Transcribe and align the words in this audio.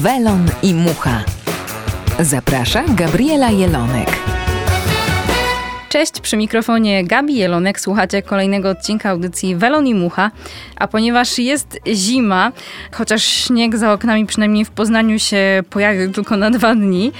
Welon 0.00 0.50
i 0.62 0.72
Mucha. 0.72 1.24
Zaprasza 2.18 2.82
Gabriela 2.96 3.50
Jelonek. 3.50 4.21
Cześć, 5.92 6.20
przy 6.20 6.36
mikrofonie 6.36 7.04
Gabi 7.04 7.36
Jelonek. 7.36 7.80
Słuchacie 7.80 8.22
kolejnego 8.22 8.70
odcinka 8.70 9.10
audycji 9.10 9.56
Welon 9.56 9.86
i 9.86 9.94
Mucha. 9.94 10.30
A 10.76 10.88
ponieważ 10.88 11.38
jest 11.38 11.78
zima, 11.86 12.52
chociaż 12.92 13.24
śnieg 13.24 13.76
za 13.76 13.92
oknami 13.92 14.26
przynajmniej 14.26 14.64
w 14.64 14.70
Poznaniu 14.70 15.18
się 15.18 15.62
pojawił 15.70 16.12
tylko 16.12 16.36
na 16.36 16.50
dwa 16.50 16.74
dni, 16.74 17.12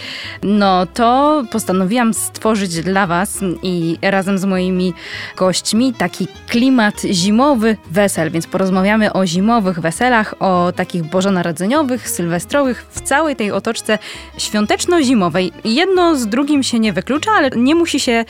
no 0.42 0.86
to 0.86 1.42
postanowiłam 1.52 2.14
stworzyć 2.14 2.80
dla 2.80 3.06
Was 3.06 3.38
i 3.62 3.98
razem 4.02 4.38
z 4.38 4.44
moimi 4.44 4.94
gośćmi 5.36 5.94
taki 5.94 6.27
klimat 6.48 7.00
zimowy 7.00 7.77
wesel. 7.91 8.30
Więc 8.30 8.46
porozmawiamy 8.46 9.12
o 9.12 9.27
zimowych 9.27 9.80
weselach, 9.80 10.34
o 10.41 10.72
takich 10.77 11.02
bożonarodzeniowych, 11.02 12.08
sylwestrowych, 12.08 12.86
w 12.91 13.00
całej 13.00 13.36
tej 13.36 13.52
otoczce 13.52 13.98
świąteczno-zimowej. 14.38 15.52
Jedno 15.64 16.16
z 16.16 16.27
drugim 16.27 16.62
się 16.62 16.78
nie 16.78 16.92
wyklucza, 16.92 17.30
ale 17.32 17.50
nie 17.56 17.75
musi 17.75 18.00
się 18.00 18.25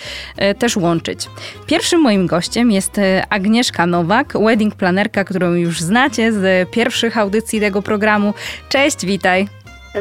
też 0.59 0.77
łączyć. 0.77 1.29
Pierwszym 1.67 2.01
moim 2.01 2.27
gościem 2.27 2.71
jest 2.71 2.99
e, 2.99 3.25
Agnieszka 3.31 3.87
Nowak, 3.87 4.33
wedding 4.47 4.75
planerka, 4.75 5.25
którą 5.25 5.53
już 5.53 5.81
znacie 5.81 6.33
z 6.33 6.71
pierwszych 6.71 7.19
audycji 7.19 7.61
tego 7.61 7.83
programu. 7.83 8.35
Cześć, 8.69 9.07
witaj. 9.07 9.49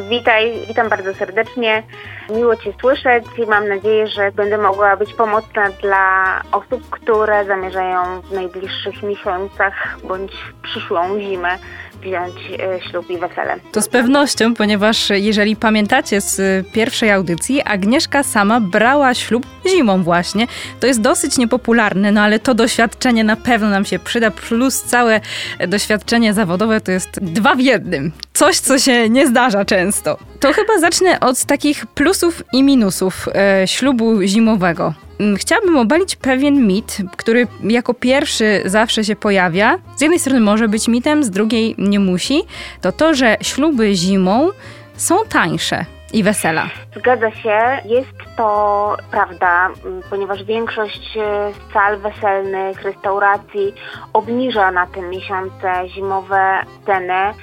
Witaj, 0.10 0.54
witam 0.68 0.90
bardzo 0.90 1.14
serdecznie. 1.14 1.84
Miło 2.30 2.56
Cię 2.56 2.74
słyszeć 2.82 3.24
i 3.38 3.46
mam 3.46 3.68
nadzieję, 3.68 4.08
że 4.08 4.32
będę 4.32 4.58
mogła 4.58 4.98
być 4.98 5.14
pomocna 5.14 5.70
dla 5.82 6.42
osób, 6.52 6.90
które 6.90 7.46
zamierzają 7.46 8.22
w 8.22 8.32
najbliższych 8.32 9.04
miesiącach 9.04 9.98
bądź 10.04 10.32
przyszłą 10.64 11.20
zimę 11.20 11.58
wziąć 12.02 12.36
e, 12.60 12.90
ślub 12.90 13.10
i 13.10 13.18
wesele. 13.18 13.56
To 13.72 13.82
z 13.82 13.90
pewnością, 13.90 14.54
ponieważ 14.54 15.10
jeżeli 15.10 15.56
pamiętacie 15.56 16.22
z 16.22 16.68
pierwszej 16.68 17.12
audycji, 17.12 17.62
Agnieszka 17.62 18.24
sama 18.24 18.60
brała 18.60 19.14
ślub 19.14 19.46
zimą 19.68 20.04
właśnie. 20.04 20.48
To 20.80 20.88
jest 20.88 21.02
dosyć 21.02 21.38
niepopularne, 21.38 22.12
no 22.12 22.22
ale 22.22 22.40
to 22.40 22.54
doświadczenie 22.54 23.24
na 23.24 23.36
pewno 23.36 23.70
nam 23.70 23.86
się 23.86 24.00
przyda, 24.00 24.32
plus 24.32 24.82
całe 24.82 25.22
doświadczenie 25.68 26.34
zawodowe 26.34 26.82
to 26.82 26.92
jest 26.92 27.20
dwa 27.24 27.56
w 27.56 27.60
jednym. 27.60 28.12
Coś, 28.34 28.60
co 28.60 28.80
się 28.80 29.10
nie 29.10 29.28
zdarza 29.28 29.66
często. 29.66 30.18
To 30.40 30.54
chyba 30.54 30.80
zacznę 30.80 31.20
od 31.20 31.46
takich 31.46 31.86
plusów 31.86 32.44
i 32.54 32.64
minusów 32.64 33.28
e, 33.36 33.68
ślubu 33.68 34.22
zimowego. 34.22 34.94
Mm, 35.20 35.38
chciałabym 35.38 35.78
obalić 35.78 36.16
pewien 36.16 36.68
mit, 36.68 36.98
który 37.18 37.48
jako 37.64 37.94
pierwszy 37.94 38.62
zawsze 38.66 39.04
się 39.04 39.16
pojawia. 39.16 39.78
Z 39.96 40.02
jednej 40.02 40.20
strony 40.20 40.40
może 40.40 40.68
być 40.68 40.88
mitem, 40.88 41.24
z 41.24 41.30
drugiej 41.30 41.76
nie 41.78 42.00
musi. 42.00 42.44
To 42.82 42.92
to, 42.92 43.14
że 43.14 43.38
śluby 43.42 43.96
zimą 43.96 44.50
są 44.96 45.16
tańsze 45.30 45.86
i 46.14 46.24
wesela. 46.24 46.70
Zgadza 46.98 47.32
się, 47.32 47.60
jest 47.86 48.18
to 48.38 48.98
prawda, 49.12 49.70
ponieważ 50.10 50.44
większość 50.44 51.18
e, 51.18 51.52
sal 51.74 51.98
weselnych, 51.98 52.82
restauracji 52.82 53.74
obniża 54.14 54.72
na 54.72 54.88
te 54.88 55.02
miesiące 55.02 55.90
zimowe 55.90 56.60
ceny 56.86 57.34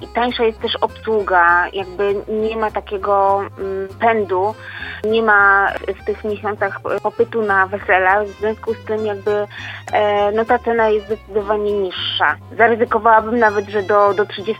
i 0.00 0.06
tańsza 0.08 0.44
jest 0.44 0.60
też 0.60 0.76
obsługa, 0.76 1.68
jakby 1.72 2.14
nie 2.28 2.56
ma 2.56 2.70
takiego 2.70 3.40
mm, 3.58 3.88
pędu, 4.00 4.54
nie 5.04 5.22
ma 5.22 5.68
w 6.02 6.04
tych 6.04 6.24
miesiącach 6.24 6.80
popytu 7.02 7.42
na 7.42 7.66
wesela, 7.66 8.24
w 8.24 8.28
związku 8.28 8.74
z 8.74 8.84
tym 8.86 9.06
jakby 9.06 9.46
e, 9.92 10.32
no 10.32 10.44
ta 10.44 10.58
cena 10.58 10.88
jest 10.88 11.06
zdecydowanie 11.06 11.72
niższa. 11.72 12.36
Zaryzykowałabym 12.58 13.38
nawet, 13.38 13.68
że 13.68 13.82
do, 13.82 14.14
do 14.14 14.24
30% 14.24 14.54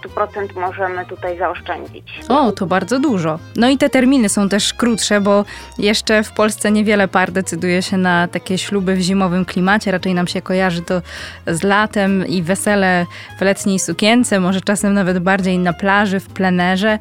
możemy 0.55 1.07
tutaj 1.07 1.39
zaoszczędzić. 1.39 2.21
O, 2.29 2.53
to 2.53 2.67
bardzo 2.67 2.99
dużo. 2.99 3.39
No 3.57 3.69
i 3.69 3.79
te 3.79 3.91
terminy 3.91 4.29
są 4.29 4.49
też 4.49 4.75
krótsze, 4.75 5.21
bo 5.21 5.45
jeszcze 5.79 6.23
w 6.23 6.33
Polsce 6.33 6.71
niewiele 6.71 7.09
par 7.09 7.33
decyduje 7.33 7.83
się 7.83 7.97
na 7.97 8.29
takie 8.29 8.59
śluby 8.59 8.95
w 8.95 9.01
zimowym 9.01 9.45
klimacie, 9.45 9.91
raczej 9.91 10.15
nam 10.15 10.27
się 10.27 10.43
kojarzy 10.43 10.83
to 10.83 11.03
z 11.47 11.63
latem 11.63 12.27
i 12.27 12.43
wesele 12.43 13.07
w 13.39 13.43
letniej 13.43 13.79
sukience, 13.79 14.41
może 14.41 14.61
czasem 14.61 14.95
nawet 14.95 15.19
bardziej 15.26 15.59
na 15.59 15.72
plaży, 15.72 16.20
w 16.20 16.28
plenerze, 16.28 16.98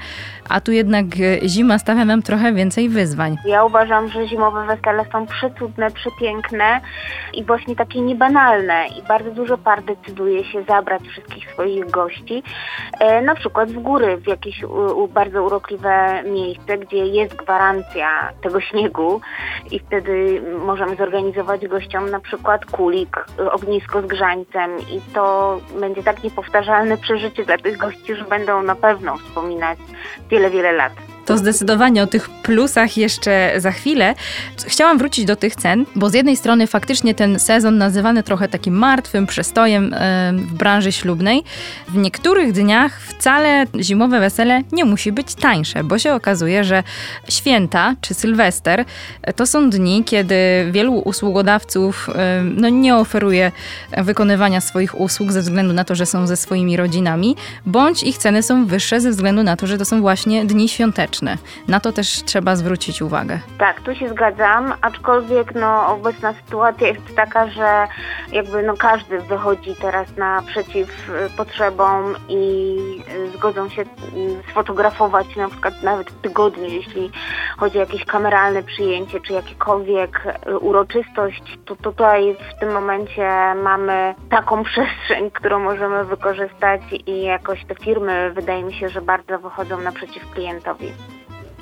a 0.49 0.61
tu 0.61 0.71
jednak 0.71 1.05
e, 1.05 1.49
zima 1.49 1.79
stawia 1.79 2.05
nam 2.05 2.21
trochę 2.21 2.53
więcej 2.53 2.89
wyzwań. 2.89 3.37
Ja 3.45 3.63
uważam, 3.63 4.09
że 4.09 4.27
zimowe 4.27 4.65
wesele 4.65 5.05
są 5.11 5.27
przecudne, 5.27 5.91
przepiękne 5.91 6.81
i 7.33 7.43
właśnie 7.43 7.75
takie 7.75 8.01
niebanalne 8.01 8.87
i 8.99 9.07
bardzo 9.07 9.31
dużo 9.31 9.57
par 9.57 9.83
decyduje 9.83 10.43
się 10.43 10.63
zabrać 10.63 11.01
wszystkich 11.07 11.51
swoich 11.51 11.91
gości, 11.91 12.43
e, 12.99 13.21
na 13.21 13.35
przykład 13.35 13.71
w 13.71 13.79
góry, 13.79 14.17
w 14.17 14.27
jakieś 14.27 14.61
bardzo 15.13 15.43
urokliwe 15.43 16.23
miejsce, 16.23 16.77
gdzie 16.77 17.05
jest 17.05 17.35
gwarancja 17.35 18.09
tego 18.41 18.61
śniegu 18.61 19.21
i 19.71 19.79
wtedy 19.79 20.41
możemy 20.65 20.95
zorganizować 20.95 21.67
gościom 21.67 22.09
na 22.09 22.19
przykład 22.19 22.65
kulik, 22.65 23.25
ognisko 23.51 24.01
z 24.01 24.05
grzańcem 24.05 24.71
i 24.79 25.13
to 25.13 25.57
będzie 25.79 26.03
tak 26.03 26.23
niepowtarzalne 26.23 26.97
przeżycie 26.97 27.45
dla 27.45 27.57
tych 27.57 27.77
gości, 27.77 28.14
że 28.15 28.25
będą 28.25 28.63
na 28.63 28.75
pewno 28.75 29.17
wspominać 29.17 29.79
wiele, 30.29 30.49
wiele 30.49 30.71
lat. 30.71 30.93
To 31.25 31.37
zdecydowanie 31.37 32.03
o 32.03 32.07
tych 32.07 32.29
plusach 32.29 32.97
jeszcze 32.97 33.53
za 33.57 33.71
chwilę. 33.71 34.15
Chciałam 34.65 34.97
wrócić 34.97 35.25
do 35.25 35.35
tych 35.35 35.55
cen, 35.55 35.85
bo 35.95 36.09
z 36.09 36.13
jednej 36.13 36.37
strony 36.37 36.67
faktycznie 36.67 37.15
ten 37.15 37.39
sezon 37.39 37.77
nazywany 37.77 38.23
trochę 38.23 38.47
takim 38.47 38.73
martwym 38.73 39.27
przestojem 39.27 39.95
w 40.31 40.53
branży 40.53 40.91
ślubnej. 40.91 41.43
W 41.87 41.97
niektórych 41.97 42.53
dniach 42.53 43.01
wcale 43.01 43.65
zimowe 43.79 44.19
wesele 44.19 44.61
nie 44.71 44.85
musi 44.85 45.11
być 45.11 45.35
tańsze, 45.35 45.83
bo 45.83 45.99
się 45.99 46.13
okazuje, 46.13 46.63
że 46.63 46.83
święta 47.29 47.95
czy 48.01 48.13
sylwester 48.13 48.85
to 49.35 49.45
są 49.45 49.69
dni, 49.69 50.03
kiedy 50.03 50.35
wielu 50.71 50.93
usługodawców 50.93 52.09
no, 52.43 52.69
nie 52.69 52.95
oferuje 52.95 53.51
wykonywania 53.97 54.61
swoich 54.61 54.99
usług 54.99 55.31
ze 55.31 55.41
względu 55.41 55.73
na 55.73 55.83
to, 55.83 55.95
że 55.95 56.05
są 56.05 56.27
ze 56.27 56.37
swoimi 56.37 56.77
rodzinami, 56.77 57.35
bądź 57.65 58.03
ich 58.03 58.17
ceny 58.17 58.43
są 58.43 58.65
wyższe 58.65 59.01
ze 59.01 59.09
względu 59.11 59.43
na 59.43 59.57
to, 59.57 59.67
że 59.67 59.77
to 59.77 59.85
są 59.85 60.01
właśnie 60.01 60.45
dni 60.45 60.69
świąteczne. 60.69 61.14
Na 61.67 61.79
to 61.79 61.91
też 61.91 62.23
trzeba 62.23 62.55
zwrócić 62.55 63.01
uwagę. 63.01 63.39
Tak, 63.57 63.81
tu 63.81 63.95
się 63.95 64.09
zgadzam, 64.09 64.73
aczkolwiek 64.81 65.55
no, 65.55 65.87
obecna 65.87 66.33
sytuacja 66.33 66.87
jest 66.87 67.15
taka, 67.15 67.47
że 67.47 67.87
jakby 68.31 68.63
no, 68.63 68.73
każdy 68.77 69.19
wychodzi 69.19 69.75
teraz 69.81 70.17
naprzeciw 70.17 71.09
y, 71.09 71.29
potrzebom 71.37 72.15
i 72.29 72.77
y, 73.09 73.37
zgodzą 73.37 73.69
się 73.69 73.81
y, 73.81 73.85
sfotografować 74.51 75.35
na 75.35 75.49
przykład 75.49 75.83
nawet 75.83 76.09
w 76.11 76.21
tygodniu, 76.21 76.65
jeśli 76.65 77.11
chodzi 77.57 77.77
o 77.77 77.81
jakieś 77.81 78.05
kameralne 78.05 78.63
przyjęcie 78.63 79.19
czy 79.21 79.33
jakiekolwiek 79.33 80.23
uroczystość, 80.61 81.57
to 81.65 81.75
tutaj 81.75 82.37
w 82.55 82.59
tym 82.59 82.73
momencie 82.73 83.55
mamy 83.63 84.15
taką 84.29 84.63
przestrzeń, 84.69 85.31
którą 85.31 85.59
możemy 85.59 86.05
wykorzystać 86.05 86.81
i 87.07 87.21
jakoś 87.21 87.65
te 87.65 87.75
firmy 87.75 88.31
wydaje 88.31 88.63
mi 88.63 88.73
się, 88.73 88.89
że 88.89 89.01
bardzo 89.01 89.39
wychodzą 89.39 89.81
naprzeciw 89.81 90.29
klientowi 90.31 90.91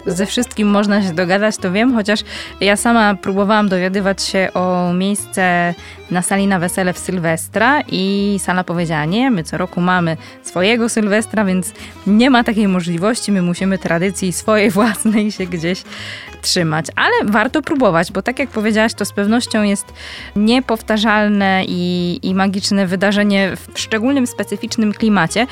ze 0.06 0.26
wszystkim 0.26 0.68
można 0.68 1.04
się 1.04 1.14
dogadać, 1.14 1.58
to 1.58 1.72
wiem, 1.72 1.94
chociaż 1.96 2.20
ja 2.62 2.76
sama 2.76 3.16
próbowałam 3.16 3.70
dowiadywać 3.70 4.24
się 4.24 4.50
o 4.54 4.94
miejsce 4.94 5.74
na 6.12 6.22
sali 6.22 6.48
na 6.48 6.60
wesele 6.60 6.94
w 6.94 6.98
Sylwestra 6.98 7.82
i 7.88 8.36
sala 8.42 8.64
powiedziała, 8.64 9.06
nie, 9.06 9.32
my 9.32 9.44
co 9.44 9.58
roku 9.58 9.82
mamy 9.82 10.18
swojego 10.44 10.90
Sylwestra, 10.90 11.46
więc 11.46 11.74
nie 12.08 12.30
ma 12.30 12.44
takiej 12.44 12.68
możliwości, 12.68 13.32
my 13.32 13.42
musimy 13.42 13.78
tradycji 13.78 14.34
swojej 14.34 14.72
własnej 14.78 15.32
się 15.32 15.46
gdzieś 15.46 15.84
trzymać, 16.42 16.86
ale 16.96 17.32
warto 17.32 17.62
próbować, 17.62 18.12
bo 18.12 18.22
tak 18.22 18.40
jak 18.40 18.50
powiedziałaś, 18.50 18.94
to 18.94 19.06
z 19.06 19.14
pewnością 19.14 19.64
jest 19.64 19.94
niepowtarzalne 20.36 21.64
i, 21.68 22.20
i 22.24 22.36
magiczne 22.36 22.88
wydarzenie 22.88 23.52
w 23.56 23.80
szczególnym, 23.80 24.28
specyficznym 24.28 24.94
klimacie 24.94 25.48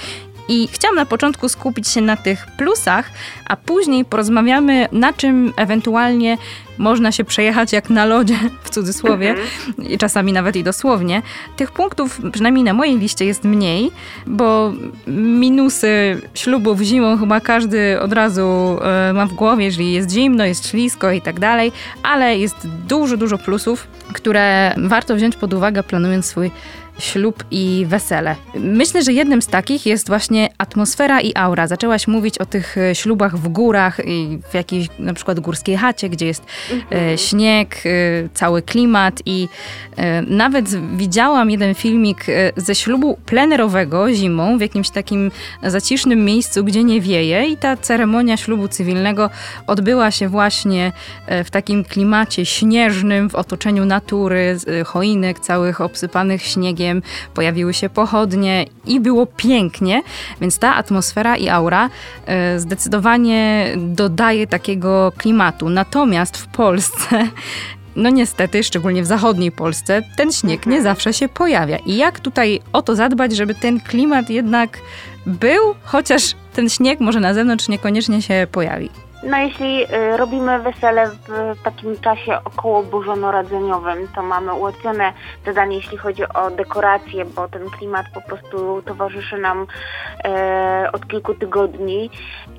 I 0.51 0.67
chciałam 0.71 0.95
na 0.95 1.05
początku 1.05 1.49
skupić 1.49 1.87
się 1.87 2.01
na 2.01 2.17
tych 2.17 2.47
plusach, 2.57 3.11
a 3.47 3.55
później 3.55 4.05
porozmawiamy, 4.05 4.87
na 4.91 5.13
czym 5.13 5.53
ewentualnie 5.57 6.37
można 6.77 7.11
się 7.11 7.23
przejechać 7.23 7.73
jak 7.73 7.89
na 7.89 8.05
lodzie, 8.05 8.35
w 8.63 8.69
cudzysłowie, 8.69 9.29
mhm. 9.29 9.89
i 9.89 9.97
czasami 9.97 10.33
nawet 10.33 10.55
i 10.55 10.63
dosłownie. 10.63 11.21
Tych 11.57 11.71
punktów, 11.71 12.21
przynajmniej 12.33 12.63
na 12.63 12.73
mojej 12.73 12.97
liście, 12.97 13.25
jest 13.25 13.43
mniej, 13.43 13.91
bo 14.27 14.73
minusy 15.07 16.21
ślubów 16.33 16.81
zimą 16.81 17.17
chyba 17.17 17.39
każdy 17.39 18.01
od 18.01 18.13
razu 18.13 18.77
e, 18.81 19.13
ma 19.13 19.25
w 19.25 19.33
głowie, 19.33 19.65
jeżeli 19.65 19.93
jest 19.93 20.11
zimno, 20.11 20.45
jest 20.45 20.67
ślisko 20.67 21.11
i 21.11 21.21
tak 21.21 21.39
dalej, 21.39 21.71
ale 22.03 22.37
jest 22.37 22.67
dużo, 22.87 23.17
dużo 23.17 23.37
plusów, 23.37 23.87
które 24.13 24.75
warto 24.77 25.15
wziąć 25.15 25.35
pod 25.35 25.53
uwagę, 25.53 25.83
planując 25.83 26.25
swój 26.25 26.51
ślub 27.01 27.43
i 27.51 27.85
wesele. 27.87 28.35
Myślę, 28.55 29.03
że 29.03 29.13
jednym 29.13 29.41
z 29.41 29.47
takich 29.47 29.85
jest 29.85 30.07
właśnie 30.07 30.49
atmosfera 30.57 31.21
i 31.21 31.31
aura. 31.35 31.67
Zaczęłaś 31.67 32.07
mówić 32.07 32.37
o 32.37 32.45
tych 32.45 32.77
e, 32.77 32.95
ślubach 32.95 33.37
w 33.37 33.47
górach, 33.47 33.97
w 34.49 34.53
jakiejś 34.53 34.87
na 34.99 35.13
przykład 35.13 35.39
górskiej 35.39 35.77
chacie, 35.77 36.09
gdzie 36.09 36.25
jest 36.25 36.43
e, 36.43 36.73
mhm. 36.73 37.17
śnieg, 37.17 37.83
e, 37.85 37.89
cały 38.33 38.61
klimat 38.61 39.21
i 39.25 39.47
nawet 40.27 40.95
widziałam 40.97 41.51
jeden 41.51 41.75
filmik 41.75 42.25
ze 42.57 42.75
ślubu 42.75 43.17
plenerowego 43.25 44.13
zimą 44.13 44.57
w 44.57 44.61
jakimś 44.61 44.89
takim 44.89 45.31
zacisznym 45.63 46.25
miejscu, 46.25 46.63
gdzie 46.63 46.83
nie 46.83 47.01
wieje 47.01 47.47
i 47.47 47.57
ta 47.57 47.77
ceremonia 47.77 48.37
ślubu 48.37 48.67
cywilnego 48.67 49.29
odbyła 49.67 50.11
się 50.11 50.29
właśnie 50.29 50.91
w 51.45 51.51
takim 51.51 51.83
klimacie 51.83 52.45
śnieżnym, 52.45 53.29
w 53.29 53.35
otoczeniu 53.35 53.85
natury, 53.85 54.57
choinek 54.85 55.39
całych 55.39 55.81
obsypanych 55.81 56.41
śniegiem 56.41 56.90
pojawiły 57.33 57.73
się 57.73 57.89
pochodnie 57.89 58.65
i 58.85 58.99
było 58.99 59.25
pięknie, 59.25 60.01
więc 60.41 60.59
ta 60.59 60.75
atmosfera 60.75 61.37
i 61.37 61.49
aura 61.49 61.89
e, 62.25 62.59
zdecydowanie 62.59 63.73
dodaje 63.77 64.47
takiego 64.47 65.11
klimatu. 65.17 65.69
Natomiast 65.69 66.37
w 66.37 66.47
Polsce 66.47 67.27
no 67.95 68.09
niestety, 68.09 68.63
szczególnie 68.63 69.03
w 69.03 69.05
zachodniej 69.05 69.51
Polsce, 69.51 70.01
ten 70.17 70.31
śnieg 70.31 70.65
nie 70.65 70.77
mhm. 70.77 70.83
zawsze 70.83 71.13
się 71.13 71.29
pojawia. 71.29 71.77
I 71.77 71.97
jak 71.97 72.19
tutaj 72.19 72.59
o 72.73 72.81
to 72.81 72.95
zadbać, 72.95 73.35
żeby 73.35 73.55
ten 73.55 73.79
klimat 73.79 74.29
jednak 74.29 74.77
był, 75.25 75.75
chociaż 75.83 76.35
ten 76.53 76.69
śnieg 76.69 76.99
może 76.99 77.19
na 77.19 77.33
zewnątrz 77.33 77.67
niekoniecznie 77.67 78.21
się 78.21 78.47
pojawi? 78.51 78.89
No 79.23 79.37
jeśli 79.37 79.83
y, 79.83 80.17
robimy 80.17 80.59
wesele 80.59 81.09
w 81.09 81.63
takim 81.63 81.99
czasie 81.99 82.39
około 82.45 82.83
bożonarodzeniowym, 82.83 84.07
to 84.15 84.21
mamy 84.21 84.53
ułatwione 84.53 85.13
zadanie, 85.45 85.75
jeśli 85.75 85.97
chodzi 85.97 86.23
o 86.23 86.51
dekoracje, 86.51 87.25
bo 87.25 87.47
ten 87.47 87.69
klimat 87.69 88.05
po 88.13 88.21
prostu 88.21 88.81
towarzyszy 88.81 89.37
nam 89.37 89.67
e, 90.23 90.89
od 90.93 91.07
kilku 91.07 91.33
tygodni 91.33 92.09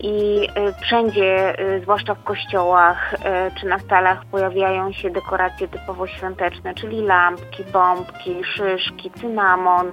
i 0.01 0.49
e, 0.55 0.73
wszędzie, 0.73 1.57
zwłaszcza 1.83 2.15
w 2.15 2.25
kościołach 2.25 3.15
czy 3.61 3.67
na 3.67 3.79
stalach 3.79 4.25
pojawiają 4.25 4.93
się 4.93 5.11
dekoracje 5.11 5.69
typowo 5.69 6.07
świąteczne, 6.07 6.75
czyli 6.75 7.01
lampki, 7.01 7.65
bombki, 7.73 8.45
szyszki, 8.45 9.11
cynamon, 9.11 9.93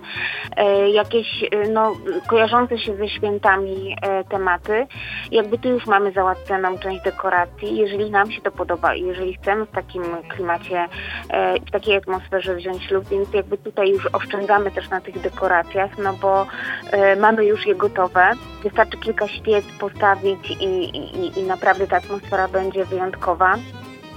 jakieś 0.94 1.46
no, 1.74 1.96
kojarzące 2.28 2.78
się 2.78 2.96
ze 2.96 3.10
świętami 3.10 3.96
tematy. 4.30 4.88
Jakby 5.32 5.58
tu 5.58 5.70
już 5.70 5.86
mamy 5.86 6.12
załatwione 6.12 6.59
część 6.80 7.04
dekoracji. 7.04 7.78
Jeżeli 7.78 8.12
nam 8.12 8.32
się 8.32 8.42
to 8.42 8.52
podoba 8.52 8.96
i 8.96 9.02
jeżeli 9.02 9.34
chcemy 9.34 9.66
w 9.66 9.72
takim 9.72 10.04
klimacie, 10.30 10.86
e, 11.30 11.60
w 11.60 11.72
takiej 11.72 11.96
atmosferze 11.96 12.56
wziąć 12.56 12.84
ślub, 12.84 13.08
więc 13.10 13.34
jakby 13.34 13.58
tutaj 13.58 13.90
już 13.90 14.06
oszczędzamy 14.06 14.72
też 14.72 14.90
na 14.90 15.02
tych 15.02 15.20
dekoracjach, 15.22 15.98
no 15.98 16.14
bo 16.14 16.48
e, 16.92 17.16
mamy 17.16 17.46
już 17.46 17.68
je 17.68 17.76
gotowe. 17.76 18.32
Wystarczy 18.64 18.98
kilka 18.98 19.28
świec 19.28 19.66
postawić 19.80 20.52
i, 20.52 20.64
i, 20.64 21.40
i 21.40 21.44
naprawdę 21.44 21.88
ta 21.88 21.98
atmosfera 21.98 22.48
będzie 22.48 22.86
wyjątkowa. 22.86 23.56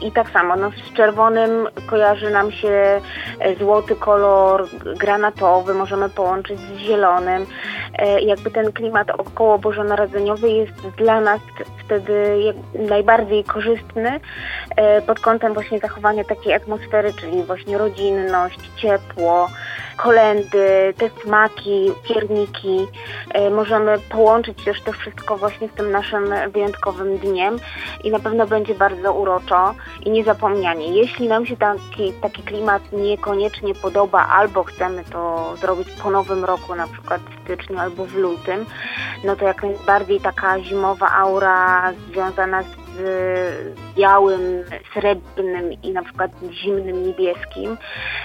I 0.02 0.12
tak 0.12 0.30
samo, 0.30 0.56
no 0.56 0.70
z 0.70 0.92
czerwonym 0.92 1.68
kojarzy 1.86 2.30
nam 2.30 2.52
się 2.52 3.00
e, 3.40 3.54
złoty 3.56 3.96
kolor, 3.96 4.68
granatowy, 4.96 5.74
możemy 5.74 6.08
połączyć 6.08 6.60
z 6.60 6.76
zielonym. 6.76 7.46
E, 7.98 8.20
jakby 8.20 8.50
ten 8.50 8.72
klimat 8.72 9.10
około 9.10 9.58
bożonarodzeniowy 9.58 10.50
jest 10.50 10.72
dla 10.96 11.20
nas 11.20 11.40
wtedy 11.84 12.44
najbardziej 12.74 13.44
korzystny 13.44 14.20
e, 14.76 15.02
pod 15.02 15.20
kątem 15.20 15.54
właśnie 15.54 15.78
zachowania 15.78 16.24
takiej 16.24 16.54
atmosfery, 16.54 17.12
czyli 17.14 17.42
właśnie 17.42 17.78
rodzinność, 17.78 18.58
ciepło, 18.76 19.48
kolendy, 19.96 20.94
te 20.96 21.10
smaki, 21.22 21.92
pierniki. 22.08 22.86
Możemy 23.50 23.98
połączyć 23.98 24.64
też 24.64 24.82
to 24.82 24.92
wszystko 24.92 25.36
właśnie 25.36 25.68
z 25.68 25.72
tym 25.72 25.90
naszym 25.90 26.34
wyjątkowym 26.52 27.18
dniem 27.18 27.56
i 28.04 28.10
na 28.10 28.18
pewno 28.18 28.46
będzie 28.46 28.74
bardzo 28.74 29.12
uroczo 29.12 29.74
i 30.04 30.10
niezapomnianie. 30.10 30.94
Jeśli 30.94 31.28
nam 31.28 31.46
się 31.46 31.56
taki, 31.56 32.12
taki 32.22 32.42
klimat 32.42 32.82
niekoniecznie 32.92 33.74
podoba 33.74 34.28
albo 34.28 34.64
chcemy 34.64 35.04
to 35.04 35.52
zrobić 35.56 35.88
po 36.02 36.10
nowym 36.10 36.44
roku, 36.44 36.74
na 36.74 36.86
przykład 36.86 37.20
w 37.20 37.44
styczniu 37.44 37.78
albo 37.78 38.04
w 38.04 38.14
lutym, 38.14 38.66
no 39.24 39.36
to 39.36 39.44
jak 39.44 39.62
najbardziej 39.62 40.20
taka 40.20 40.60
zimowa 40.60 41.10
aura 41.10 41.92
związana 42.10 42.62
z 42.62 42.82
z 42.96 43.74
białym, 43.96 44.64
srebrnym 44.94 45.72
i 45.82 45.92
na 45.92 46.02
przykład 46.02 46.30
zimnym 46.50 47.06
niebieskim 47.06 47.76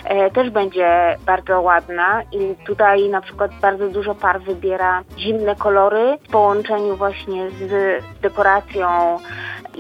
e, 0.03 0.31
też 0.31 0.49
będzie 0.49 1.17
bardzo 1.25 1.61
ładna 1.61 2.21
i 2.31 2.55
tutaj 2.65 3.09
na 3.09 3.21
przykład 3.21 3.51
bardzo 3.61 3.89
dużo 3.89 4.15
par 4.15 4.41
wybiera 4.41 5.03
zimne 5.17 5.55
kolory 5.55 6.17
w 6.27 6.31
połączeniu 6.31 6.95
właśnie 6.95 7.49
z 7.49 8.03
dekoracją 8.21 9.19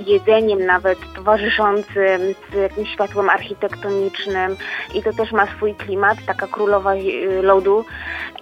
jedzeniem 0.05 0.65
nawet 0.65 0.99
towarzyszącym, 1.15 2.21
z 2.51 2.55
jakimś 2.55 2.89
światłem 2.89 3.29
architektonicznym 3.29 4.55
i 4.93 5.03
to 5.03 5.13
też 5.13 5.31
ma 5.31 5.47
swój 5.47 5.75
klimat, 5.75 6.17
taka 6.25 6.47
królowa 6.47 6.93
lodu 7.41 7.85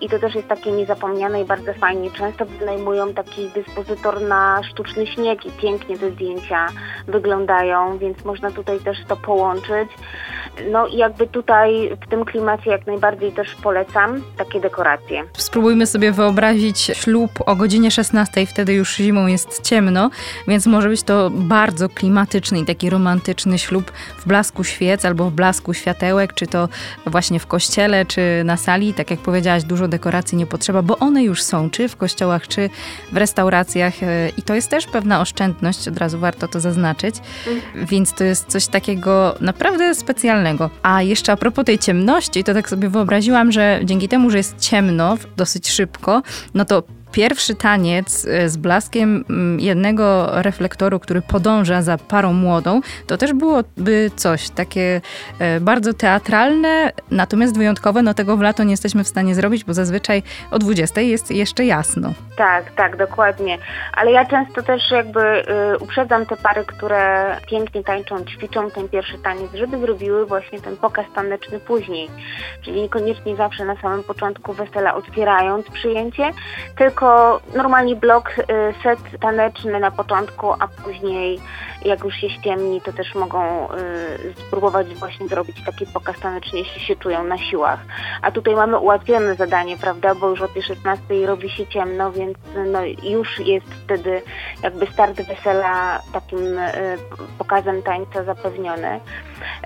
i 0.01 0.09
to 0.09 0.19
też 0.19 0.35
jest 0.35 0.47
takie 0.47 0.71
niezapomniane 0.71 1.41
i 1.41 1.45
bardzo 1.45 1.73
fajnie. 1.73 2.11
Często 2.11 2.45
wynajmują 2.45 3.13
taki 3.13 3.49
dyspozytor 3.49 4.21
na 4.21 4.61
sztuczny 4.71 5.07
śnieg 5.07 5.45
i 5.45 5.51
pięknie 5.51 5.97
te 5.97 6.11
zdjęcia 6.11 6.67
wyglądają, 7.07 7.97
więc 7.97 8.25
można 8.25 8.51
tutaj 8.51 8.79
też 8.79 8.97
to 9.07 9.15
połączyć. 9.15 9.89
No 10.71 10.87
i 10.87 10.97
jakby 10.97 11.27
tutaj 11.27 11.97
w 12.05 12.09
tym 12.09 12.25
klimacie 12.25 12.71
jak 12.71 12.87
najbardziej 12.87 13.31
też 13.31 13.55
polecam 13.55 14.21
takie 14.37 14.59
dekoracje. 14.59 15.23
Spróbujmy 15.33 15.87
sobie 15.87 16.11
wyobrazić 16.11 16.79
ślub 16.79 17.31
o 17.45 17.55
godzinie 17.55 17.91
16, 17.91 18.45
wtedy 18.45 18.73
już 18.73 18.95
zimą 18.95 19.27
jest 19.27 19.61
ciemno, 19.61 20.09
więc 20.47 20.65
może 20.65 20.89
być 20.89 21.03
to 21.03 21.29
bardzo 21.45 21.89
klimatyczny 21.89 22.59
i 22.59 22.65
taki 22.65 22.89
romantyczny 22.89 23.59
ślub 23.59 23.91
w 24.17 24.27
blasku 24.27 24.63
świec 24.63 25.05
albo 25.05 25.29
w 25.29 25.33
blasku 25.33 25.73
światełek, 25.73 26.33
czy 26.33 26.47
to 26.47 26.69
właśnie 27.05 27.39
w 27.39 27.47
kościele, 27.47 28.05
czy 28.05 28.21
na 28.45 28.57
sali. 28.57 28.93
Tak 28.93 29.11
jak 29.11 29.19
powiedziałaś, 29.19 29.63
dużo 29.63 29.87
dekoracji 29.87 30.37
nie 30.37 30.45
potrzeba, 30.45 30.81
bo 30.81 30.97
one 30.97 31.23
już 31.23 31.43
są, 31.43 31.69
czy 31.69 31.87
w 31.87 31.95
kościołach, 31.95 32.47
czy 32.47 32.69
w 33.11 33.17
restauracjach 33.17 34.03
e, 34.03 34.29
i 34.37 34.41
to 34.41 34.55
jest 34.55 34.69
też 34.69 34.85
pewna 34.85 35.21
oszczędność, 35.21 35.87
od 35.87 35.97
razu 35.97 36.19
warto 36.19 36.47
to 36.47 36.59
zaznaczyć, 36.59 37.15
mhm. 37.47 37.85
więc 37.85 38.13
to 38.13 38.23
jest 38.23 38.47
coś 38.47 38.67
takiego 38.67 39.35
naprawdę 39.41 39.95
specjalnego. 39.95 40.69
A 40.83 41.01
jeszcze 41.01 41.31
a 41.31 41.37
propos 41.37 41.65
tej 41.65 41.79
ciemności, 41.79 42.43
to 42.43 42.53
tak 42.53 42.69
sobie 42.69 42.89
wyobraziłam, 42.89 43.51
że 43.51 43.79
dzięki 43.83 44.07
temu, 44.07 44.29
że 44.29 44.37
jest 44.37 44.59
ciemno 44.59 45.17
dosyć 45.37 45.69
szybko, 45.69 46.21
no 46.53 46.65
to 46.65 46.83
pierwszy 47.15 47.55
taniec 47.55 48.25
e, 48.25 48.49
z 48.49 48.57
blaskiem 48.57 49.25
mm, 49.29 49.59
jednego 49.59 50.27
reflektoru, 50.41 50.99
który 50.99 51.21
podąża 51.21 51.81
za 51.81 51.97
parą 51.97 52.33
młodą, 52.33 52.81
to 53.07 53.17
też 53.17 53.33
byłoby 53.33 54.11
coś 54.15 54.49
takie 54.49 55.01
e, 55.39 55.59
bardzo 55.59 55.93
teatralne, 55.93 56.91
natomiast 57.11 57.57
wyjątkowe. 57.57 58.01
No 58.01 58.13
tego 58.13 58.37
w 58.37 58.41
lato 58.41 58.63
nie 58.63 58.71
jesteśmy 58.71 59.03
w 59.03 59.07
stanie 59.07 59.35
zrobić, 59.35 59.63
bo 59.63 59.73
zazwyczaj 59.73 60.23
o 60.51 60.59
20 60.59 61.01
jest 61.01 61.31
jeszcze 61.31 61.65
jasno. 61.65 62.13
Tak, 62.37 62.71
tak, 62.71 62.97
dokładnie. 62.97 63.57
Ale 63.93 64.11
ja 64.11 64.25
często 64.25 64.63
też 64.63 64.91
jakby 64.91 65.19
y, 65.21 65.77
uprzedzam 65.77 66.25
te 66.25 66.37
pary, 66.37 66.65
które 66.65 67.35
pięknie 67.49 67.83
tańczą, 67.83 68.25
ćwiczą 68.25 68.71
ten 68.71 68.89
pierwszy 68.89 69.17
taniec, 69.17 69.51
żeby 69.53 69.79
zrobiły 69.79 70.25
właśnie 70.25 70.61
ten 70.61 70.77
pokaz 70.77 71.05
taneczny 71.15 71.59
później. 71.59 72.09
Czyli 72.61 72.81
niekoniecznie 72.81 73.35
zawsze 73.35 73.65
na 73.65 73.75
samym 73.75 74.03
początku 74.03 74.53
wesela 74.53 74.95
otwierając 74.95 75.69
przyjęcie, 75.69 76.31
tylko 76.77 77.04
tylko 77.05 77.41
normalnie 77.55 77.95
blok, 77.95 78.29
y, 78.39 78.43
set 78.83 78.99
taneczny 79.19 79.79
na 79.79 79.91
początku, 79.91 80.51
a 80.51 80.67
później 80.83 81.39
jak 81.85 82.03
już 82.03 82.15
się 82.15 82.29
ściemni, 82.29 82.81
to 82.81 82.93
też 82.93 83.15
mogą 83.15 83.67
y, 83.71 84.33
spróbować 84.47 84.95
właśnie 84.95 85.27
zrobić 85.27 85.65
taki 85.65 85.85
pokaz 85.85 86.19
taneczny, 86.19 86.59
jeśli 86.59 86.81
się 86.81 86.95
czują 86.95 87.23
na 87.23 87.37
siłach. 87.37 87.79
A 88.21 88.31
tutaj 88.31 88.55
mamy 88.55 88.77
ułatwione 88.77 89.35
zadanie, 89.35 89.77
prawda, 89.77 90.15
bo 90.15 90.29
już 90.29 90.41
o 90.41 90.47
tej 90.47 90.63
16 90.63 91.25
robi 91.25 91.49
się 91.49 91.67
ciemno, 91.67 92.11
więc 92.11 92.37
no, 92.67 92.79
już 93.03 93.39
jest 93.39 93.67
wtedy 93.83 94.21
jakby 94.63 94.87
start 94.87 95.21
wesela 95.21 96.01
takim 96.13 96.57
y, 96.57 96.97
pokazem 97.37 97.83
tańca 97.83 98.23
zapewniony. 98.23 98.99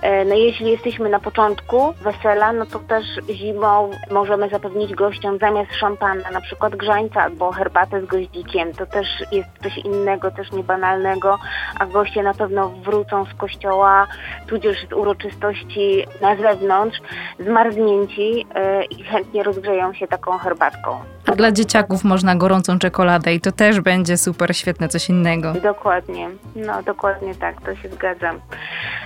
E, 0.02 0.26
no 0.26 0.36
jeśli 0.36 0.72
jesteśmy 0.72 1.10
na 1.10 1.20
początku 1.20 1.94
wesela, 2.02 2.54
no 2.54 2.66
to 2.66 2.80
też 2.80 3.06
zimą 3.30 3.92
możemy 4.12 4.50
zapewnić 4.50 4.94
gościom 4.94 5.38
zamiast 5.38 5.74
szampana 5.76 6.32
na 6.32 6.42
przykład 6.42 6.76
grzańca 6.76 7.24
albo 7.24 7.52
herbatę 7.52 8.02
z 8.02 8.06
goździkiem. 8.06 8.74
To 8.74 8.86
też 8.86 9.08
jest 9.32 9.50
coś 9.64 9.78
innego, 9.78 10.32
też 10.32 10.52
niebanalnego, 10.52 11.40
a 11.80 11.86
goście 11.86 12.24
na 12.24 12.34
pewno 12.34 12.70
wrócą 12.70 13.26
z 13.26 13.34
kościoła, 13.34 14.08
tudzież 14.48 14.88
z 14.90 14.94
uroczystości 14.94 16.06
na 16.22 16.36
zewnątrz, 16.36 17.00
zmarznięci 17.40 18.36
yy, 18.36 18.86
i 18.90 19.04
chętnie 19.04 19.44
rozgrzeją 19.44 19.94
się 19.94 20.08
taką 20.08 20.38
herbatką. 20.38 21.19
A 21.30 21.36
dla 21.36 21.52
dzieciaków 21.52 22.04
można 22.04 22.36
gorącą 22.36 22.80
czekoladę 22.80 23.34
i 23.34 23.42
to 23.42 23.52
też 23.52 23.82
będzie 23.82 24.18
super 24.18 24.56
świetne 24.56 24.90
coś 24.90 25.10
innego. 25.10 25.54
Dokładnie, 25.54 26.30
no 26.56 26.84
dokładnie 26.84 27.36
tak, 27.36 27.62
to 27.62 27.76
się 27.76 27.90
zgadzam. 27.90 28.40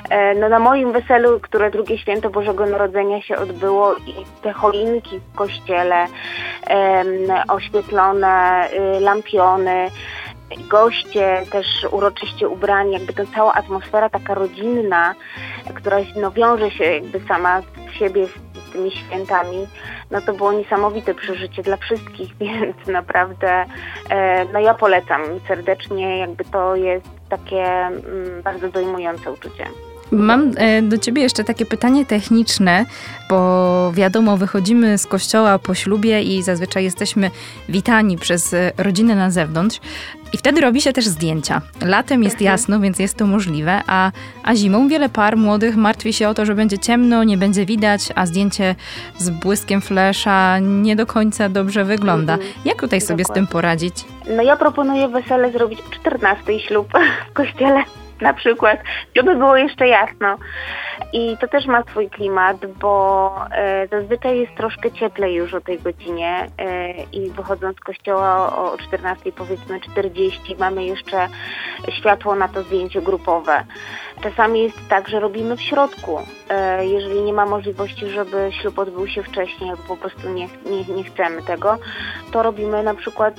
E, 0.09 0.35
no 0.35 0.49
na 0.49 0.59
moim 0.59 0.91
weselu, 0.91 1.39
które 1.39 1.71
drugie 1.71 1.97
święto 1.97 2.29
Bożego 2.29 2.65
Narodzenia 2.65 3.21
się 3.21 3.35
odbyło 3.37 3.95
i 3.95 4.13
te 4.41 4.53
choinki 4.53 5.19
w 5.19 5.35
kościele, 5.35 6.05
oświetlone, 7.47 8.67
y, 8.97 8.99
lampiony, 8.99 9.87
goście 10.69 11.45
też 11.51 11.67
uroczyście 11.91 12.49
ubrani, 12.49 12.93
jakby 12.93 13.13
ta 13.13 13.23
cała 13.35 13.53
atmosfera 13.53 14.09
taka 14.09 14.33
rodzinna, 14.33 15.15
która 15.75 15.97
no, 16.15 16.31
wiąże 16.31 16.71
się 16.71 16.83
jakby 16.83 17.19
sama 17.27 17.61
z 17.61 17.93
siebie 17.99 18.27
z 18.27 18.71
tymi 18.71 18.91
świętami, 18.91 19.67
no 20.11 20.21
to 20.21 20.33
było 20.33 20.53
niesamowite 20.53 21.13
przeżycie 21.13 21.63
dla 21.63 21.77
wszystkich, 21.77 22.37
więc 22.41 22.87
naprawdę 22.87 23.65
e, 24.09 24.45
no 24.45 24.59
ja 24.59 24.73
polecam 24.73 25.21
serdecznie, 25.47 26.17
jakby 26.17 26.43
to 26.45 26.75
jest 26.75 27.09
takie 27.29 27.65
mm, 27.65 28.41
bardzo 28.43 28.69
dojmujące 28.69 29.31
uczucie. 29.31 29.65
Mam 30.13 30.51
e, 30.57 30.81
do 30.81 30.97
ciebie 30.97 31.21
jeszcze 31.21 31.43
takie 31.43 31.65
pytanie 31.65 32.05
techniczne, 32.05 32.85
bo 33.29 33.91
wiadomo, 33.95 34.37
wychodzimy 34.37 34.97
z 34.97 35.05
kościoła 35.05 35.59
po 35.59 35.75
ślubie 35.75 36.21
i 36.21 36.43
zazwyczaj 36.43 36.83
jesteśmy 36.83 37.31
witani 37.69 38.17
przez 38.17 38.55
rodzinę 38.77 39.15
na 39.15 39.31
zewnątrz. 39.31 39.79
I 40.33 40.37
wtedy 40.37 40.61
robi 40.61 40.81
się 40.81 40.93
też 40.93 41.05
zdjęcia. 41.05 41.61
Latem 41.85 42.23
jest 42.23 42.35
mhm. 42.35 42.51
jasno, 42.51 42.79
więc 42.79 42.99
jest 42.99 43.17
to 43.17 43.27
możliwe, 43.27 43.81
a, 43.87 44.11
a 44.43 44.55
zimą 44.55 44.87
wiele 44.87 45.09
par 45.09 45.37
młodych 45.37 45.75
martwi 45.75 46.13
się 46.13 46.29
o 46.29 46.33
to, 46.33 46.45
że 46.45 46.55
będzie 46.55 46.79
ciemno, 46.79 47.23
nie 47.23 47.37
będzie 47.37 47.65
widać, 47.65 48.01
a 48.15 48.25
zdjęcie 48.25 48.75
z 49.17 49.29
błyskiem 49.29 49.81
flesza 49.81 50.59
nie 50.59 50.95
do 50.95 51.05
końca 51.05 51.49
dobrze 51.49 51.85
wygląda. 51.85 52.33
Mhm. 52.33 52.53
Jak 52.65 52.81
tutaj 52.81 53.01
sobie 53.01 53.23
Dokładnie. 53.23 53.45
z 53.45 53.47
tym 53.47 53.53
poradzić? 53.53 53.95
No 54.35 54.43
ja 54.43 54.57
proponuję 54.57 55.07
wesele 55.07 55.51
zrobić 55.51 55.79
14 55.91 56.59
ślub 56.59 56.87
w 57.29 57.33
kościele 57.33 57.83
na 58.21 58.33
przykład, 58.33 58.79
żeby 59.15 59.35
było 59.35 59.57
jeszcze 59.57 59.87
jasno. 59.87 60.37
I 61.13 61.37
to 61.41 61.47
też 61.47 61.65
ma 61.65 61.83
swój 61.83 62.09
klimat, 62.09 62.65
bo 62.65 63.35
e, 63.51 63.87
zazwyczaj 63.87 64.39
jest 64.39 64.55
troszkę 64.55 64.91
cieplej 64.91 65.35
już 65.35 65.53
o 65.53 65.61
tej 65.61 65.79
godzinie 65.79 66.47
e, 66.57 66.91
i 67.03 67.29
wychodząc 67.29 67.77
z 67.77 67.79
kościoła 67.79 68.55
o 68.57 68.77
14 68.77 69.31
powiedzmy 69.31 69.79
40 69.79 70.55
mamy 70.59 70.83
jeszcze 70.83 71.27
światło 71.99 72.35
na 72.35 72.47
to 72.47 72.63
zdjęcie 72.63 73.01
grupowe. 73.01 73.63
Czasami 74.21 74.63
jest 74.63 74.77
tak, 74.89 75.09
że 75.09 75.19
robimy 75.19 75.57
w 75.57 75.61
środku. 75.61 76.19
E, 76.49 76.85
jeżeli 76.85 77.21
nie 77.21 77.33
ma 77.33 77.45
możliwości, 77.45 78.09
żeby 78.09 78.49
ślub 78.61 78.79
odbył 78.79 79.07
się 79.07 79.23
wcześniej, 79.23 79.69
albo 79.69 79.83
po 79.83 79.97
prostu 79.97 80.29
nie, 80.29 80.47
nie, 80.65 80.95
nie 80.95 81.03
chcemy 81.03 81.41
tego, 81.41 81.77
to 82.31 82.43
robimy 82.43 82.83
na 82.83 82.93
przykład 82.93 83.33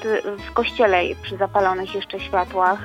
w 0.49 0.53
kościele 0.53 1.03
przy 1.23 1.37
zapalonych 1.37 1.95
jeszcze 1.95 2.21
światłach 2.21 2.79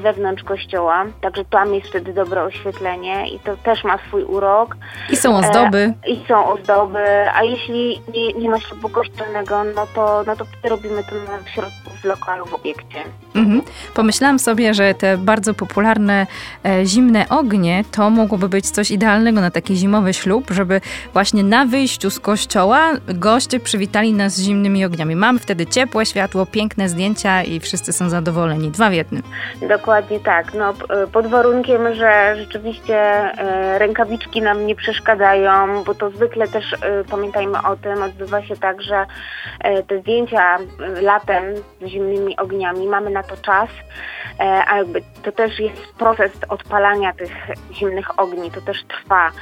wewnątrz 0.00 0.42
kościoła. 0.42 1.04
Także 1.20 1.44
tam 1.44 1.74
jest 1.74 1.88
wtedy 1.88 2.12
dobre 2.12 2.42
oświetlenie 2.42 3.28
i 3.28 3.38
to 3.38 3.56
też 3.56 3.84
ma 3.84 3.98
swój 3.98 4.24
urok. 4.24 4.76
I 5.10 5.16
są 5.16 5.36
ozdoby. 5.36 5.94
E, 6.06 6.10
I 6.10 6.26
są 6.28 6.52
ozdoby, 6.52 7.30
a 7.34 7.42
jeśli 7.42 8.02
nie, 8.14 8.32
nie 8.32 8.50
ma 8.50 8.60
ślubu 8.60 8.88
kościelnego, 8.88 9.64
no 9.64 9.86
to, 9.94 10.22
no 10.26 10.36
to 10.36 10.44
robimy 10.68 11.04
to 11.04 11.10
w 11.44 11.48
środku 11.48 11.90
w 12.00 12.04
lokalu, 12.04 12.46
w 12.46 12.54
obiekcie. 12.54 13.04
Mhm. 13.34 13.62
Pomyślałam 13.94 14.38
sobie, 14.38 14.74
że 14.74 14.94
te 14.94 15.18
bardzo 15.18 15.54
popularne 15.54 16.26
e, 16.62 16.86
ognie 17.28 17.84
to 17.92 18.10
mogłoby 18.10 18.48
być 18.48 18.70
coś 18.70 18.90
idealnego 18.90 19.40
na 19.40 19.50
taki 19.50 19.76
zimowy 19.76 20.14
ślub, 20.14 20.50
żeby 20.50 20.80
właśnie 21.12 21.42
na 21.42 21.64
wyjściu 21.64 22.10
z 22.10 22.20
kościoła 22.20 22.90
goście 23.08 23.60
przywitali 23.60 24.12
nas 24.12 24.32
z 24.32 24.42
zimnymi 24.42 24.84
ogniami. 24.84 25.16
Mamy 25.16 25.38
wtedy 25.38 25.66
ciepłe 25.66 26.06
światło, 26.06 26.46
piękne 26.46 26.88
zdjęcia 26.88 27.42
i 27.42 27.60
wszyscy 27.60 27.92
są 27.92 28.08
zadowoleni. 28.08 28.70
Dwa 28.70 28.90
w 28.90 28.92
jednym. 28.92 29.22
Dokładnie 29.68 30.20
tak. 30.20 30.54
No, 30.54 30.74
pod 31.12 31.26
warunkiem, 31.26 31.94
że 31.94 32.36
rzeczywiście 32.36 32.96
e, 32.96 33.78
rękawiczki 33.78 34.42
nam 34.42 34.66
nie 34.66 34.74
przeszkadzają, 34.74 35.84
bo 35.84 35.94
to 35.94 36.10
zwykle 36.10 36.48
też 36.48 36.64
e, 36.72 37.04
pamiętajmy 37.10 37.58
o 37.62 37.76
tym, 37.76 38.02
odbywa 38.02 38.42
się 38.42 38.56
tak, 38.56 38.82
że 38.82 39.06
e, 39.60 39.82
te 39.82 40.00
zdjęcia 40.00 40.58
latem 41.02 41.44
z 41.80 41.86
zimnymi 41.86 42.36
ogniami 42.36 42.86
mamy 42.86 43.10
na 43.10 43.22
to 43.22 43.36
czas, 43.36 43.68
a 44.66 44.76
jakby 44.76 45.02
to 45.22 45.32
też 45.32 45.60
jest 45.60 45.94
proces 45.98 46.32
odpalania 46.48 46.99
tych 47.12 47.30
zimnych 47.72 48.20
ogni, 48.20 48.50
to 48.50 48.60
też 48.60 48.76
trwa, 48.88 49.32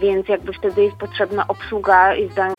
więc 0.00 0.28
jakby 0.28 0.52
wtedy 0.52 0.82
jest 0.82 0.96
potrzebna 0.96 1.46
obsługa. 1.48 2.12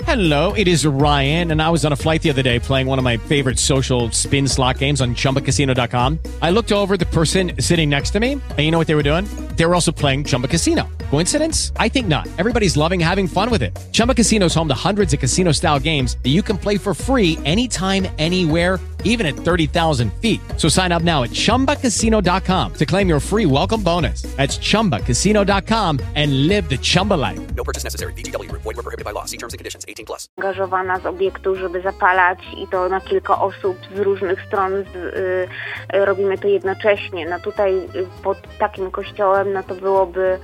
Hello, 0.06 0.54
it 0.56 0.68
is 0.68 0.86
Ryan 0.86 1.52
and 1.52 1.62
I 1.62 1.72
was 1.72 1.86
on 1.86 1.94
a 1.94 1.96
flight 1.96 2.22
the 2.22 2.32
other 2.32 2.44
day 2.44 2.60
playing 2.60 2.90
one 2.90 3.00
of 3.00 3.06
my 3.06 3.18
favorite 3.18 3.60
social 3.60 4.10
spin 4.12 4.50
slot 4.50 4.78
games 4.80 5.02
on 5.02 5.16
chumbacasino.com. 5.16 6.18
I 6.42 6.52
looked 6.52 6.72
over 6.72 6.98
the 6.98 7.06
person 7.06 7.52
sitting 7.60 7.90
next 7.90 8.12
to 8.12 8.20
me 8.20 8.32
and 8.32 8.60
you 8.60 8.72
know 8.72 8.80
what 8.80 8.88
they 8.88 8.96
were 8.96 9.04
doing? 9.04 9.26
They 9.56 9.66
were 9.66 9.76
also 9.76 9.92
playing 9.92 10.26
Chumba 10.26 10.48
Casino. 10.48 10.88
Coincidence? 11.10 11.72
I 11.78 11.90
think 11.90 12.08
not. 12.08 12.28
Everybody's 12.38 12.76
loving 12.76 13.00
having 13.00 13.28
fun 13.28 13.50
with 13.50 13.62
it. 13.62 13.78
Chumba 13.92 14.14
Casino 14.14 14.46
is 14.48 14.56
home 14.56 14.68
to 14.68 14.74
hundreds 14.74 15.14
of 15.14 15.20
casino 15.20 15.52
style 15.52 15.80
games 15.80 16.18
that 16.24 16.30
you 16.30 16.42
can 16.42 16.58
play 16.58 16.78
for 16.78 16.94
free 16.94 17.38
anytime, 17.46 18.08
anywhere, 18.18 18.80
even 19.04 19.26
at 19.26 19.36
30,000 19.36 20.12
feet. 20.22 20.40
So 20.58 20.70
sign 20.70 20.92
up 20.92 21.04
now 21.04 21.24
at 21.24 21.32
chumbacasino.com 21.32 22.74
to 22.76 22.86
claim 22.86 23.10
your 23.10 23.20
free 23.20 23.46
welcome 23.46 23.84
bonus. 23.84 24.22
That's 24.38 24.58
chumbacasino.com 24.58 26.00
and 26.16 26.48
live 26.48 26.70
the 26.70 26.78
Chumba 26.78 27.16
life. 27.16 27.40
No 27.56 27.64
purchase 27.64 27.84
necessary. 27.84 28.14
DTW, 28.14 28.52
void, 28.52 28.64
were 28.64 28.74
prohibited 28.84 29.06
by 29.06 29.12
law. 29.12 29.26
See 29.26 29.38
terms 29.38 29.54
and 29.54 29.60
conditions 29.60 29.86
18 29.88 30.06
plus. 30.06 30.28
Angażowana 30.38 31.00
z 31.00 31.06
obiektu, 31.06 31.56
żeby 31.56 31.82
zapalać 31.82 32.40
i 32.58 32.68
to 32.68 32.90
na 32.90 33.02
kilka 33.02 33.42
osób 33.42 33.78
z 33.96 34.00
różnych 34.00 34.42
stron 34.48 34.72
z, 34.94 34.96
y, 34.96 36.06
robimy 36.06 36.38
to 36.38 36.48
jednocześnie. 36.48 37.26
No 37.26 37.40
tutaj 37.40 37.78
y, 37.78 38.08
pod 38.24 38.38
takim 38.60 38.92
kościołem, 38.92 39.54
no 39.54 39.64
to 39.64 39.76
byłoby, 39.76 40.40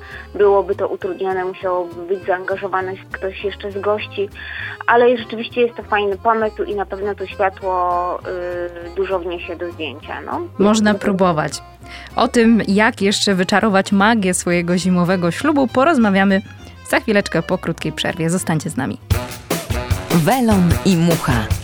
byłoby 0.53 0.75
to 0.75 0.87
utrudnione, 0.87 1.45
musiałoby 1.45 2.05
być 2.05 2.25
zaangażowany 2.25 2.95
ktoś 3.11 3.43
jeszcze 3.43 3.71
z 3.71 3.81
gości, 3.81 4.29
ale 4.87 5.17
rzeczywiście 5.17 5.61
jest 5.61 5.75
to 5.75 5.83
fajny 5.83 6.17
pomysł 6.17 6.63
i 6.63 6.75
na 6.75 6.85
pewno 6.85 7.15
to 7.15 7.27
światło 7.27 8.19
y, 8.87 8.95
dużo 8.95 9.19
wniesie 9.19 9.55
do 9.55 9.71
zdjęcia. 9.71 10.21
No. 10.21 10.41
Można 10.59 10.93
próbować. 10.93 11.61
O 12.15 12.27
tym, 12.27 12.61
jak 12.67 13.01
jeszcze 13.01 13.35
wyczarować 13.35 13.91
magię 13.91 14.33
swojego 14.33 14.77
zimowego 14.77 15.31
ślubu, 15.31 15.67
porozmawiamy 15.67 16.41
za 16.89 16.99
chwileczkę 16.99 17.41
po 17.41 17.57
krótkiej 17.57 17.91
przerwie. 17.91 18.29
Zostańcie 18.29 18.69
z 18.69 18.77
nami. 18.77 18.97
Welon 20.09 20.69
i 20.85 20.97
mucha. 20.97 21.62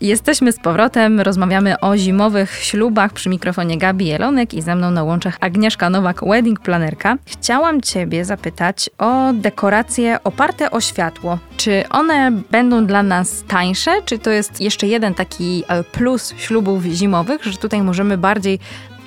Jesteśmy 0.00 0.52
z 0.52 0.60
powrotem, 0.60 1.20
rozmawiamy 1.20 1.80
o 1.80 1.96
zimowych 1.96 2.50
ślubach 2.50 3.12
przy 3.12 3.28
mikrofonie 3.28 3.78
Gabi 3.78 4.06
Jelonek 4.06 4.54
i 4.54 4.62
ze 4.62 4.74
mną 4.74 4.90
na 4.90 5.02
łączach 5.02 5.36
Agnieszka 5.40 5.90
Nowak, 5.90 6.20
wedding 6.24 6.60
planerka. 6.60 7.16
Chciałam 7.26 7.80
Ciebie 7.80 8.24
zapytać 8.24 8.90
o 8.98 9.32
dekoracje 9.32 10.18
oparte 10.24 10.70
o 10.70 10.80
światło. 10.80 11.38
Czy 11.56 11.84
one 11.90 12.32
będą 12.50 12.86
dla 12.86 13.02
nas 13.02 13.44
tańsze, 13.48 13.90
czy 14.04 14.18
to 14.18 14.30
jest 14.30 14.60
jeszcze 14.60 14.86
jeden 14.86 15.14
taki 15.14 15.64
e, 15.68 15.82
plus 15.84 16.34
ślubów 16.36 16.84
zimowych, 16.84 17.44
że 17.44 17.58
tutaj 17.58 17.82
możemy 17.82 18.18
bardziej 18.18 18.58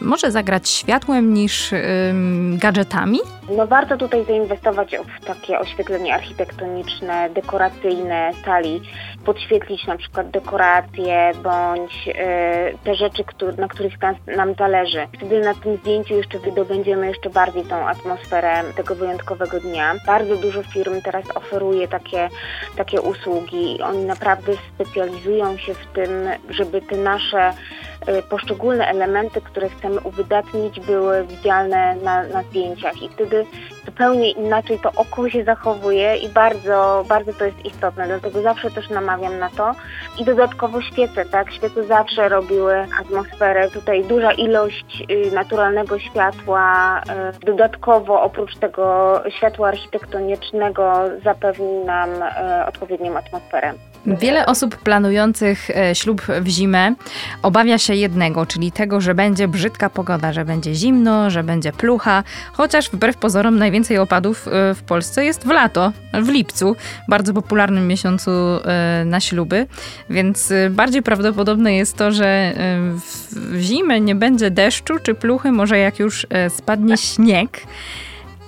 może 0.01 0.31
zagrać 0.31 0.69
światłem 0.69 1.33
niż 1.33 1.73
ym, 1.73 2.57
gadżetami? 2.61 3.19
No 3.57 3.67
warto 3.67 3.97
tutaj 3.97 4.25
zainwestować 4.25 4.95
w 5.21 5.25
takie 5.25 5.59
oświetlenie 5.59 6.15
architektoniczne, 6.15 7.29
dekoracyjne 7.29 8.31
sali, 8.45 8.81
podświetlić 9.29 9.87
na 9.87 9.97
przykład 9.97 10.29
dekoracje 10.29 11.31
bądź 11.43 12.07
y, 12.07 12.13
te 12.83 12.95
rzeczy, 12.95 13.23
na 13.57 13.67
których 13.67 13.93
nam, 14.37 14.53
zależy. 14.59 15.07
Wtedy 15.13 15.39
na 15.39 15.53
tym 15.53 15.77
zdjęciu 15.77 16.13
jeszcze 16.13 16.39
wydobędziemy 16.39 17.07
jeszcze 17.07 17.29
bardziej 17.29 17.63
tą 17.63 17.87
atmosferę 17.87 18.63
tego 18.75 18.95
wyjątkowego 18.95 19.59
dnia. 19.59 19.95
Bardzo 20.07 20.35
dużo 20.35 20.63
firm 20.63 21.01
teraz 21.01 21.23
oferuje 21.35 21.87
takie, 21.87 22.29
takie 22.75 23.01
usługi. 23.01 23.81
Oni 23.81 24.05
naprawdę 24.05 24.53
specjalizują 24.75 25.57
się 25.57 25.73
w 25.73 25.85
tym, 25.85 26.09
żeby 26.49 26.81
te 26.81 26.97
nasze 26.97 27.49
y, 27.49 28.21
poszczególne 28.29 28.87
elementy, 28.87 29.41
które 29.41 29.69
chcemy 29.69 30.01
uwydatnić, 30.01 30.79
były 30.79 31.27
widzialne 31.27 31.95
na, 31.95 32.23
na 32.23 32.43
zdjęciach 32.43 33.01
i 33.01 33.09
wtedy 33.09 33.45
zupełnie 33.99 34.31
inaczej 34.31 34.79
to 34.79 34.91
oko 34.95 35.29
się 35.29 35.43
zachowuje 35.43 36.17
i 36.17 36.29
bardzo, 36.29 37.05
bardzo 37.07 37.33
to 37.33 37.45
jest 37.45 37.65
istotne, 37.65 38.07
dlatego 38.07 38.41
zawsze 38.41 38.71
też 38.71 38.89
namawiam 38.89 39.39
na 39.39 39.49
to. 39.49 39.71
I 40.19 40.25
dodatkowo 40.25 40.81
świece, 40.81 41.25
tak? 41.25 41.53
Świece 41.53 41.83
zawsze 41.83 42.29
robiły 42.29 42.87
atmosferę. 43.01 43.69
Tutaj 43.69 44.03
duża 44.03 44.31
ilość 44.31 45.03
y, 45.11 45.31
naturalnego 45.31 45.99
światła, 45.99 47.01
y, 47.41 47.45
dodatkowo 47.45 48.21
oprócz 48.21 48.55
tego 48.55 49.13
światła 49.37 49.67
architektonicznego 49.67 50.93
zapewni 51.23 51.85
nam 51.85 52.09
y, 52.09 52.65
odpowiednią 52.67 53.17
atmosferę. 53.17 53.73
Wiele 54.05 54.45
osób 54.45 54.77
planujących 54.77 55.69
e, 55.69 55.95
ślub 55.95 56.21
w 56.41 56.47
zimę 56.47 56.95
obawia 57.41 57.77
się 57.77 57.95
jednego, 57.95 58.45
czyli 58.45 58.71
tego, 58.71 59.01
że 59.01 59.15
będzie 59.15 59.47
brzydka 59.47 59.89
pogoda, 59.89 60.33
że 60.33 60.45
będzie 60.45 60.75
zimno, 60.75 61.29
że 61.29 61.43
będzie 61.43 61.71
plucha, 61.71 62.23
chociaż 62.53 62.89
wbrew 62.89 63.17
pozorom 63.17 63.57
najwięcej 63.57 63.97
opadów 63.97 64.47
e, 64.47 64.73
w 64.75 64.83
Polsce 64.83 65.25
jest 65.25 65.43
w 65.43 65.49
lato, 65.49 65.91
w 66.13 66.29
lipcu, 66.29 66.75
bardzo 67.07 67.33
popularnym 67.33 67.87
miesiącu 67.87 68.31
e, 68.31 69.03
na 69.05 69.19
śluby, 69.19 69.67
więc 70.09 70.53
bardziej 70.69 71.01
prawdopodobne 71.03 71.73
jest 71.73 71.97
to, 71.97 72.11
że 72.11 72.53
w 73.31 73.59
zimę 73.59 74.01
nie 74.01 74.15
będzie 74.15 74.51
deszczu 74.51 74.93
czy 75.03 75.15
pluchy, 75.15 75.51
może 75.51 75.77
jak 75.77 75.99
już 75.99 76.27
spadnie 76.49 76.97
śnieg 76.97 77.61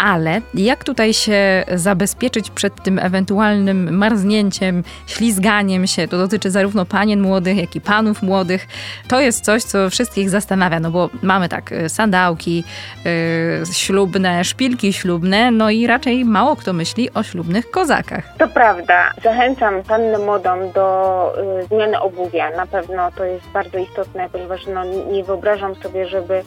ale 0.02 0.42
jak 0.54 0.84
tutaj 0.84 1.14
się 1.14 1.64
zabezpieczyć 1.76 2.50
przed 2.50 2.84
tym 2.84 3.00
ewentualnym 3.00 3.98
marznięciem, 3.98 4.84
ślizganiem 5.08 5.88
się? 5.88 6.08
To 6.08 6.18
dotyczy 6.18 6.52
zarówno 6.52 6.86
panien 6.86 7.22
młodych, 7.22 7.58
jak 7.58 7.76
i 7.76 7.82
panów 7.82 8.22
młodych. 8.22 8.68
To 9.08 9.20
jest 9.20 9.46
coś, 9.46 9.64
co 9.64 9.90
wszystkich 9.90 10.30
zastanawia, 10.30 10.80
no 10.80 10.92
bo 10.92 11.10
mamy 11.22 11.50
tak 11.50 11.72
y, 11.72 11.90
sandałki 11.90 12.64
yy, 13.06 13.74
ślubne, 13.74 14.44
szpilki 14.44 14.94
ślubne, 14.94 15.52
no 15.52 15.70
i 15.70 15.88
raczej 15.88 16.26
mało 16.26 16.56
kto 16.56 16.74
myśli 16.74 17.14
o 17.14 17.24
ślubnych 17.24 17.72
kozakach. 17.72 18.24
To 18.38 18.48
prawda. 18.48 19.12
Zachęcam 19.24 19.84
pannę 19.84 20.18
młodą 20.18 20.72
do 20.72 21.34
y, 21.64 21.66
zmiany 21.66 22.00
obuwia. 22.00 22.50
Na 22.58 22.66
pewno 22.66 23.12
to 23.12 23.26
jest 23.26 23.48
bardzo 23.54 23.78
istotne, 23.78 24.30
ponieważ 24.32 24.62
no, 24.68 24.84
nie 24.84 25.24
wyobrażam 25.24 25.76
sobie, 25.76 26.08
żeby 26.08 26.44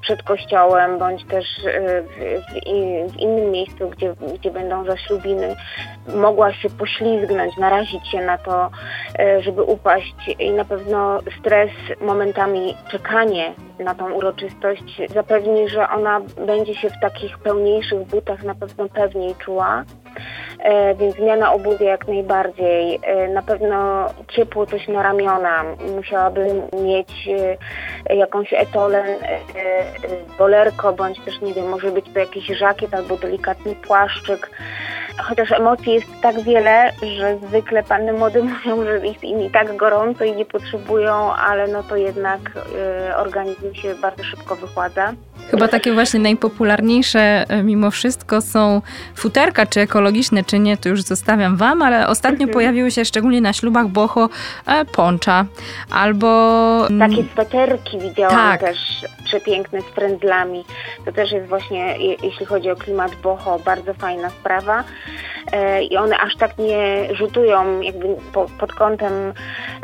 przed 0.00 0.22
kościołem 0.22 0.98
bądź 0.98 1.24
też 1.24 1.44
y, 1.58 2.02
w, 2.02 2.42
w, 2.44 2.66
w 3.08 3.16
innym 3.16 3.50
miejscu, 3.50 3.88
gdzie, 3.88 4.14
gdzie 4.34 4.50
będą 4.50 4.84
zaślubiny, 4.84 5.56
mogła 6.14 6.52
się 6.52 6.70
poślizgnąć, 6.70 7.56
narazić 7.56 8.08
się 8.08 8.20
na 8.20 8.38
to, 8.38 8.70
e, 9.18 9.42
żeby 9.42 9.62
upaść 9.62 10.14
i 10.38 10.50
na 10.50 10.64
pewno 10.64 11.20
stres, 11.40 11.70
momentami 12.00 12.76
czekanie 12.90 13.54
na 13.78 13.94
tą 13.94 14.12
uroczystość 14.12 15.02
zapewni, 15.14 15.68
że 15.68 15.88
ona 15.88 16.20
będzie 16.46 16.74
się 16.74 16.90
w 16.90 17.00
takich 17.00 17.38
pełniejszych 17.38 18.06
butach 18.06 18.42
na 18.42 18.54
pewno 18.54 18.88
pewniej 18.88 19.34
czuła. 19.34 19.84
E, 20.58 20.94
więc 20.94 21.16
zmiana 21.16 21.52
obuwia 21.52 21.90
jak 21.90 22.08
najbardziej. 22.08 23.00
E, 23.02 23.28
na 23.28 23.42
pewno 23.42 24.06
ciepło 24.28 24.66
coś 24.66 24.88
na 24.88 25.02
ramiona. 25.02 25.64
Musiałabym 25.96 26.62
mieć 26.82 27.28
jakąś 28.10 28.52
etolen, 28.52 29.06
bolerko, 30.38 30.92
bądź 30.92 31.20
też 31.20 31.40
nie 31.40 31.54
wiem, 31.54 31.68
może 31.68 31.90
być 31.90 32.04
to 32.14 32.18
jakiś 32.18 32.46
żakiet 32.46 32.94
albo 32.94 33.16
delikatny 33.16 33.74
płaszczyk. 33.74 34.50
Chociaż 35.18 35.52
emocji 35.52 35.92
jest 35.92 36.06
tak 36.22 36.42
wiele, 36.42 36.92
że 37.18 37.38
zwykle 37.48 37.82
panny 37.82 38.12
młode 38.12 38.42
mówią, 38.64 38.84
że 38.84 39.06
jest 39.06 39.24
im 39.24 39.40
i 39.40 39.50
tak 39.50 39.76
gorąco 39.76 40.24
i 40.24 40.36
nie 40.36 40.44
potrzebują, 40.44 41.34
ale 41.34 41.68
no 41.68 41.82
to 41.82 41.96
jednak 41.96 42.40
y, 43.10 43.16
organizm 43.16 43.74
się 43.74 43.94
bardzo 43.94 44.24
szybko 44.24 44.56
wychładza. 44.56 45.12
Chyba 45.50 45.68
takie 45.68 45.92
właśnie 45.92 46.20
najpopularniejsze 46.20 47.44
e, 47.48 47.62
mimo 47.62 47.90
wszystko 47.90 48.40
są 48.40 48.82
futerka, 49.16 49.66
czy 49.66 49.80
ekologiczne, 49.80 50.44
czy 50.44 50.58
nie, 50.58 50.76
to 50.76 50.88
już 50.88 51.02
zostawiam 51.02 51.56
wam, 51.56 51.82
ale 51.82 52.08
ostatnio 52.08 52.44
mhm. 52.44 52.52
pojawiły 52.52 52.90
się 52.90 53.04
szczególnie 53.04 53.40
na 53.40 53.52
ślubach 53.52 53.88
boho 53.88 54.28
e, 54.66 54.84
poncza 54.84 55.44
albo... 55.90 56.86
Mm, 56.90 57.10
takie 57.10 57.24
sweterki 57.32 57.98
widziałam 57.98 58.36
tak. 58.36 58.60
też 58.60 58.78
przepiękne 59.24 59.80
z 59.80 59.84
frędzlami. 59.84 60.64
To 61.04 61.12
też 61.12 61.32
jest 61.32 61.48
właśnie, 61.48 61.98
jeśli 62.22 62.46
chodzi 62.46 62.70
o 62.70 62.76
klimat 62.76 63.14
boho, 63.14 63.58
bardzo 63.58 63.94
fajna 63.94 64.30
sprawa. 64.30 64.84
E, 65.52 65.82
I 65.82 65.96
one 65.96 66.18
aż 66.18 66.36
tak 66.36 66.58
nie 66.58 67.08
rzutują 67.14 67.80
jakby 67.80 68.06
po, 68.32 68.46
pod 68.58 68.72
kątem 68.72 69.12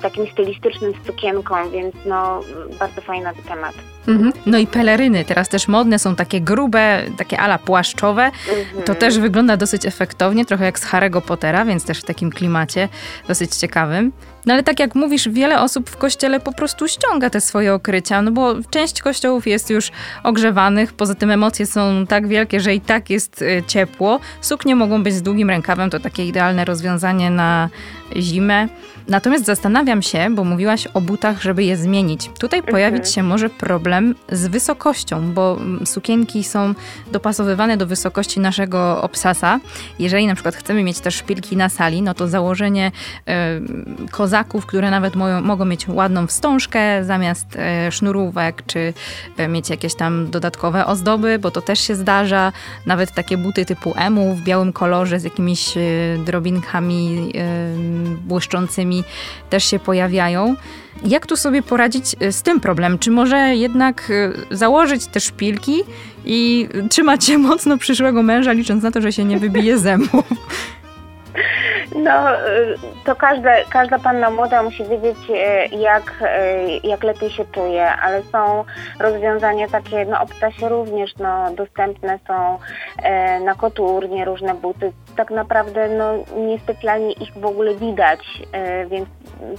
takim 0.02 0.26
stylistycznym 0.26 0.92
z 1.02 1.06
sukienką, 1.06 1.70
więc 1.70 1.94
no 2.06 2.40
bardzo 2.78 3.00
fajny 3.00 3.30
temat. 3.48 3.74
Mhm. 4.08 4.32
No 4.46 4.58
i 4.58 4.66
peleryny, 4.66 5.24
teraz 5.24 5.48
też 5.48 5.68
modne 5.68 5.98
są 5.98 6.16
takie 6.16 6.40
grube, 6.40 7.02
takie 7.18 7.38
ala 7.38 7.58
płaszczowe. 7.58 8.24
Mhm. 8.24 8.82
To 8.84 8.94
też 8.94 9.18
wygląda 9.18 9.56
dosyć 9.56 9.86
efektownie, 9.86 10.44
trochę 10.44 10.64
jak 10.64 10.78
z 10.78 10.86
Harry'ego 10.86 11.20
Pottera, 11.20 11.64
więc 11.64 11.84
też 11.84 12.00
w 12.00 12.04
takim 12.04 12.30
klimacie 12.30 12.88
dosyć 13.28 13.56
ciekawym. 13.56 14.12
No 14.46 14.54
ale 14.54 14.62
tak 14.62 14.80
jak 14.80 14.94
mówisz, 14.94 15.28
wiele 15.28 15.60
osób 15.60 15.90
w 15.90 15.96
kościele 15.96 16.40
po 16.40 16.52
prostu 16.52 16.88
ściąga 16.88 17.30
te 17.30 17.40
swoje 17.40 17.74
okrycia, 17.74 18.22
no 18.22 18.30
bo 18.30 18.54
część 18.70 19.02
kościołów 19.02 19.46
jest 19.46 19.70
już 19.70 19.90
ogrzewanych, 20.22 20.92
poza 20.92 21.14
tym 21.14 21.30
emocje 21.30 21.66
są 21.66 22.06
tak 22.08 22.28
wielkie, 22.28 22.60
że 22.60 22.74
i 22.74 22.80
tak 22.80 23.10
jest 23.10 23.42
y, 23.42 23.62
ciepło. 23.66 24.20
Suknie 24.40 24.76
mogą 24.76 25.02
być 25.02 25.14
z 25.14 25.22
długim 25.22 25.50
rękawem, 25.50 25.90
to 25.90 26.00
takie 26.00 26.26
idealne 26.26 26.64
rozwiązanie 26.64 27.30
na 27.30 27.68
zimę. 28.16 28.68
Natomiast 29.08 29.44
zastanawiam 29.44 30.02
się, 30.02 30.34
bo 30.34 30.44
mówiłaś 30.44 30.86
o 30.94 31.00
butach, 31.00 31.42
żeby 31.42 31.64
je 31.64 31.76
zmienić. 31.76 32.30
Tutaj 32.38 32.58
mhm. 32.58 32.72
pojawić 32.72 33.12
się 33.14 33.22
może 33.22 33.50
problem 33.50 34.14
z 34.32 34.46
wysokością, 34.46 35.32
bo 35.32 35.56
mm, 35.60 35.86
sukienki 35.86 36.44
są 36.44 36.74
dopasowywane 37.12 37.76
do 37.76 37.86
wysokości 37.86 38.40
naszego 38.40 39.02
obsasa. 39.02 39.60
Jeżeli 39.98 40.26
na 40.26 40.34
przykład 40.34 40.56
chcemy 40.56 40.84
mieć 40.84 41.00
też 41.00 41.14
szpilki 41.14 41.56
na 41.56 41.68
sali, 41.68 42.02
no 42.02 42.14
to 42.14 42.28
założenie 42.28 42.92
y, 43.28 44.10
kozaków, 44.10 44.66
które 44.66 44.90
nawet 44.90 45.16
mo 45.16 45.40
mogą 45.40 45.64
mieć 45.64 45.88
ładną 45.88 46.26
wstążkę 46.26 47.04
zamiast 47.04 47.46
y, 47.88 47.92
sznurówek, 47.92 48.62
czy 48.66 48.92
y, 49.40 49.48
mieć 49.48 49.70
jakieś 49.70 49.94
tam 49.94 50.30
dodatkowe 50.30 50.86
ozdoby, 50.86 51.38
bo 51.38 51.50
to 51.50 51.62
też 51.62 51.80
się 51.80 51.94
zdarza. 51.94 52.52
Nawet 52.86 53.12
takie 53.12 53.36
buty 53.36 53.64
typu 53.64 53.94
emu 53.96 54.34
w 54.34 54.42
białym 54.42 54.72
kolorze 54.72 55.20
z 55.20 55.24
jakimiś 55.24 55.74
drobinkami 56.26 57.32
błyszczącymi 58.04 59.04
też 59.50 59.64
się 59.64 59.78
pojawiają. 59.78 60.56
Jak 61.04 61.26
tu 61.26 61.36
sobie 61.36 61.62
poradzić 61.62 62.16
e, 62.20 62.32
z 62.32 62.42
tym 62.42 62.60
problemem? 62.60 62.98
Czy 62.98 63.10
może 63.10 63.56
jednak 63.56 64.10
e, 64.50 64.56
założyć 64.56 65.06
te 65.06 65.20
szpilki 65.20 65.82
i 66.24 66.68
trzymać 66.90 67.24
się 67.24 67.38
mocno 67.48 67.78
przyszłego 67.78 68.22
męża, 68.22 68.52
licząc 68.52 68.82
na 68.82 68.90
to, 68.90 69.00
że 69.00 69.12
się 69.12 69.24
nie 69.24 69.38
wybije 69.38 69.78
zębów? 69.88 70.24
No, 71.96 72.32
y, 72.32 72.76
to 73.04 73.16
każda, 73.16 73.50
każda 73.70 73.98
panna 73.98 74.30
młoda 74.30 74.62
musi 74.62 74.84
wiedzieć, 74.84 75.18
y, 75.30 75.76
jak, 75.76 76.22
y, 76.22 76.86
jak 76.86 77.04
lepiej 77.04 77.30
się 77.30 77.44
czuje, 77.44 77.90
ale 77.90 78.22
są 78.22 78.64
rozwiązania 78.98 79.68
takie, 79.68 80.04
no 80.04 80.20
obcasie 80.20 80.68
również 80.68 81.16
no, 81.16 81.50
dostępne 81.54 82.18
są 82.26 82.58
na 83.44 83.54
koturnie 83.54 84.24
różne 84.24 84.54
buty. 84.54 84.92
Tak 85.16 85.30
naprawdę 85.30 85.88
no, 85.88 86.12
niespecjalnie 86.36 87.12
ich 87.12 87.32
w 87.32 87.44
ogóle 87.44 87.74
widać, 87.74 88.42
więc 88.86 89.08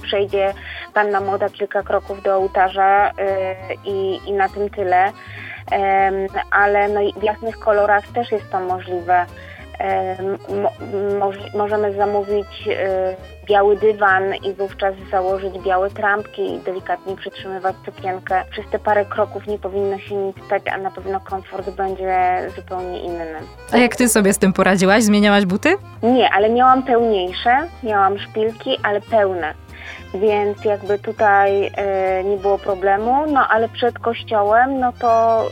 przejdzie 0.02 0.52
panna 0.94 1.20
młoda 1.20 1.48
kilka 1.48 1.82
kroków 1.82 2.22
do 2.22 2.36
ołtarza 2.36 3.10
i, 3.84 4.20
i 4.26 4.32
na 4.32 4.48
tym 4.48 4.70
tyle. 4.70 5.12
Ale 6.50 6.88
no, 6.88 7.00
w 7.16 7.22
jasnych 7.22 7.58
kolorach 7.58 8.08
też 8.08 8.32
jest 8.32 8.50
to 8.50 8.60
możliwe 8.60 9.26
możemy 11.54 11.92
zamówić 11.92 12.68
e, 12.68 13.16
biały 13.46 13.76
dywan 13.76 14.34
i 14.34 14.52
wówczas 14.52 14.94
założyć 15.10 15.58
białe 15.58 15.90
trampki 15.90 16.54
i 16.54 16.58
delikatnie 16.58 17.16
przytrzymywać 17.16 17.76
sukienkę. 17.84 18.44
Przez 18.50 18.64
te 18.70 18.78
parę 18.78 19.04
kroków 19.04 19.46
nie 19.46 19.58
powinno 19.58 19.98
się 19.98 20.14
nic 20.14 20.36
stać, 20.46 20.62
a 20.72 20.78
na 20.78 20.90
pewno 20.90 21.20
komfort 21.20 21.70
będzie 21.70 22.40
zupełnie 22.56 23.00
inny. 23.00 23.34
A 23.72 23.76
jak 23.76 23.96
ty 23.96 24.08
sobie 24.08 24.32
z 24.32 24.38
tym 24.38 24.52
poradziłaś? 24.52 25.04
Zmieniałaś 25.04 25.44
buty? 25.46 25.74
Nie, 26.02 26.30
ale 26.30 26.50
miałam 26.50 26.82
pełniejsze, 26.82 27.56
miałam 27.82 28.18
szpilki, 28.18 28.78
ale 28.82 29.00
pełne 29.00 29.54
więc 30.14 30.64
jakby 30.64 30.98
tutaj 30.98 31.66
y, 31.66 32.24
nie 32.24 32.36
było 32.36 32.58
problemu, 32.58 33.26
no 33.26 33.48
ale 33.48 33.68
przed 33.68 33.98
kościołem, 33.98 34.80
no 34.80 34.92
to 34.92 35.42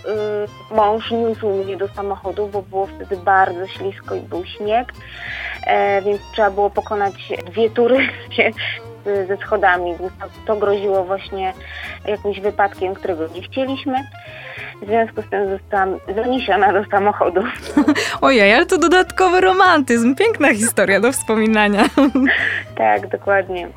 y, 0.70 0.74
mąż 0.74 1.10
niósł 1.10 1.48
mnie 1.48 1.76
do 1.76 1.88
samochodu, 1.88 2.46
bo 2.46 2.62
było 2.62 2.86
wtedy 2.86 3.16
bardzo 3.16 3.66
ślisko 3.66 4.14
i 4.14 4.20
był 4.20 4.44
śnieg, 4.44 4.92
y, 4.92 6.02
więc 6.02 6.20
trzeba 6.32 6.50
było 6.50 6.70
pokonać 6.70 7.14
dwie 7.46 7.70
tury 7.70 7.98
ze 9.28 9.36
schodami, 9.36 9.96
więc 9.96 10.12
to, 10.20 10.26
to 10.46 10.56
groziło 10.56 11.04
właśnie 11.04 11.52
jakimś 12.06 12.40
wypadkiem, 12.40 12.94
którego 12.94 13.26
nie 13.34 13.42
chcieliśmy. 13.42 13.94
W 14.82 14.86
związku 14.86 15.22
z 15.22 15.30
tym 15.30 15.48
zostałam 15.50 15.98
zaniesiona 16.14 16.72
do 16.72 16.84
samochodu. 16.84 17.40
Ojej, 18.20 18.54
ale 18.54 18.66
to 18.66 18.78
dodatkowy 18.78 19.40
romantyzm. 19.40 20.14
Piękna 20.14 20.54
historia 20.54 21.00
do 21.00 21.12
wspominania. 21.12 21.84
tak, 22.76 23.08
dokładnie. 23.08 23.68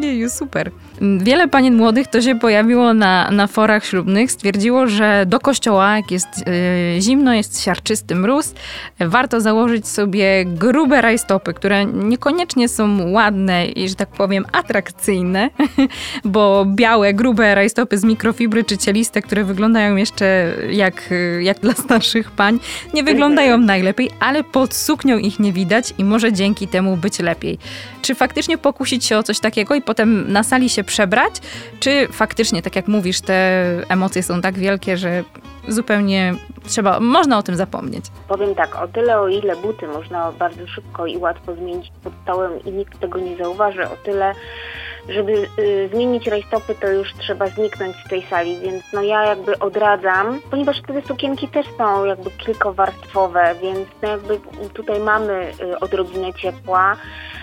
Jeju, 0.00 0.30
super. 0.30 0.70
Wiele 1.18 1.48
panien 1.48 1.76
młodych 1.76 2.06
to 2.06 2.20
się 2.20 2.38
pojawiło 2.38 2.94
na, 2.94 3.30
na 3.30 3.46
forach 3.46 3.84
ślubnych. 3.84 4.32
Stwierdziło, 4.32 4.86
że 4.86 5.24
do 5.26 5.40
kościoła, 5.40 5.96
jak 5.96 6.10
jest 6.10 6.28
y, 6.38 7.00
zimno, 7.00 7.34
jest 7.34 7.62
siarczysty 7.62 8.14
mróz, 8.14 8.54
warto 9.00 9.40
założyć 9.40 9.88
sobie 9.88 10.44
grube 10.44 11.00
rajstopy, 11.00 11.54
które 11.54 11.84
niekoniecznie 11.84 12.68
są 12.68 13.10
ładne 13.10 13.66
i, 13.66 13.88
że 13.88 13.94
tak 13.94 14.08
powiem, 14.08 14.44
atrakcyjne, 14.52 15.50
bo 16.24 16.64
białe, 16.66 17.14
grube 17.14 17.54
rajstopy 17.54 17.98
z 17.98 18.04
mikrofibry 18.04 18.64
czy 18.64 18.78
cieliste, 18.78 19.22
które 19.22 19.44
wyglądają 19.44 19.96
jeszcze 19.96 20.54
jak, 20.70 21.10
jak 21.40 21.58
dla 21.58 21.72
starszych 21.72 22.30
pań, 22.30 22.58
nie 22.94 23.02
wyglądają 23.02 23.58
najlepiej, 23.74 24.10
ale 24.20 24.44
pod 24.44 24.74
suknią 24.74 25.18
ich 25.18 25.40
nie 25.40 25.52
widać 25.52 25.94
i 25.98 26.04
może 26.04 26.32
dzięki 26.32 26.68
temu 26.68 26.96
być 26.96 27.18
lepiej. 27.18 27.58
Czy 28.02 28.14
faktycznie 28.14 28.58
pokusić 28.58 29.04
się 29.04 29.18
o 29.18 29.22
coś 29.22 29.40
takiego 29.40 29.74
i 29.74 29.82
potem 29.88 30.32
na 30.32 30.42
sali 30.42 30.68
się 30.68 30.84
przebrać, 30.84 31.34
czy 31.80 32.08
faktycznie, 32.12 32.62
tak 32.62 32.76
jak 32.76 32.88
mówisz, 32.88 33.20
te 33.20 33.62
emocje 33.88 34.22
są 34.22 34.40
tak 34.40 34.58
wielkie, 34.58 34.96
że 34.96 35.24
zupełnie 35.68 36.34
trzeba, 36.66 37.00
można 37.00 37.38
o 37.38 37.42
tym 37.42 37.56
zapomnieć. 37.56 38.04
Powiem 38.28 38.54
tak, 38.54 38.82
o 38.82 38.88
tyle 38.88 39.20
o 39.20 39.28
ile 39.28 39.56
buty 39.56 39.86
można 39.88 40.32
bardzo 40.32 40.66
szybko 40.66 41.06
i 41.06 41.16
łatwo 41.16 41.54
zmienić 41.54 41.92
pod 42.04 42.12
stołem 42.22 42.52
i 42.64 42.72
nikt 42.72 43.00
tego 43.00 43.18
nie 43.18 43.36
zauważy, 43.36 43.84
o 43.84 43.96
tyle 44.04 44.34
żeby 45.08 45.48
y, 45.58 45.88
zmienić 45.92 46.26
rajstopy, 46.26 46.74
to 46.74 46.88
już 46.88 47.14
trzeba 47.14 47.48
zniknąć 47.48 47.96
z 48.06 48.08
tej 48.08 48.22
sali, 48.22 48.58
więc 48.60 48.84
no 48.92 49.02
ja 49.02 49.24
jakby 49.24 49.58
odradzam, 49.58 50.40
ponieważ 50.50 50.82
te 50.82 51.02
sukienki 51.02 51.48
też 51.48 51.66
są 51.78 52.04
jakby 52.04 52.30
kilkowarstwowe, 52.30 53.54
więc 53.62 53.88
no 54.02 54.08
jakby 54.08 54.40
tutaj 54.74 55.00
mamy 55.00 55.52
y, 55.60 55.80
odrobinę 55.80 56.34
ciepła 56.34 56.96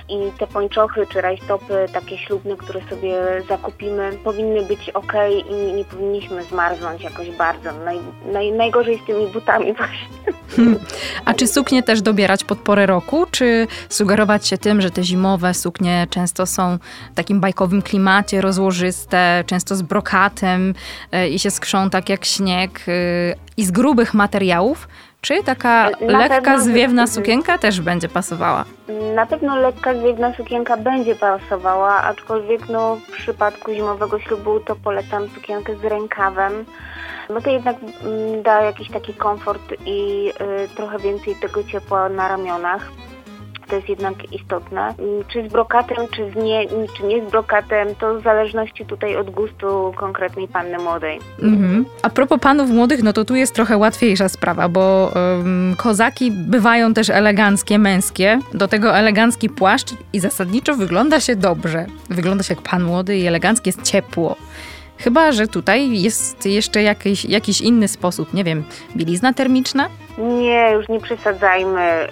i 0.10 0.32
te 0.40 0.48
pończochy 0.48 1.08
czy 1.08 1.22
rajstopy 1.22 1.86
takie 1.94 2.18
ślubne, 2.18 2.56
które 2.56 2.82
sobie 2.90 3.16
zakupimy, 3.50 4.12
powinny 4.24 4.62
być 4.62 4.90
ok 4.90 5.14
i 5.50 5.74
nie 5.74 5.86
powinniśmy 5.86 6.44
zmarznąć 6.44 7.02
jakoś 7.02 7.32
bardzo. 7.32 7.72
Naj, 7.72 8.00
naj, 8.26 8.52
najgorzej 8.52 9.00
z 9.04 9.06
tymi 9.06 9.28
butami 9.28 9.74
właśnie. 9.78 10.08
A 11.26 11.34
czy 11.34 11.48
suknie 11.48 11.84
też 11.84 12.02
dobierać 12.02 12.44
pod 12.44 12.60
porę 12.60 12.86
roku, 12.86 13.26
czy 13.32 13.68
sugerować 13.90 14.48
się 14.48 14.58
tym, 14.58 14.82
że 14.82 14.92
te 14.92 15.04
zimowe 15.04 15.54
suknie 15.54 16.08
często 16.10 16.46
są 16.46 16.78
w 17.12 17.16
takim 17.16 17.40
bajkowym 17.40 17.82
klimacie, 17.82 18.42
rozłożyste, 18.42 19.44
często 19.48 19.76
z 19.76 19.82
brokatem 19.82 20.74
e, 21.12 21.30
i 21.30 21.40
się 21.40 21.52
skrzą 21.52 21.90
tak 21.90 22.10
jak 22.10 22.26
śnieg 22.26 22.86
e, 22.88 22.92
i 23.58 23.66
z 23.66 23.72
grubych 23.72 24.14
materiałów, 24.14 24.88
czy 25.26 25.44
taka 25.44 25.90
Na 26.02 26.20
lekka, 26.20 26.60
zwiewna 26.60 27.08
sukienka 27.08 27.58
też 27.58 27.82
będzie 27.82 28.10
pasowała? 28.10 28.66
Na 29.16 29.26
pewno 29.26 29.56
lekka, 29.56 29.94
zwiewna 29.94 30.34
sukienka 30.34 30.78
będzie 30.78 31.16
pasowała, 31.16 32.04
aczkolwiek 32.04 32.70
no, 32.70 32.96
w 32.96 33.12
przypadku 33.12 33.74
zimowego 33.74 34.20
ślubu 34.20 34.60
to 34.60 34.76
polecam 34.76 35.30
sukienkę 35.30 35.76
z 35.76 35.84
rękawem. 35.84 36.66
No 37.30 37.42
to 37.42 37.50
jednak 37.50 37.76
mm, 37.82 38.44
da 38.44 38.62
jakiś 38.62 38.90
taki 38.92 39.14
komfort 39.14 39.74
i 39.86 40.30
y, 40.66 40.76
trochę 40.76 41.00
więcej 41.00 41.36
tego 41.36 41.64
ciepła 41.64 42.10
na 42.10 42.28
ramionach 42.28 42.92
to 43.68 43.76
jest 43.76 43.90
jednak 43.90 44.34
istotne. 44.34 44.94
Czy 45.28 45.50
z 45.50 45.52
brokatem, 45.52 45.98
czy, 46.16 46.32
z 46.32 46.36
nie, 46.36 46.68
czy 46.98 47.04
nie 47.04 47.28
z 47.28 47.32
brokatem, 47.32 47.88
to 48.00 48.20
w 48.20 48.24
zależności 48.24 48.86
tutaj 48.86 49.16
od 49.16 49.30
gustu 49.30 49.94
konkretnej 49.96 50.48
panny 50.48 50.78
młodej. 50.78 51.20
Mhm. 51.42 51.86
A 52.02 52.10
propos 52.10 52.40
panów 52.40 52.70
młodych, 52.70 53.04
no 53.04 53.14
to 53.14 53.26
tu 53.26 53.36
jest 53.36 53.56
trochę 53.56 53.78
łatwiejsza 53.78 54.30
sprawa, 54.30 54.70
bo 54.70 55.12
um, 55.16 55.76
kozaki 55.78 56.32
bywają 56.32 56.94
też 56.94 57.10
eleganckie, 57.10 57.80
męskie. 57.80 58.40
Do 58.54 58.68
tego 58.68 58.98
elegancki 58.98 59.50
płaszcz 59.50 59.94
i 60.14 60.20
zasadniczo 60.20 60.76
wygląda 60.76 61.20
się 61.20 61.36
dobrze. 61.36 61.86
Wygląda 62.10 62.44
się 62.44 62.54
jak 62.54 62.64
pan 62.64 62.84
młody 62.84 63.18
i 63.18 63.28
elegancki, 63.28 63.70
jest 63.70 63.82
ciepło. 63.82 64.36
Chyba, 64.98 65.32
że 65.32 65.48
tutaj 65.48 66.02
jest 66.02 66.46
jeszcze 66.46 66.84
jakiś, 66.84 67.26
jakiś 67.26 67.62
inny 67.62 67.88
sposób, 67.88 68.34
nie 68.34 68.44
wiem, 68.44 68.64
bielizna 68.96 69.34
termiczna? 69.34 69.90
Nie, 70.18 70.72
już 70.72 70.90
nie 70.90 71.00
przesadzajmy. 71.00 72.08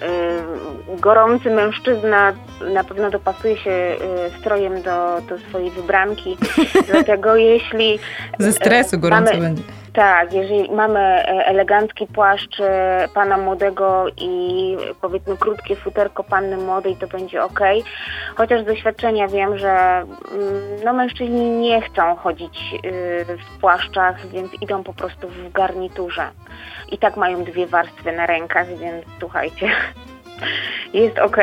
Y, 0.96 1.00
gorący 1.00 1.50
mężczyzna 1.50 2.32
na 2.72 2.84
pewno 2.84 3.10
dopasuje 3.10 3.56
się 3.56 3.70
y, 3.70 3.96
strojem 4.40 4.82
do, 4.82 5.20
do 5.28 5.38
swojej 5.38 5.70
wybranki, 5.70 6.36
dlatego 6.92 7.36
jeśli... 7.36 7.98
Ze 8.38 8.52
stresu 8.52 8.98
gorąco 8.98 9.32
mamy, 9.32 9.42
będzie. 9.42 9.62
Tak, 9.92 10.32
jeżeli 10.32 10.72
mamy 10.72 11.00
elegancki 11.26 12.06
płaszcz 12.06 12.62
pana 13.14 13.38
młodego 13.38 14.06
i 14.16 14.76
powiedzmy 15.00 15.36
krótkie 15.36 15.76
futerko 15.76 16.24
panny 16.24 16.56
młodej, 16.56 16.96
to 16.96 17.06
będzie 17.06 17.44
ok. 17.44 17.60
Chociaż 18.36 18.62
z 18.62 18.66
doświadczenia 18.66 19.28
wiem, 19.28 19.58
że 19.58 19.72
mm, 19.72 20.84
no, 20.84 20.92
mężczyźni 20.92 21.50
nie 21.50 21.82
chcą 21.82 22.16
chodzić 22.16 22.74
y, 22.84 23.24
w 23.24 23.60
płaszczach, 23.60 24.26
więc 24.26 24.62
idą 24.62 24.84
po 24.84 24.92
prostu 24.92 25.28
w 25.28 25.52
garniturze. 25.52 26.30
I 26.92 26.98
tak 26.98 27.16
mają 27.16 27.44
dwie 27.44 27.66
warstwy 27.66 27.93
na 28.16 28.26
rękach, 28.26 28.66
więc 28.68 29.04
słuchajcie, 29.20 29.70
jest 30.92 31.18
ok. 31.18 31.36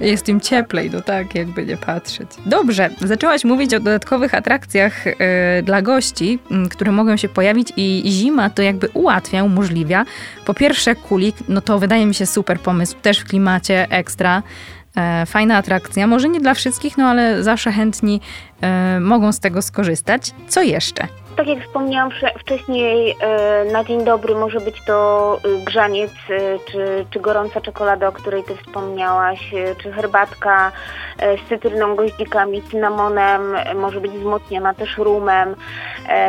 Jest 0.00 0.28
im 0.28 0.40
cieplej, 0.40 0.90
no 0.90 1.00
tak, 1.00 1.34
jakby 1.34 1.66
nie 1.66 1.76
patrzeć. 1.76 2.28
Dobrze, 2.46 2.90
zaczęłaś 3.00 3.44
mówić 3.44 3.74
o 3.74 3.78
dodatkowych 3.78 4.34
atrakcjach 4.34 5.06
yy, 5.06 5.14
dla 5.62 5.82
gości, 5.82 6.38
które 6.70 6.92
mogą 6.92 7.16
się 7.16 7.28
pojawić 7.28 7.72
i 7.76 8.02
zima 8.06 8.50
to 8.50 8.62
jakby 8.62 8.88
ułatwia, 8.88 9.44
umożliwia. 9.44 10.04
Po 10.46 10.54
pierwsze 10.54 10.94
kulik, 10.94 11.36
no 11.48 11.60
to 11.60 11.78
wydaje 11.78 12.06
mi 12.06 12.14
się 12.14 12.26
super 12.26 12.60
pomysł, 12.60 12.96
też 13.02 13.18
w 13.18 13.24
klimacie 13.24 13.86
ekstra. 13.90 14.42
E, 14.96 15.26
fajna 15.26 15.56
atrakcja, 15.56 16.06
może 16.06 16.28
nie 16.28 16.40
dla 16.40 16.54
wszystkich, 16.54 16.98
no 16.98 17.06
ale 17.06 17.42
zawsze 17.42 17.72
chętni 17.72 18.20
e, 18.60 19.00
mogą 19.00 19.32
z 19.32 19.40
tego 19.40 19.62
skorzystać. 19.62 20.30
Co 20.48 20.62
jeszcze? 20.62 21.08
Tak 21.36 21.46
jak 21.46 21.64
wspomniałam 21.64 22.10
wcześniej, 22.38 23.16
e, 23.20 23.64
na 23.72 23.84
dzień 23.84 24.04
dobry 24.04 24.34
może 24.34 24.60
być 24.60 24.84
to 24.86 25.38
e, 25.44 25.64
grzaniec, 25.64 26.10
e, 26.10 26.58
czy, 26.70 27.06
czy 27.10 27.20
gorąca 27.20 27.60
czekolada, 27.60 28.08
o 28.08 28.12
której 28.12 28.44
Ty 28.44 28.56
wspomniałaś, 28.56 29.50
czy 29.78 29.92
herbatka 29.92 30.72
z 31.18 31.48
cytryną, 31.48 31.96
goździkami, 31.96 32.62
cynamonem, 32.62 33.56
może 33.74 34.00
być 34.00 34.12
wzmocniona 34.12 34.74
też 34.74 34.98
rumem. 34.98 35.56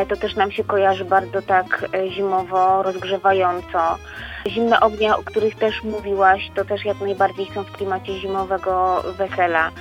To 0.09 0.15
też 0.15 0.35
nam 0.35 0.51
się 0.51 0.63
kojarzy 0.63 1.05
bardzo 1.05 1.41
tak 1.41 1.85
zimowo, 2.09 2.83
rozgrzewająco. 2.83 3.97
Zimne 4.47 4.79
ognie, 4.79 5.15
o 5.15 5.23
których 5.23 5.55
też 5.55 5.83
mówiłaś, 5.83 6.51
to 6.55 6.65
też 6.65 6.85
jak 6.85 6.99
najbardziej 6.99 7.45
są 7.53 7.63
w 7.63 7.71
klimacie 7.71 8.19
zimowego 8.19 9.03
wesela. 9.17 9.71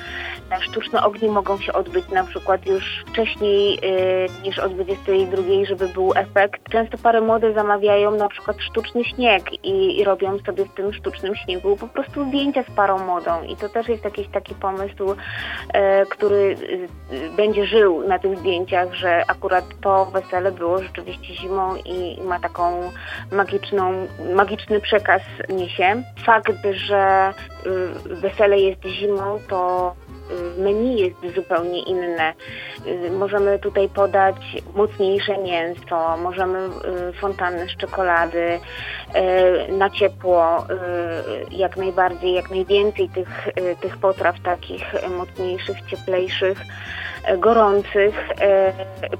Sztuczne 0.60 1.02
ognie 1.02 1.28
mogą 1.28 1.58
się 1.58 1.72
odbyć 1.72 2.08
na 2.08 2.24
przykład 2.24 2.66
już 2.66 3.04
wcześniej 3.06 3.74
yy, 3.74 4.42
niż 4.42 4.58
o 4.58 4.68
22, 4.68 5.42
żeby 5.64 5.88
był 5.88 6.12
efekt. 6.16 6.60
Często 6.70 6.98
pary 6.98 7.20
młode 7.20 7.52
zamawiają 7.52 8.10
na 8.10 8.28
przykład 8.28 8.56
sztuczny 8.60 9.04
śnieg 9.04 9.64
i, 9.64 9.98
i 9.98 10.04
robią 10.04 10.38
sobie 10.38 10.64
w 10.64 10.74
tym 10.74 10.92
sztucznym 10.92 11.34
śniegu 11.36 11.76
po 11.76 11.88
prostu 11.88 12.28
zdjęcia 12.28 12.62
z 12.62 12.70
parą 12.70 12.98
młodą 12.98 13.42
i 13.42 13.56
to 13.56 13.68
też 13.68 13.88
jest 13.88 14.04
jakiś 14.04 14.28
taki 14.28 14.54
pomysł, 14.54 15.08
yy, 15.08 16.06
który 16.08 16.56
yy, 17.10 17.30
będzie 17.36 17.66
żył 17.66 18.08
na 18.08 18.18
tych 18.18 18.38
zdjęciach, 18.38 18.94
że 18.94 19.22
akurat 19.28 19.64
to 19.80 20.04
wesele 20.04 20.52
było 20.52 20.82
rzeczywiście 20.82 21.34
zimą 21.34 21.76
i 21.76 22.22
ma 22.22 22.40
taką 22.40 22.92
magiczną, 23.32 23.92
magiczny 24.34 24.80
przekaz 24.80 25.22
niesie. 25.48 26.02
Fakt, 26.26 26.52
że 26.72 27.32
y, 27.66 28.14
wesele 28.14 28.60
jest 28.60 28.84
zimą, 28.84 29.38
to 29.48 29.94
Y, 29.94 30.03
menu 30.58 30.96
jest 30.98 31.34
zupełnie 31.34 31.82
inne. 31.82 32.34
Y, 32.86 33.10
możemy 33.10 33.58
tutaj 33.58 33.88
podać 33.88 34.36
mocniejsze 34.74 35.38
mięso, 35.38 36.16
możemy 36.16 36.58
y, 36.58 37.12
fontannę 37.12 37.66
z 37.66 37.76
czekolady, 37.76 38.60
na 39.68 39.90
ciepło 39.90 40.66
jak 41.50 41.76
najbardziej, 41.76 42.32
jak 42.32 42.50
najwięcej 42.50 43.08
tych, 43.08 43.48
tych 43.80 43.96
potraw 43.96 44.40
takich 44.40 44.84
mocniejszych, 45.16 45.76
cieplejszych, 45.86 46.58
gorących 47.38 48.28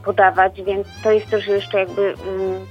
podawać, 0.05 0.63
więc 0.63 0.87
to 1.03 1.13
jest 1.13 1.31
też 1.31 1.47
jeszcze 1.47 1.79
jakby 1.79 2.03
mm, 2.03 2.67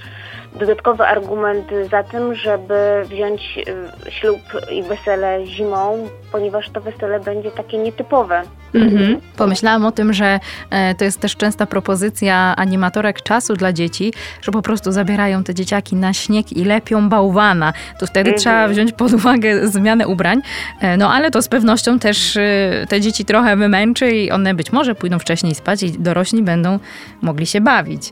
dodatkowy 0.56 1.04
argument 1.04 1.72
za 1.92 2.04
tym, 2.04 2.36
żeby 2.36 2.74
wziąć 3.06 3.60
y, 4.08 4.12
ślub 4.12 4.40
i 4.72 4.84
wesele 4.84 5.46
zimą, 5.46 6.10
ponieważ 6.32 6.70
to 6.70 6.82
wesele 6.82 7.20
będzie 7.20 7.52
takie 7.52 7.78
nietypowe. 7.78 8.42
Mhm. 8.76 9.22
Pomyślałam 9.38 9.86
o 9.86 9.92
tym, 9.92 10.14
że 10.14 10.40
e, 10.70 10.96
to 10.96 11.06
jest 11.06 11.20
też 11.20 11.36
częsta 11.36 11.66
propozycja 11.66 12.54
animatorek 12.58 13.22
czasu 13.22 13.54
dla 13.54 13.74
dzieci, 13.74 14.14
że 14.42 14.52
po 14.52 14.62
prostu 14.62 14.92
zabierają 14.92 15.44
te 15.44 15.54
dzieciaki 15.54 15.96
na 15.96 16.14
śnieg 16.14 16.52
i 16.52 16.66
lepią 16.66 17.10
bałwana. 17.10 17.74
To 18.00 18.08
wtedy 18.08 18.30
mhm. 18.30 18.38
trzeba 18.38 18.68
wziąć 18.68 18.92
pod 18.92 19.14
uwagę 19.14 19.68
zmianę 19.68 20.08
ubrań, 20.08 20.42
e, 20.82 20.98
no 20.98 21.14
ale 21.14 21.32
to 21.32 21.42
z 21.42 21.48
pewnością 21.48 22.00
też 22.00 22.38
e, 22.38 22.86
te 22.90 23.02
dzieci 23.02 23.26
trochę 23.26 23.58
wymęczy 23.58 24.12
i 24.12 24.32
one 24.32 24.54
być 24.54 24.72
może 24.72 24.96
pójdą 24.96 25.20
wcześniej 25.20 25.56
spać 25.56 25.84
i 25.84 25.92
dorośli 25.92 26.44
będą 26.44 26.80
mogli 27.22 27.46
się 27.46 27.62
bawić. 27.62 28.12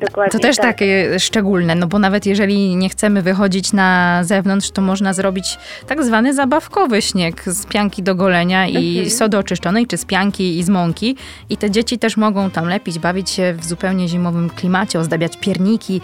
Dokładnie 0.00 0.30
To 0.32 0.38
też 0.38 0.56
tak. 0.56 0.64
takie 0.66 1.18
szczególne, 1.20 1.74
no 1.74 1.86
bo 1.86 1.98
nawet 1.98 2.26
jeżeli 2.26 2.76
nie 2.76 2.88
chcemy 2.88 3.22
wychodzić 3.22 3.72
na 3.72 4.20
zewnątrz, 4.24 4.70
to 4.70 4.82
można 4.82 5.12
zrobić 5.12 5.58
tak 5.86 6.04
zwany 6.04 6.34
zabawkowy 6.34 7.02
śnieg 7.02 7.42
z 7.46 7.66
pianki 7.66 8.02
do 8.02 8.14
golenia 8.14 8.66
i 8.66 8.76
Mhm. 8.96 9.10
sody 9.10 9.38
oczyszczonej, 9.38 9.86
czy 9.86 9.96
z 9.96 10.04
pianki 10.04 10.58
i 10.58 10.62
z 10.62 10.68
mąki. 10.68 11.16
I 11.50 11.56
te 11.56 11.70
dzieci 11.70 11.98
też 11.98 12.16
mogą 12.16 12.50
tam 12.50 12.68
lepić, 12.68 12.98
bawić 12.98 13.30
się 13.30 13.54
w 13.58 13.64
zupełnie 13.64 14.08
zimowym 14.08 14.50
klimacie, 14.50 14.98
ozdabiać 14.98 15.36
pierniki. 15.36 16.00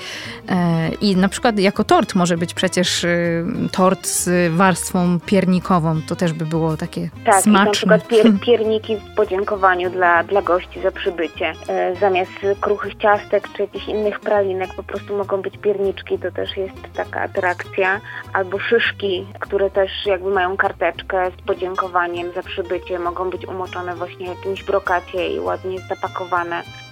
E, 0.49 0.89
I 1.01 1.17
na 1.17 1.29
przykład 1.29 1.59
jako 1.59 1.85
tort 1.85 2.15
może 2.15 2.37
być 2.37 2.55
przecież 2.55 3.05
y, 3.05 3.45
tort 3.73 4.07
z 4.07 4.53
warstwą 4.53 5.21
piernikową. 5.27 6.01
To 6.09 6.17
też 6.17 6.33
by 6.33 6.47
było 6.47 6.77
takie 6.77 7.11
Tak, 7.25 7.35
i 7.35 7.37
na 7.37 7.43
smaczne. 7.43 7.73
przykład 7.73 8.09
pier, 8.09 8.27
pierniki 8.47 8.97
w 8.97 9.15
podziękowaniu 9.17 9.91
dla, 9.91 10.25
dla 10.25 10.43
gości 10.43 10.81
za 10.83 10.91
przybycie. 10.91 11.53
E, 11.69 11.95
zamiast 12.01 12.31
kruchych 12.61 12.95
ciastek 12.95 13.49
czy 13.57 13.63
jakichś 13.63 13.82
innych 13.89 14.21
pralinek 14.21 14.75
po 14.75 14.83
prostu 14.83 15.17
mogą 15.17 15.43
być 15.43 15.59
pierniczki, 15.59 16.19
to 16.19 16.33
też 16.33 16.57
jest 16.57 16.75
taka 16.97 17.21
atrakcja. 17.21 18.01
Albo 18.33 18.59
szyszki, 18.59 19.27
które 19.41 19.71
też 19.71 19.91
jakby 20.07 20.31
mają 20.31 20.57
karteczkę 20.57 21.31
z 21.39 21.43
podziękowaniem 21.43 22.33
za 22.33 22.43
przybycie, 22.43 22.99
mogą 22.99 23.31
być 23.31 23.47
umoczone 23.47 23.95
właśnie 23.95 24.27
w 24.27 24.37
jakimś 24.37 24.65
brokacie 24.65 25.29
i 25.29 25.41
ładnie 25.41 25.79
zapakowane. 25.81 26.63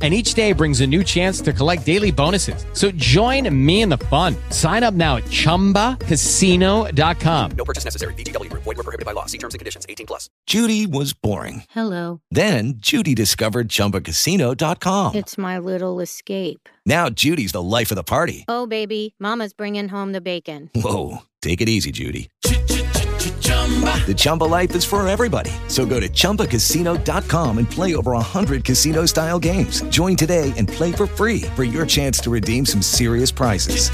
And 0.00 0.14
each 0.14 0.32
day 0.32 0.52
brings 0.52 0.80
a 0.80 0.86
new 0.86 1.04
chance 1.04 1.42
to 1.42 1.52
collect 1.52 1.84
daily 1.84 2.10
bonuses. 2.10 2.64
So 2.72 2.90
join 2.92 3.54
me 3.54 3.82
in 3.82 3.90
the 3.90 3.98
fun. 3.98 4.34
Sign 4.48 4.82
up 4.82 4.94
now 4.94 5.16
at 5.16 5.24
chumbacasino.com. 5.24 7.50
No 7.52 7.64
purchase 7.66 7.84
necessary. 7.84 8.14
VGW 8.14 8.48
Group. 8.48 8.62
Void 8.62 8.78
were 8.78 8.82
prohibited 8.82 9.04
by 9.04 9.12
law. 9.12 9.26
See 9.26 9.36
terms 9.36 9.52
and 9.52 9.58
conditions. 9.58 9.84
18 9.86 10.06
plus. 10.06 10.30
Judy 10.46 10.86
was 10.86 11.12
boring. 11.12 11.64
Hello. 11.70 12.22
Then 12.30 12.74
Judy 12.78 13.14
discovered 13.14 13.68
ChumbaCasino.com. 13.68 15.14
It's 15.14 15.36
my 15.36 15.58
little 15.58 16.00
escape. 16.00 16.66
Now 16.86 17.10
Judy's 17.10 17.52
the 17.52 17.62
life 17.62 17.90
of 17.90 17.96
the 17.96 18.02
party. 18.02 18.46
Oh, 18.48 18.66
baby, 18.66 19.14
Mama's 19.18 19.52
bringing 19.52 19.88
home 19.88 20.12
the 20.12 20.22
bacon. 20.22 20.70
Whoa, 20.74 21.18
take 21.42 21.60
it 21.60 21.68
easy, 21.68 21.92
Judy. 21.92 22.30
The 24.06 24.14
Chumba 24.16 24.44
life 24.44 24.74
is 24.74 24.84
for 24.84 25.06
everybody. 25.06 25.52
So 25.68 25.86
go 25.86 26.00
to 26.00 26.08
ChumbaCasino.com 26.08 27.58
and 27.58 27.70
play 27.70 27.94
over 27.94 28.12
100 28.12 28.64
casino-style 28.64 29.38
games. 29.38 29.82
Join 29.82 30.16
today 30.16 30.52
and 30.56 30.66
play 30.66 30.90
for 30.90 31.06
free 31.06 31.42
for 31.54 31.62
your 31.62 31.86
chance 31.86 32.18
to 32.20 32.30
redeem 32.30 32.66
some 32.66 32.82
serious 32.82 33.30
prizes. 33.30 33.90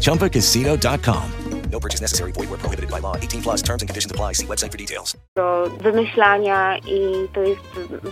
ChumbaCasino.com. 0.00 1.32
No 1.70 1.78
purchase 1.78 2.00
necessary. 2.00 2.32
Void 2.32 2.50
were 2.50 2.58
prohibited 2.58 2.90
by 2.90 2.98
law. 2.98 3.16
18 3.16 3.42
plus 3.42 3.62
terms 3.62 3.82
and 3.82 3.88
conditions 3.88 4.10
apply. 4.10 4.32
See 4.32 4.46
website 4.46 4.72
for 4.72 4.78
details. 4.78 5.16
do 5.36 5.70
wymyślania 5.80 6.78
i 6.78 7.28
to 7.32 7.42
jest 7.42 7.60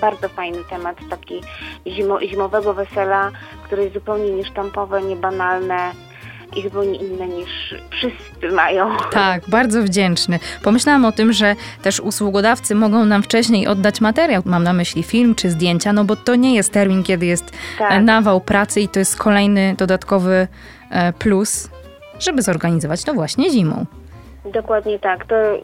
bardzo 0.00 0.28
fajny 0.28 0.64
temat, 0.64 0.96
taki 1.10 1.40
zimo, 1.86 2.20
zimowego 2.20 2.74
wesela, 2.74 3.30
które 3.64 3.82
jest 3.82 3.94
zupełnie 3.94 4.30
niesztampowe, 4.30 5.02
niebanalne 5.02 5.92
i 6.56 6.62
zupełnie 6.62 6.98
inne 6.98 7.28
niż 7.28 7.74
wszyscy 7.90 8.52
mają. 8.52 8.96
Tak, 9.10 9.42
bardzo 9.48 9.82
wdzięczny. 9.82 10.38
Pomyślałam 10.62 11.04
o 11.04 11.12
tym, 11.12 11.32
że 11.32 11.56
też 11.82 12.00
usługodawcy 12.00 12.74
mogą 12.74 13.04
nam 13.04 13.22
wcześniej 13.22 13.66
oddać 13.66 14.00
materiał. 14.00 14.42
Mam 14.44 14.64
na 14.64 14.72
myśli 14.72 15.02
film 15.02 15.34
czy 15.34 15.50
zdjęcia, 15.50 15.92
no 15.92 16.04
bo 16.04 16.16
to 16.16 16.34
nie 16.34 16.54
jest 16.54 16.72
termin, 16.72 17.02
kiedy 17.02 17.26
jest 17.26 17.52
Tak. 17.78 17.92
e, 17.92 18.00
nawał 18.00 18.40
pracy 18.40 18.80
i 18.80 18.88
to 18.88 18.98
jest 18.98 19.16
kolejny 19.16 19.74
dodatkowy 19.78 20.48
e, 20.90 21.12
plus, 21.12 21.68
żeby 22.18 22.42
zorganizować 22.42 23.04
to 23.04 23.14
właśnie 23.14 23.50
zimą. 23.50 23.86
Dokładnie 24.52 24.98
tak. 24.98 25.26
To 25.26 25.34
y, 25.56 25.62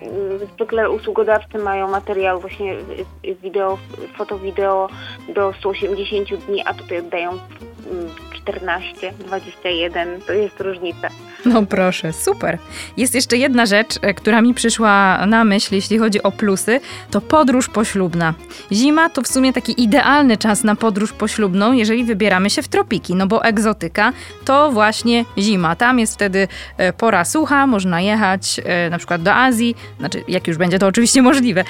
zwykle 0.54 0.90
usługodawcy 0.90 1.58
mają 1.58 1.88
materiał 1.88 2.40
właśnie 2.40 2.72
y, 2.74 3.28
y, 3.30 3.34
wideo, 3.34 3.78
foto, 4.16 4.38
wideo 4.38 4.88
do 5.34 5.52
180 5.52 6.28
dni, 6.46 6.62
a 6.66 6.74
tutaj 6.74 6.98
oddają 6.98 7.30
mm, 7.30 8.10
14, 8.44 9.12
21. 9.12 10.20
To 10.20 10.32
jest 10.32 10.60
różnica. 10.60 11.08
No 11.44 11.66
proszę, 11.66 12.12
super. 12.12 12.58
Jest 12.96 13.14
jeszcze 13.14 13.36
jedna 13.36 13.66
rzecz, 13.66 13.98
e, 14.02 14.14
która 14.14 14.42
mi 14.42 14.54
przyszła 14.54 15.26
na 15.26 15.44
myśl, 15.44 15.74
jeśli 15.74 15.98
chodzi 15.98 16.22
o 16.22 16.32
plusy, 16.32 16.80
to 17.10 17.20
podróż 17.20 17.68
poślubna. 17.68 18.34
Zima 18.72 19.10
to 19.10 19.22
w 19.22 19.28
sumie 19.28 19.52
taki 19.52 19.82
idealny 19.82 20.36
czas 20.36 20.64
na 20.64 20.76
podróż 20.76 21.12
poślubną, 21.12 21.72
jeżeli 21.72 22.04
wybieramy 22.04 22.50
się 22.50 22.62
w 22.62 22.68
tropiki, 22.68 23.14
no 23.14 23.26
bo 23.26 23.44
egzotyka 23.44 24.12
to 24.44 24.72
właśnie 24.72 25.24
zima. 25.38 25.76
Tam 25.76 25.98
jest 25.98 26.14
wtedy 26.14 26.48
e, 26.76 26.92
pora 26.92 27.24
sucha, 27.24 27.66
można 27.66 28.00
jechać 28.00 28.60
e, 28.64 28.90
na 28.90 28.98
przykład 28.98 29.22
do 29.22 29.34
Azji, 29.34 29.76
znaczy 29.98 30.24
jak 30.28 30.48
już 30.48 30.56
będzie 30.56 30.78
to 30.78 30.86
oczywiście 30.86 31.22
możliwe, 31.22 31.64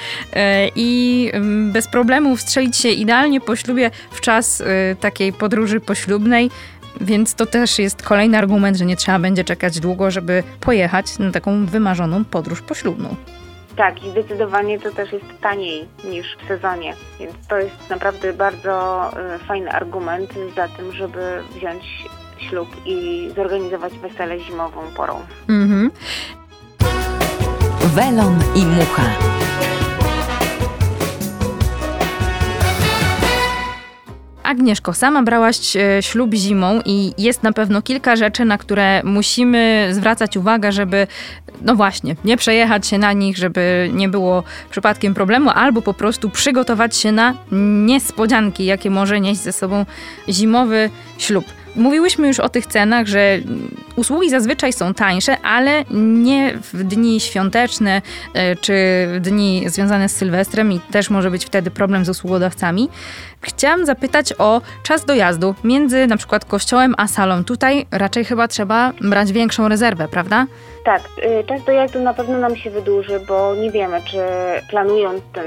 i 0.75 1.29
mm, 1.33 1.71
bez 1.71 1.87
problemu 1.87 2.35
wstrzelić 2.35 2.77
się 2.77 2.89
idealnie 2.89 3.41
po 3.41 3.55
ślubie 3.55 3.91
w 4.11 4.21
czas 4.21 4.63
takiej 4.99 5.33
podróży 5.33 5.79
poślubnej. 5.79 6.49
Więc 7.01 7.35
to 7.35 7.45
też 7.45 7.79
jest 7.79 8.03
kolejny 8.03 8.37
argument, 8.37 8.77
że 8.77 8.85
nie 8.85 8.95
trzeba 8.95 9.19
będzie 9.19 9.43
czekać 9.43 9.79
długo, 9.79 10.11
żeby 10.11 10.43
pojechać 10.61 11.19
na 11.19 11.31
taką 11.31 11.65
wymarzoną 11.65 12.25
podróż 12.25 12.61
poślubną. 12.61 13.15
Tak, 13.75 14.03
i 14.03 14.11
zdecydowanie 14.11 14.79
to 14.79 14.91
też 14.91 15.11
jest 15.11 15.25
taniej 15.41 15.87
niż 16.09 16.37
w 16.43 16.47
sezonie, 16.47 16.93
więc 17.19 17.33
to 17.47 17.57
jest 17.57 17.89
naprawdę 17.89 18.33
bardzo 18.33 19.05
y, 19.35 19.39
fajny 19.39 19.71
argument 19.71 20.33
za 20.55 20.67
tym, 20.67 20.93
żeby 20.93 21.41
wziąć 21.55 21.83
ślub 22.37 22.69
i 22.85 23.29
zorganizować 23.35 23.93
wesele 23.99 24.39
zimową 24.39 24.81
porą. 24.95 25.19
Mhm. 25.49 25.91
Welon 27.95 28.39
i 28.55 28.65
mucha. 28.65 29.03
Agnieszko, 34.45 34.93
sama 34.93 35.23
brałaś 35.23 35.75
e, 35.75 36.03
ślub 36.03 36.33
zimą 36.33 36.81
i 36.85 37.13
jest 37.17 37.43
na 37.43 37.53
pewno 37.53 37.81
kilka 37.81 38.15
rzeczy, 38.15 38.45
na 38.45 38.57
które 38.57 39.01
musimy 39.03 39.89
zwracać 39.91 40.37
uwagę, 40.37 40.71
żeby, 40.71 41.07
no 41.61 41.75
właśnie, 41.75 42.15
nie 42.25 42.37
przejechać 42.37 42.87
się 42.87 42.97
na 42.97 43.13
nich, 43.13 43.37
żeby 43.37 43.89
nie 43.93 44.09
było 44.09 44.43
przypadkiem 44.69 45.13
problemu, 45.13 45.49
albo 45.49 45.81
po 45.81 45.93
prostu 45.93 46.29
przygotować 46.29 46.97
się 46.97 47.11
na 47.11 47.33
niespodzianki, 47.85 48.65
jakie 48.65 48.89
może 48.89 49.21
nieść 49.21 49.41
ze 49.41 49.51
sobą 49.51 49.85
zimowy 50.29 50.89
ślub. 51.17 51.45
Mówiłyśmy 51.75 52.27
już 52.27 52.39
o 52.39 52.49
tych 52.49 52.65
cenach, 52.65 53.07
że 53.07 53.39
usługi 53.95 54.29
zazwyczaj 54.29 54.73
są 54.73 54.93
tańsze, 54.93 55.41
ale 55.41 55.85
nie 55.91 56.57
w 56.73 56.83
dni 56.83 57.19
świąteczne 57.19 58.01
e, 58.33 58.55
czy 58.55 58.73
w 59.15 59.19
dni 59.21 59.63
związane 59.69 60.09
z 60.09 60.15
Sylwestrem 60.15 60.71
i 60.71 60.79
też 60.79 61.09
może 61.09 61.31
być 61.31 61.45
wtedy 61.45 61.71
problem 61.71 62.05
z 62.05 62.09
usługodawcami. 62.09 62.89
Chciałam 63.45 63.85
zapytać 63.85 64.33
o 64.39 64.61
czas 64.83 65.05
dojazdu 65.05 65.55
między 65.63 66.07
na 66.07 66.17
przykład 66.17 66.45
kościołem 66.45 66.95
a 66.97 67.07
salą. 67.07 67.43
Tutaj 67.43 67.85
raczej 67.91 68.25
chyba 68.25 68.47
trzeba 68.47 68.91
brać 69.01 69.31
większą 69.31 69.67
rezerwę, 69.67 70.07
prawda? 70.07 70.45
Tak, 70.85 71.01
y, 71.41 71.43
czas 71.43 71.63
dojazdu 71.63 71.99
na 71.99 72.13
pewno 72.13 72.37
nam 72.37 72.55
się 72.55 72.69
wydłuży, 72.69 73.19
bo 73.27 73.55
nie 73.55 73.71
wiemy, 73.71 74.01
czy 74.01 74.19
planując 74.69 75.21
ten 75.33 75.45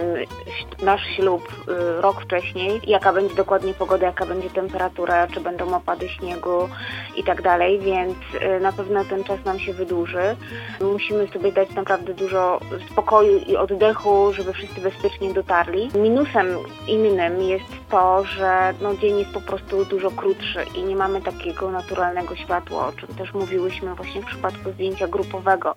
nasz 0.83 1.07
ślub 1.17 1.43
y, 1.69 2.01
rok 2.01 2.23
wcześniej, 2.23 2.81
jaka 2.87 3.13
będzie 3.13 3.35
dokładnie 3.35 3.75
pogoda, 3.75 4.07
jaka 4.07 4.27
będzie 4.27 4.51
temperatura, 4.51 5.27
czy 5.27 5.41
będą 5.41 5.75
opady 5.75 6.09
śniegu 6.09 6.69
i 7.17 7.25
tak 7.25 7.43
dalej, 7.43 7.79
więc 7.81 8.15
y, 8.57 8.61
na 8.61 8.73
pewno 8.73 9.05
ten 9.05 9.25
czas 9.25 9.45
nam 9.45 9.59
się 9.59 9.73
wydłuży. 9.73 10.37
Musimy 10.81 11.29
sobie 11.29 11.53
dać 11.53 11.71
naprawdę 11.75 12.15
dużo 12.15 12.61
spokoju 12.93 13.39
i 13.39 13.57
oddechu, 13.57 14.33
żeby 14.33 14.53
wszyscy 14.53 14.81
bezpiecznie 14.81 15.35
dotarli. 15.35 15.91
Minusem 15.95 16.47
innym 16.87 17.43
jest 17.43 17.88
to, 17.91 18.25
że 18.25 18.75
no, 18.81 18.97
dzień 18.97 19.19
jest 19.19 19.31
po 19.31 19.41
prostu 19.41 19.85
dużo 19.85 20.11
krótszy 20.11 20.65
i 20.75 20.83
nie 20.83 20.97
mamy 20.97 21.21
takiego 21.21 21.71
naturalnego 21.71 22.37
światła, 22.37 22.87
o 22.87 22.93
czym 22.93 23.09
też 23.09 23.35
mówiłyśmy 23.35 23.95
właśnie 23.95 24.23
w 24.23 24.27
przypadku 24.27 24.73
zdjęcia 24.73 25.09
grupowego. 25.09 25.75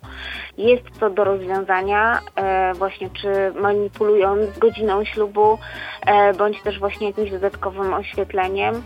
Jest 0.58 1.00
to 1.00 1.10
do 1.10 1.24
rozwiązania 1.24 2.20
e, 2.36 2.74
właśnie 2.74 3.10
czy 3.10 3.62
manipulując 3.62 4.58
godziną 4.58 5.06
ślubu, 5.06 5.58
e, 6.06 6.34
bądź 6.34 6.62
też 6.62 6.80
właśnie 6.80 7.08
jakimś 7.08 7.32
dodatkowym 7.32 7.94
oświetleniem, 7.94 8.84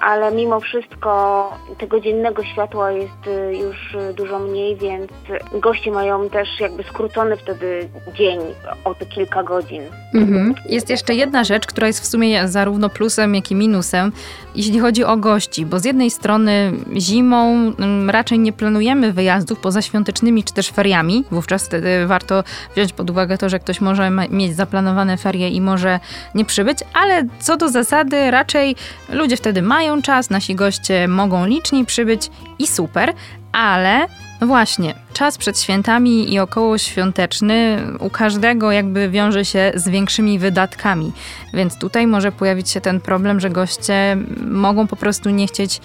ale 0.00 0.32
mimo 0.32 0.60
wszystko 0.60 1.52
tego 1.78 2.00
dziennego 2.00 2.44
światła 2.44 2.90
jest 2.90 3.26
y, 3.26 3.56
już 3.56 3.96
dużo 4.14 4.38
mniej, 4.38 4.76
więc 4.76 5.10
goście 5.54 5.90
mają 5.90 6.30
też 6.30 6.48
jakby 6.60 6.82
skrócony 6.82 7.36
wtedy 7.36 7.88
dzień 8.14 8.40
o 8.84 8.94
te 8.94 9.06
kilka 9.06 9.42
godzin. 9.42 9.82
Mhm. 10.14 10.54
Jest 10.68 10.90
jeszcze 10.90 11.14
jedna 11.14 11.44
rzecz, 11.44 11.66
która 11.66 11.86
jest 11.86 12.00
w 12.00 12.06
sumie 12.06 12.48
zarówno 12.48 12.67
plusem, 12.94 13.34
jak 13.34 13.50
i 13.50 13.54
minusem, 13.54 14.12
jeśli 14.54 14.78
chodzi 14.78 15.04
o 15.04 15.16
gości, 15.16 15.66
bo 15.66 15.78
z 15.78 15.84
jednej 15.84 16.10
strony 16.10 16.72
zimą 16.96 17.72
mm, 17.78 18.10
raczej 18.10 18.38
nie 18.38 18.52
planujemy 18.52 19.12
wyjazdów 19.12 19.58
poza 19.58 19.82
świątecznymi 19.82 20.44
czy 20.44 20.54
też 20.54 20.68
feriami, 20.68 21.24
wówczas 21.30 21.66
wtedy 21.66 22.06
warto 22.06 22.44
wziąć 22.74 22.92
pod 22.92 23.10
uwagę 23.10 23.38
to, 23.38 23.48
że 23.48 23.58
ktoś 23.58 23.80
może 23.80 24.10
mieć 24.30 24.56
zaplanowane 24.56 25.16
ferie 25.16 25.48
i 25.48 25.60
może 25.60 26.00
nie 26.34 26.44
przybyć, 26.44 26.78
ale 26.94 27.24
co 27.40 27.56
do 27.56 27.68
zasady 27.68 28.30
raczej 28.30 28.76
ludzie 29.08 29.36
wtedy 29.36 29.62
mają 29.62 30.02
czas, 30.02 30.30
nasi 30.30 30.54
goście 30.54 31.08
mogą 31.08 31.46
liczniej 31.46 31.84
przybyć 31.84 32.30
i 32.58 32.66
super, 32.66 33.12
ale 33.52 34.06
no 34.40 34.46
właśnie, 34.46 34.94
czas 35.12 35.38
przed 35.38 35.60
świętami 35.60 36.34
i 36.34 36.40
około 36.40 36.78
świąteczny 36.78 37.78
u 38.00 38.10
każdego 38.10 38.72
jakby 38.72 39.08
wiąże 39.08 39.44
się 39.44 39.72
z 39.74 39.88
większymi 39.88 40.38
wydatkami, 40.38 41.12
więc 41.54 41.78
tutaj 41.78 42.06
może 42.06 42.32
pojawić 42.32 42.70
się 42.70 42.80
ten 42.80 43.00
problem, 43.00 43.40
że 43.40 43.50
goście 43.50 44.16
mogą 44.50 44.86
po 44.86 44.96
prostu 44.96 45.30
nie 45.30 45.46
chcieć 45.46 45.80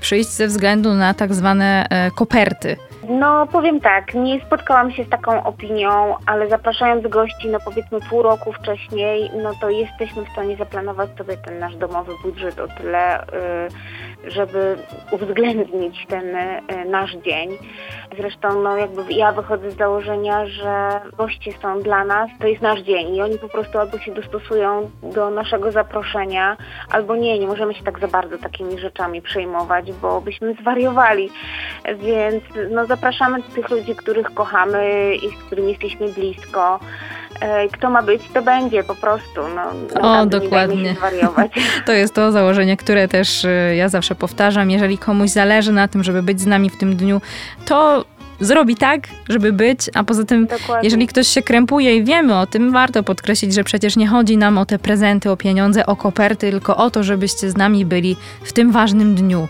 przyjść 0.00 0.30
ze 0.30 0.46
względu 0.46 0.94
na 0.94 1.14
tak 1.14 1.34
zwane 1.34 1.86
e, 1.90 2.10
koperty. 2.10 2.76
No 3.08 3.46
powiem 3.46 3.80
tak, 3.80 4.14
nie 4.14 4.40
spotkałam 4.40 4.90
się 4.90 5.04
z 5.04 5.08
taką 5.08 5.44
opinią, 5.44 6.14
ale 6.26 6.48
zapraszając 6.48 7.08
gości, 7.08 7.48
no 7.48 7.58
powiedzmy 7.64 7.98
pół 8.10 8.22
roku 8.22 8.52
wcześniej, 8.52 9.30
no 9.42 9.52
to 9.60 9.70
jesteśmy 9.70 10.24
w 10.24 10.28
stanie 10.28 10.56
zaplanować 10.56 11.10
sobie 11.18 11.36
ten 11.36 11.58
nasz 11.58 11.76
domowy 11.76 12.12
budżet 12.22 12.58
o 12.60 12.68
tyle, 12.68 13.22
y, 13.22 13.26
żeby 14.26 14.76
uwzględnić 15.10 16.06
ten 16.08 16.36
y, 16.36 16.60
nasz 16.86 17.14
dzień. 17.14 17.58
Zresztą 18.16 18.62
no 18.62 18.76
jakby 18.76 19.12
ja 19.12 19.32
wychodzę 19.32 19.70
z 19.70 19.76
założenia, 19.76 20.46
że 20.46 21.00
goście 21.18 21.52
są 21.62 21.82
dla 21.82 22.04
nas, 22.04 22.30
to 22.40 22.46
jest 22.46 22.62
nasz 22.62 22.80
dzień 22.80 23.14
i 23.14 23.22
oni 23.22 23.38
po 23.38 23.48
prostu 23.48 23.78
albo 23.78 23.98
się 23.98 24.14
dostosują 24.14 24.90
do 25.02 25.30
naszego 25.30 25.72
zaproszenia, 25.72 26.56
albo 26.90 27.16
nie, 27.16 27.38
nie 27.38 27.46
możemy 27.46 27.74
się 27.74 27.84
tak 27.84 27.98
za 27.98 28.08
bardzo 28.08 28.38
takimi 28.38 28.78
rzeczami 28.78 29.22
przejmować, 29.22 29.92
bo 29.92 30.20
byśmy 30.20 30.54
zwariowali. 30.54 31.30
Więc 31.98 32.44
no 32.70 32.86
zapraszamy 32.86 33.42
tych 33.42 33.70
ludzi, 33.70 33.94
których 33.94 34.34
kochamy 34.34 35.14
i 35.14 35.28
z 35.28 35.44
którymi 35.46 35.68
jesteśmy 35.68 36.08
blisko. 36.08 36.80
E, 37.40 37.68
kto 37.68 37.90
ma 37.90 38.02
być, 38.02 38.22
to 38.34 38.42
będzie 38.42 38.84
po 38.84 38.94
prostu. 38.94 39.40
No, 39.54 40.20
o, 40.20 40.26
dokładnie. 40.26 40.96
To 41.86 41.92
jest 41.92 42.14
to 42.14 42.32
założenie, 42.32 42.76
które 42.76 43.08
też 43.08 43.44
e, 43.44 43.76
ja 43.76 43.88
zawsze 43.88 44.14
powtarzam. 44.14 44.70
Jeżeli 44.70 44.98
komuś 44.98 45.30
zależy 45.30 45.72
na 45.72 45.88
tym, 45.88 46.04
żeby 46.04 46.22
być 46.22 46.40
z 46.40 46.46
nami 46.46 46.70
w 46.70 46.78
tym 46.78 46.96
dniu, 46.96 47.20
to 47.64 48.04
zrobi 48.40 48.76
tak, 48.76 49.00
żeby 49.28 49.52
być, 49.52 49.90
a 49.94 50.04
poza 50.04 50.24
tym, 50.24 50.46
Dokładnie. 50.46 50.86
jeżeli 50.86 51.06
ktoś 51.06 51.28
się 51.28 51.42
krępuje 51.42 51.96
i 51.96 52.04
wiemy 52.04 52.38
o 52.38 52.46
tym, 52.46 52.72
warto 52.72 53.02
podkreślić, 53.02 53.54
że 53.54 53.64
przecież 53.64 53.96
nie 53.96 54.06
chodzi 54.06 54.36
nam 54.36 54.58
o 54.58 54.66
te 54.66 54.78
prezenty, 54.78 55.30
o 55.30 55.36
pieniądze, 55.36 55.86
o 55.86 55.96
koperty, 55.96 56.50
tylko 56.50 56.76
o 56.76 56.90
to, 56.90 57.02
żebyście 57.02 57.50
z 57.50 57.56
nami 57.56 57.86
byli 57.86 58.16
w 58.42 58.52
tym 58.52 58.72
ważnym 58.72 59.14
dniu. 59.14 59.48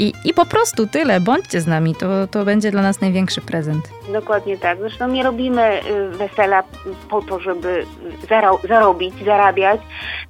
I, 0.00 0.12
I 0.24 0.34
po 0.34 0.46
prostu 0.46 0.86
tyle, 0.86 1.20
bądźcie 1.20 1.60
z 1.60 1.66
nami, 1.66 1.94
to, 1.94 2.26
to 2.26 2.44
będzie 2.44 2.70
dla 2.70 2.82
nas 2.82 3.00
największy 3.00 3.40
prezent. 3.40 3.88
Dokładnie 4.12 4.58
tak. 4.58 4.78
Zresztą 4.78 5.08
nie 5.08 5.22
robimy 5.22 5.80
y, 5.84 6.10
wesela 6.10 6.62
po 7.10 7.22
to, 7.22 7.40
żeby 7.40 7.86
zaro 8.28 8.60
zarobić, 8.68 9.14
zarabiać, 9.24 9.80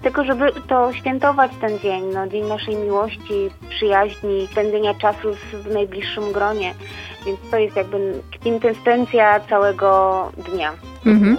tylko 0.03 0.25
żeby 0.25 0.53
to 0.69 0.93
świętować 0.93 1.51
ten 1.61 1.79
dzień, 1.79 2.05
no, 2.15 2.29
dzień 2.29 2.47
naszej 2.47 2.77
miłości, 2.77 3.51
przyjaźni, 3.69 4.49
spędzenia 4.53 4.95
czasu 4.95 5.35
w 5.53 5.75
najbliższym 5.75 6.33
gronie. 6.33 6.75
Więc 7.27 7.39
to 7.51 7.59
jest 7.59 7.77
jakby 7.77 8.23
kwintesencja 8.41 9.41
całego 9.41 10.33
dnia. 10.53 10.73
Mhm. 11.07 11.37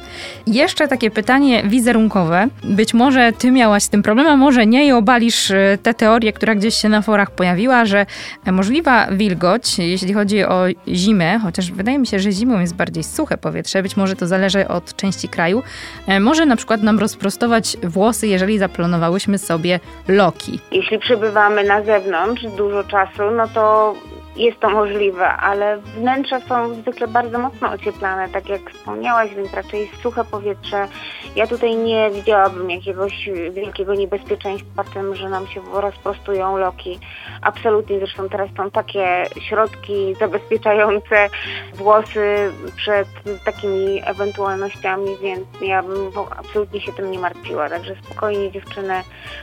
Jeszcze 0.47 0.87
takie 0.87 1.11
pytanie 1.11 1.63
wizerunkowe. 1.63 2.47
Być 2.63 2.93
może 2.93 3.31
ty 3.37 3.51
miałaś 3.51 3.83
z 3.83 3.89
tym 3.89 4.03
problem, 4.03 4.27
a 4.27 4.37
może 4.37 4.65
nie 4.65 4.87
i 4.87 4.91
obalisz 4.91 5.51
e, 5.51 5.77
tę 5.83 5.93
teorię, 5.93 6.33
która 6.33 6.55
gdzieś 6.55 6.75
się 6.75 6.89
na 6.89 7.01
forach 7.01 7.31
pojawiła, 7.31 7.85
że 7.85 8.05
możliwa 8.51 9.07
wilgoć, 9.11 9.79
jeśli 9.79 10.13
chodzi 10.13 10.43
o 10.43 10.63
zimę, 10.87 11.39
chociaż 11.39 11.71
wydaje 11.71 11.99
mi 11.99 12.07
się, 12.07 12.19
że 12.19 12.31
zimą 12.31 12.59
jest 12.59 12.75
bardziej 12.75 13.03
suche 13.03 13.37
powietrze, 13.37 13.83
być 13.83 13.97
może 13.97 14.15
to 14.15 14.27
zależy 14.27 14.67
od 14.67 14.95
części 14.95 15.29
kraju, 15.29 15.63
e, 16.07 16.19
może 16.19 16.45
na 16.45 16.55
przykład 16.55 16.83
nam 16.83 16.99
rozprostować 16.99 17.77
włosy, 17.83 18.27
jeżeli 18.27 18.57
zaplanowałyśmy 18.57 19.37
sobie 19.37 19.79
loki. 20.07 20.59
Jeśli 20.71 20.99
przebywamy 20.99 21.63
na 21.63 21.83
zewnątrz 21.83 22.43
dużo 22.57 22.83
czasu, 22.83 23.31
no 23.37 23.47
to 23.47 23.95
jest 24.35 24.59
to 24.59 24.69
możliwe, 24.69 25.27
ale 25.27 25.77
wnętrza 25.77 26.39
są 26.39 26.73
zwykle 26.73 27.07
bardzo 27.07 27.39
mocno 27.39 27.71
ocieplane, 27.71 28.29
tak 28.29 28.49
jak 28.49 28.71
wspomniałaś, 28.71 29.35
więc 29.35 29.53
raczej 29.53 29.91
suche 30.03 30.23
powietrze. 30.23 30.87
Ja 31.35 31.47
tutaj 31.47 31.75
nie 31.75 32.11
widziałabym 32.11 32.69
jakiegoś 32.69 33.29
wielkiego 33.51 33.95
niebezpieczeństwa 33.95 34.83
tym, 34.93 35.15
że 35.15 35.29
nam 35.29 35.47
się 35.47 35.61
rozprostują 35.73 36.57
loki. 36.57 36.99
Absolutnie, 37.41 37.99
zresztą 37.99 38.29
teraz 38.29 38.49
są 38.57 38.71
takie 38.71 39.23
środki 39.49 40.15
zabezpieczające 40.19 41.29
włosy 41.73 42.51
przed 42.75 43.07
takimi 43.45 44.01
ewentualnościami, 44.05 45.17
więc 45.21 45.47
ja 45.61 45.83
bym 45.83 46.11
absolutnie 46.37 46.81
się 46.81 46.93
tym 46.93 47.11
nie 47.11 47.19
martwiła. 47.19 47.69
Także 47.69 47.95
spokojnie 48.03 48.51
dziewczyny, 48.51 48.93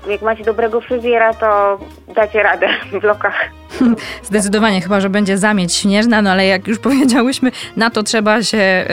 jak 0.09 0.23
macie 0.23 0.45
dobrego 0.45 0.81
fryzjera, 0.81 1.35
to 1.35 1.79
dacie 2.09 2.43
radę 2.43 2.69
w 3.01 3.03
lokach. 3.03 3.51
Zdecydowanie, 4.23 4.78
chyba 4.81 5.01
że 5.01 5.11
będzie 5.11 5.39
zamieć 5.39 5.75
śnieżna, 5.75 6.23
no 6.23 6.31
ale 6.31 6.47
jak 6.47 6.67
już 6.69 6.79
powiedziałyśmy, 6.89 7.53
na 7.77 7.91
to 7.91 8.03
trzeba 8.03 8.43
się 8.43 8.87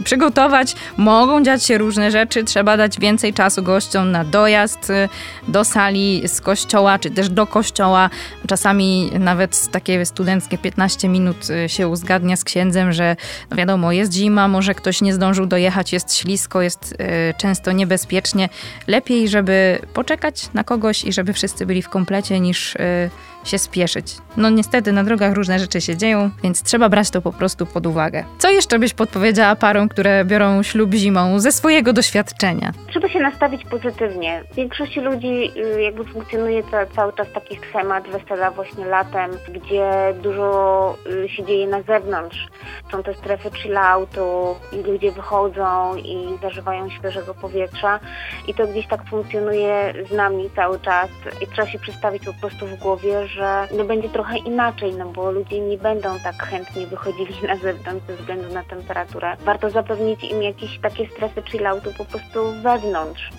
y, 0.00 0.04
przygotować. 0.04 0.74
Mogą 0.96 1.42
dziać 1.42 1.64
się 1.64 1.78
różne 1.78 2.10
rzeczy, 2.10 2.44
trzeba 2.44 2.76
dać 2.76 3.00
więcej 3.00 3.34
czasu 3.34 3.62
gościom 3.62 4.10
na 4.10 4.24
dojazd 4.24 4.90
y, 4.90 5.08
do 5.48 5.64
sali 5.64 6.22
z 6.28 6.40
kościoła, 6.40 6.98
czy 6.98 7.10
też 7.10 7.28
do 7.28 7.46
kościoła. 7.46 8.10
Czasami 8.46 9.10
nawet 9.18 9.70
takie 9.70 10.06
studenckie 10.06 10.58
15 10.58 11.08
minut 11.08 11.50
y, 11.50 11.68
się 11.68 11.88
uzgadnia 11.88 12.36
z 12.36 12.44
księdzem, 12.44 12.92
że 12.92 13.16
no 13.50 13.56
wiadomo, 13.56 13.92
jest 13.92 14.12
zima, 14.12 14.48
może 14.48 14.74
ktoś 14.74 15.00
nie 15.00 15.14
zdążył 15.14 15.46
dojechać, 15.46 15.92
jest 15.92 16.16
ślisko, 16.16 16.62
jest 16.62 16.92
y, 16.92 16.96
często 17.38 17.72
niebezpiecznie. 17.72 18.48
Lepiej, 18.86 19.28
żeby 19.28 19.78
poczekać 19.94 20.48
na 20.54 20.64
kogoś 20.64 21.04
i 21.04 21.12
żeby 21.12 21.32
wszyscy 21.32 21.66
byli 21.66 21.82
w 21.82 21.88
komplecie, 21.88 22.40
niż 22.40 22.74
y, 22.74 23.10
się 23.48 23.58
spieszyć. 23.58 24.16
No 24.36 24.50
niestety 24.50 24.92
na 24.92 25.04
drogach 25.04 25.34
różne 25.34 25.58
rzeczy 25.58 25.80
się 25.80 25.96
dzieją, 25.96 26.30
więc 26.42 26.62
trzeba 26.62 26.88
brać 26.88 27.10
to 27.10 27.22
po 27.22 27.32
prostu 27.32 27.66
pod 27.66 27.86
uwagę. 27.86 28.24
Co 28.38 28.50
jeszcze 28.50 28.78
byś 28.78 28.94
podpowiedziała 28.94 29.56
parom, 29.56 29.88
które 29.88 30.24
biorą 30.24 30.62
ślub 30.62 30.94
zimą 30.94 31.40
ze 31.40 31.52
swojego 31.52 31.92
doświadczenia? 31.92 32.72
Trzeba 32.90 33.08
się 33.08 33.20
nastawić 33.20 33.64
pozytywnie. 33.64 34.44
W 34.52 34.54
większości 34.54 35.00
ludzi 35.00 35.50
y, 35.76 35.82
jakby 35.82 36.04
funkcjonuje 36.04 36.62
to, 36.62 36.76
cały 36.96 37.12
czas 37.12 37.26
taki 37.34 37.58
schemat 37.68 38.08
wesela 38.08 38.50
właśnie 38.50 38.86
latem, 38.86 39.30
gdzie 39.48 39.90
dużo 40.22 40.96
y, 41.24 41.28
się 41.28 41.44
dzieje 41.44 41.66
na 41.66 41.82
zewnątrz. 41.82 42.46
Są 42.92 43.02
te 43.02 43.14
strefy 43.14 43.50
chilloutu 43.50 44.56
i 44.72 44.90
ludzie 44.90 45.12
wychodzą 45.12 45.96
i 45.96 46.38
zażywają 46.42 46.90
świeżego 46.90 47.34
powietrza 47.34 48.00
i 48.46 48.54
to 48.54 48.66
gdzieś 48.66 48.86
tak 48.86 49.04
funkcjonuje 49.10 49.94
z 50.10 50.12
nami 50.16 50.50
cały 50.56 50.80
czas 50.80 51.08
i 51.42 51.46
trzeba 51.46 51.68
się 51.68 51.78
przedstawić 51.78 52.24
po 52.24 52.34
prostu 52.34 52.66
w 52.66 52.74
głowie, 52.74 53.26
że 53.26 53.37
no 53.76 53.84
będzie 53.84 54.08
trochę 54.08 54.38
inaczej, 54.38 54.94
no 54.94 55.06
bo 55.06 55.30
ludzie 55.30 55.60
nie 55.60 55.78
będą 55.78 56.20
tak 56.20 56.42
chętnie 56.42 56.86
wychodzili 56.86 57.34
na 57.48 57.56
zewnątrz 57.56 58.06
ze 58.06 58.16
względu 58.16 58.54
na 58.54 58.64
temperaturę. 58.64 59.36
Warto 59.40 59.70
zapewnić 59.70 60.24
im 60.24 60.42
jakieś 60.42 60.78
takie 60.78 61.06
strefy 61.06 61.42
chilloutu 61.42 61.90
po 61.98 62.04
prostu 62.04 62.52
wewnątrz. 62.62 63.30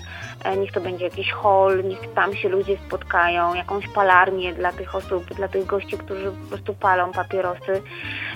E, 0.44 0.58
niech 0.58 0.72
to 0.72 0.82
będzie 0.82 1.06
jakiś 1.06 1.32
hall, 1.32 1.84
niech 1.84 2.14
tam 2.14 2.36
się 2.36 2.50
ludzie 2.50 2.78
spotkają, 2.88 3.54
jakąś 3.54 3.88
palarnię 3.88 4.54
dla 4.54 4.72
tych 4.72 4.96
osób, 4.96 5.24
dla 5.24 5.48
tych 5.48 5.66
gości, 5.66 5.98
którzy 5.98 6.32
po 6.32 6.48
prostu 6.50 6.74
palą 6.74 7.12
papierosy 7.12 7.82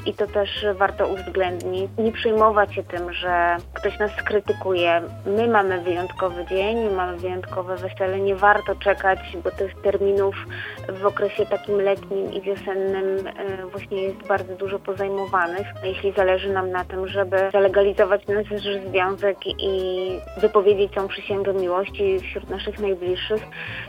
i 0.06 0.14
to 0.14 0.28
też 0.28 0.66
warto 0.74 1.08
uwzględnić. 1.08 1.92
Nie 1.98 2.12
przejmować 2.12 2.76
się 2.76 2.84
tym, 2.84 3.14
że 3.14 3.58
ktoś 3.74 4.00
nas 4.00 4.12
skrytykuje. 4.12 5.02
My 5.26 5.48
mamy 5.48 5.82
wyjątkowy 5.82 6.46
dzień, 6.46 6.78
my 6.78 6.92
mamy 6.92 7.18
wyjątkowe 7.18 7.76
wesele, 7.78 8.20
nie 8.20 8.36
warto 8.36 8.76
czekać, 8.76 9.20
bo 9.44 9.52
tych 9.52 9.82
terminów 9.82 10.36
w 10.90 11.06
okresie 11.06 11.46
takim 11.46 11.82
letnim 11.82 12.34
i 12.34 12.42
wiosennym 12.42 13.28
e, 13.28 13.66
właśnie 13.66 14.02
jest 14.02 14.28
bardzo 14.28 14.56
dużo 14.56 14.80
pozajmowanych. 14.80 15.68
Jeśli 15.84 16.12
zależy 16.12 16.54
nam 16.54 16.72
na 16.72 16.86
tym, 16.86 17.08
żeby 17.08 17.38
zalegalizować 17.54 18.28
nasz 18.28 18.62
związek 18.90 19.38
i 19.48 19.72
wypowiedzieć 20.42 20.94
tą 20.94 21.08
przysięgę 21.08 21.54
miłości, 21.54 21.93
wśród 22.22 22.50
naszych 22.50 22.80
najbliższych, 22.80 23.42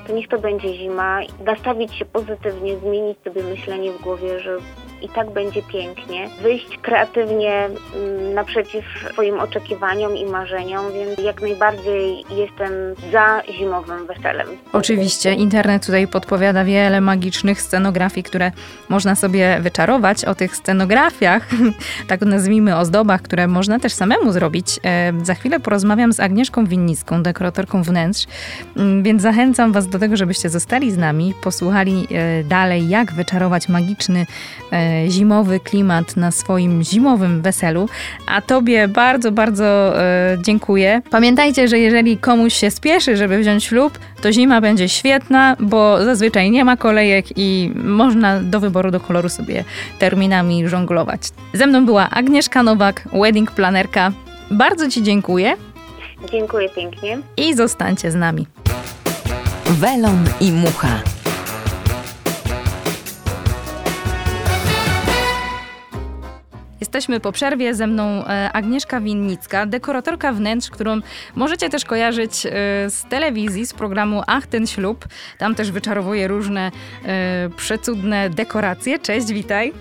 to 0.06 0.12
niech 0.12 0.28
to 0.28 0.38
będzie 0.38 0.74
zima. 0.74 1.20
Nastawić 1.44 1.94
się 1.94 2.04
pozytywnie, 2.04 2.78
zmienić 2.78 3.18
sobie 3.24 3.42
myślenie 3.42 3.92
w 3.92 4.02
głowie, 4.02 4.40
że 4.40 4.58
i 5.02 5.08
tak 5.08 5.30
będzie 5.30 5.62
pięknie. 5.62 6.28
Wyjść 6.42 6.78
kreatywnie 6.82 7.68
mm, 7.96 8.34
naprzeciw 8.34 8.84
swoim 9.12 9.40
oczekiwaniom 9.40 10.16
i 10.16 10.26
marzeniom, 10.26 10.84
więc 10.92 11.18
jak 11.18 11.42
najbardziej 11.42 12.24
jestem 12.30 12.72
za 13.12 13.42
zimowym 13.52 14.06
weselem. 14.06 14.48
Oczywiście, 14.72 15.32
internet 15.32 15.86
tutaj 15.86 16.08
podpowiada 16.08 16.64
wiele 16.64 17.00
magicznych 17.00 17.60
scenografii, 17.60 18.24
które 18.24 18.52
można 18.88 19.14
sobie 19.14 19.58
wyczarować. 19.60 20.24
O 20.24 20.34
tych 20.34 20.56
scenografiach, 20.56 21.48
tak 22.08 22.20
nazwijmy 22.20 22.76
ozdobach, 22.76 23.22
które 23.22 23.46
można 23.46 23.78
też 23.78 23.92
samemu 23.92 24.32
zrobić. 24.32 24.80
E, 24.84 25.12
za 25.22 25.34
chwilę 25.34 25.60
porozmawiam 25.60 26.12
z 26.12 26.20
Agnieszką 26.20 26.66
Winnicką, 26.66 27.22
dekoratorką 27.22 27.82
wnętrz, 27.82 28.26
mm, 28.76 29.02
więc 29.02 29.22
zachęcam 29.22 29.72
Was 29.72 29.88
do 29.88 29.98
tego, 29.98 30.16
żebyście 30.16 30.50
zostali 30.50 30.92
z 30.92 30.98
nami, 30.98 31.34
posłuchali 31.42 32.06
e, 32.10 32.44
dalej, 32.44 32.88
jak 32.88 33.12
wyczarować 33.12 33.68
magiczny 33.68 34.26
e, 34.72 34.83
zimowy 35.08 35.60
klimat 35.60 36.16
na 36.16 36.30
swoim 36.30 36.82
zimowym 36.82 37.42
weselu. 37.42 37.88
A 38.26 38.40
Tobie 38.40 38.88
bardzo, 38.88 39.32
bardzo 39.32 39.94
dziękuję. 40.42 41.02
Pamiętajcie, 41.10 41.68
że 41.68 41.78
jeżeli 41.78 42.18
komuś 42.18 42.54
się 42.54 42.70
spieszy, 42.70 43.16
żeby 43.16 43.38
wziąć 43.38 43.64
ślub, 43.64 43.98
to 44.22 44.32
zima 44.32 44.60
będzie 44.60 44.88
świetna, 44.88 45.56
bo 45.60 46.04
zazwyczaj 46.04 46.50
nie 46.50 46.64
ma 46.64 46.76
kolejek 46.76 47.26
i 47.36 47.72
można 47.74 48.40
do 48.40 48.60
wyboru 48.60 48.90
do 48.90 49.00
koloru 49.00 49.28
sobie 49.28 49.64
terminami 49.98 50.68
żonglować. 50.68 51.20
Ze 51.52 51.66
mną 51.66 51.86
była 51.86 52.10
Agnieszka 52.10 52.62
Nowak, 52.62 53.08
wedding 53.12 53.50
planerka. 53.50 54.12
Bardzo 54.50 54.90
Ci 54.90 55.02
dziękuję. 55.02 55.56
Dziękuję 56.32 56.68
pięknie. 56.68 57.18
I 57.36 57.54
zostańcie 57.54 58.10
z 58.10 58.14
nami. 58.14 58.46
Welon 59.70 60.24
i 60.40 60.52
mucha. 60.52 61.00
Jesteśmy 66.94 67.20
po 67.20 67.32
przerwie, 67.32 67.74
ze 67.74 67.86
mną 67.86 68.26
e, 68.26 68.52
Agnieszka 68.52 69.00
Winnicka, 69.00 69.66
dekoratorka 69.66 70.32
wnętrz, 70.32 70.70
którą 70.70 71.00
możecie 71.34 71.70
też 71.70 71.84
kojarzyć 71.84 72.46
e, 72.46 72.50
z 72.90 73.04
telewizji, 73.08 73.66
z 73.66 73.72
programu 73.72 74.22
Ach, 74.26 74.46
ten 74.46 74.66
ślub. 74.66 75.04
Tam 75.38 75.54
też 75.54 75.70
wyczarowuje 75.70 76.28
różne 76.28 76.70
e, 77.04 77.50
przecudne 77.56 78.30
dekoracje. 78.30 78.98
Cześć, 78.98 79.32
witaj. 79.32 79.72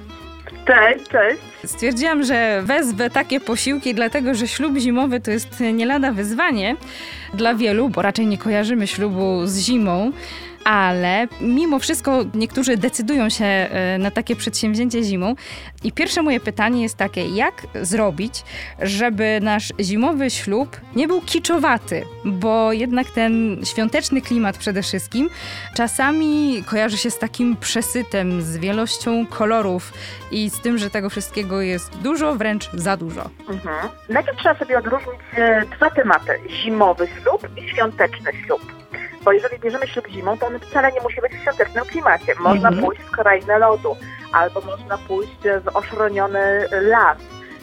Cześć, 0.66 1.10
cześć. 1.10 1.42
Stwierdziłam, 1.66 2.24
że 2.24 2.62
wezwę 2.64 3.10
takie 3.10 3.40
posiłki, 3.40 3.94
dlatego 3.94 4.36
że 4.36 4.48
ślub 4.48 4.78
zimowy 4.78 5.20
to 5.20 5.32
jest 5.32 5.60
nie 5.74 5.86
lada 5.86 6.12
wyzwanie 6.12 6.76
dla 7.34 7.56
wielu, 7.56 7.90
bo 7.90 8.02
raczej 8.02 8.28
nie 8.28 8.38
kojarzymy 8.38 8.88
ślubu 8.88 9.42
z 9.46 9.60
zimą 9.60 10.12
ale 10.64 11.28
mimo 11.42 11.80
wszystko 11.80 12.20
niektórzy 12.34 12.78
decydują 12.78 13.30
się 13.30 13.46
e, 13.46 13.98
na 13.98 14.12
takie 14.12 14.36
przedsięwzięcie 14.36 15.04
zimą. 15.04 15.36
I 15.84 15.92
pierwsze 15.92 16.22
moje 16.22 16.40
pytanie 16.40 16.84
jest 16.84 16.98
takie, 16.98 17.26
jak 17.26 17.54
zrobić, 17.82 18.44
żeby 18.82 19.40
nasz 19.42 19.74
zimowy 19.80 20.30
ślub 20.30 20.78
nie 20.96 21.08
był 21.08 21.22
kiczowaty, 21.22 22.06
bo 22.26 22.74
jednak 22.74 23.12
ten 23.12 23.62
świąteczny 23.64 24.22
klimat 24.22 24.58
przede 24.58 24.82
wszystkim 24.82 25.30
czasami 25.76 26.64
kojarzy 26.66 26.98
się 26.98 27.12
z 27.12 27.20
takim 27.20 27.58
przesytem, 27.58 28.42
z 28.42 28.58
wielością 28.58 29.26
kolorów 29.28 29.94
i 30.32 30.50
z 30.50 30.62
tym, 30.62 30.78
że 30.78 30.90
tego 30.90 31.10
wszystkiego 31.10 31.62
jest 31.62 31.98
dużo, 31.98 32.36
wręcz 32.36 32.70
za 32.74 32.98
dużo. 32.98 33.30
Mhm. 33.50 33.90
Najpierw 34.10 34.38
trzeba 34.38 34.56
sobie 34.56 34.78
odróżnić 34.78 35.20
e, 35.36 35.66
dwa 35.76 35.90
tematy: 35.90 36.32
zimowy 36.50 37.08
ślub 37.08 37.48
i 37.58 37.70
świąteczny 37.70 38.32
ślub. 38.46 38.62
Bo 39.26 39.32
jeżeli 39.32 39.60
bierzemy 39.60 39.88
ślub 39.88 40.08
zimą, 40.08 40.38
to 40.38 40.48
on 40.48 40.60
wcale 40.60 40.92
nie 40.92 41.02
musi 41.02 41.22
być 41.22 41.32
w 41.32 41.42
świątecznym 41.42 41.86
klimacie. 41.86 42.34
Można 42.40 42.70
mhm. 42.70 42.86
pójść 42.86 43.02
w 43.02 43.12
krainę 43.12 43.60
lodu, 43.60 43.96
albo 44.34 44.62
można 44.62 44.98
pójść 44.98 45.38
w 45.64 45.76
oszroniony 45.76 46.68
las. 46.72 47.18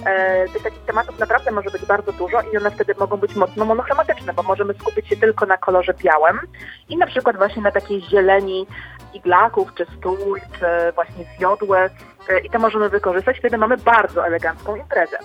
E, 0.06 0.48
tych 0.48 0.62
takich 0.62 0.82
tematów 0.82 1.18
naprawdę 1.18 1.50
może 1.50 1.70
być 1.70 1.86
bardzo 1.86 2.12
dużo 2.12 2.40
i 2.52 2.56
one 2.56 2.70
wtedy 2.70 2.94
mogą 2.98 3.16
być 3.16 3.36
mocno 3.36 3.64
monochromatyczne, 3.64 4.32
bo 4.32 4.42
możemy 4.42 4.74
skupić 4.74 5.08
się 5.08 5.16
tylko 5.16 5.46
na 5.46 5.56
kolorze 5.56 5.94
białym 5.94 6.40
i 6.88 6.96
na 6.96 7.06
przykład 7.06 7.36
właśnie 7.36 7.62
na 7.62 7.70
takiej 7.70 8.00
zieleni 8.02 8.66
iglaków, 9.14 9.74
czy 9.74 9.86
stój, 9.98 10.40
czy 10.58 10.92
właśnie 10.94 11.24
wiodły 11.40 11.78
e, 11.78 12.40
i 12.44 12.50
to 12.50 12.58
możemy 12.58 12.88
wykorzystać. 12.88 13.38
Wtedy 13.38 13.58
mamy 13.58 13.76
bardzo 13.76 14.26
elegancką 14.26 14.76
imprezę. 14.76 15.18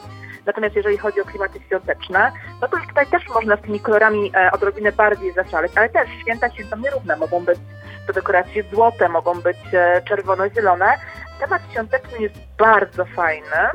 Natomiast 0.45 0.75
jeżeli 0.75 0.97
chodzi 0.97 1.21
o 1.21 1.25
klimaty 1.25 1.59
świąteczne, 1.59 2.31
no 2.61 2.67
to 2.67 2.77
już 2.77 2.87
tutaj 2.87 3.07
też 3.07 3.29
można 3.29 3.55
z 3.57 3.61
tymi 3.61 3.79
kolorami 3.79 4.31
e, 4.35 4.51
odrobinę 4.51 4.91
bardziej 4.91 5.33
zaszaleć, 5.33 5.71
ale 5.75 5.89
też 5.89 6.09
święta 6.21 6.49
świętom 6.49 6.81
nierówne. 6.81 7.15
Mogą 7.15 7.45
być 7.45 7.59
to 8.07 8.13
dekoracje 8.13 8.63
złote, 8.63 9.09
mogą 9.09 9.41
być 9.41 9.57
e, 9.73 10.01
czerwono-zielone. 10.01 10.93
Temat 11.39 11.61
świąteczny 11.71 12.17
jest 12.19 12.35
bardzo 12.57 13.05
fajny, 13.05 13.69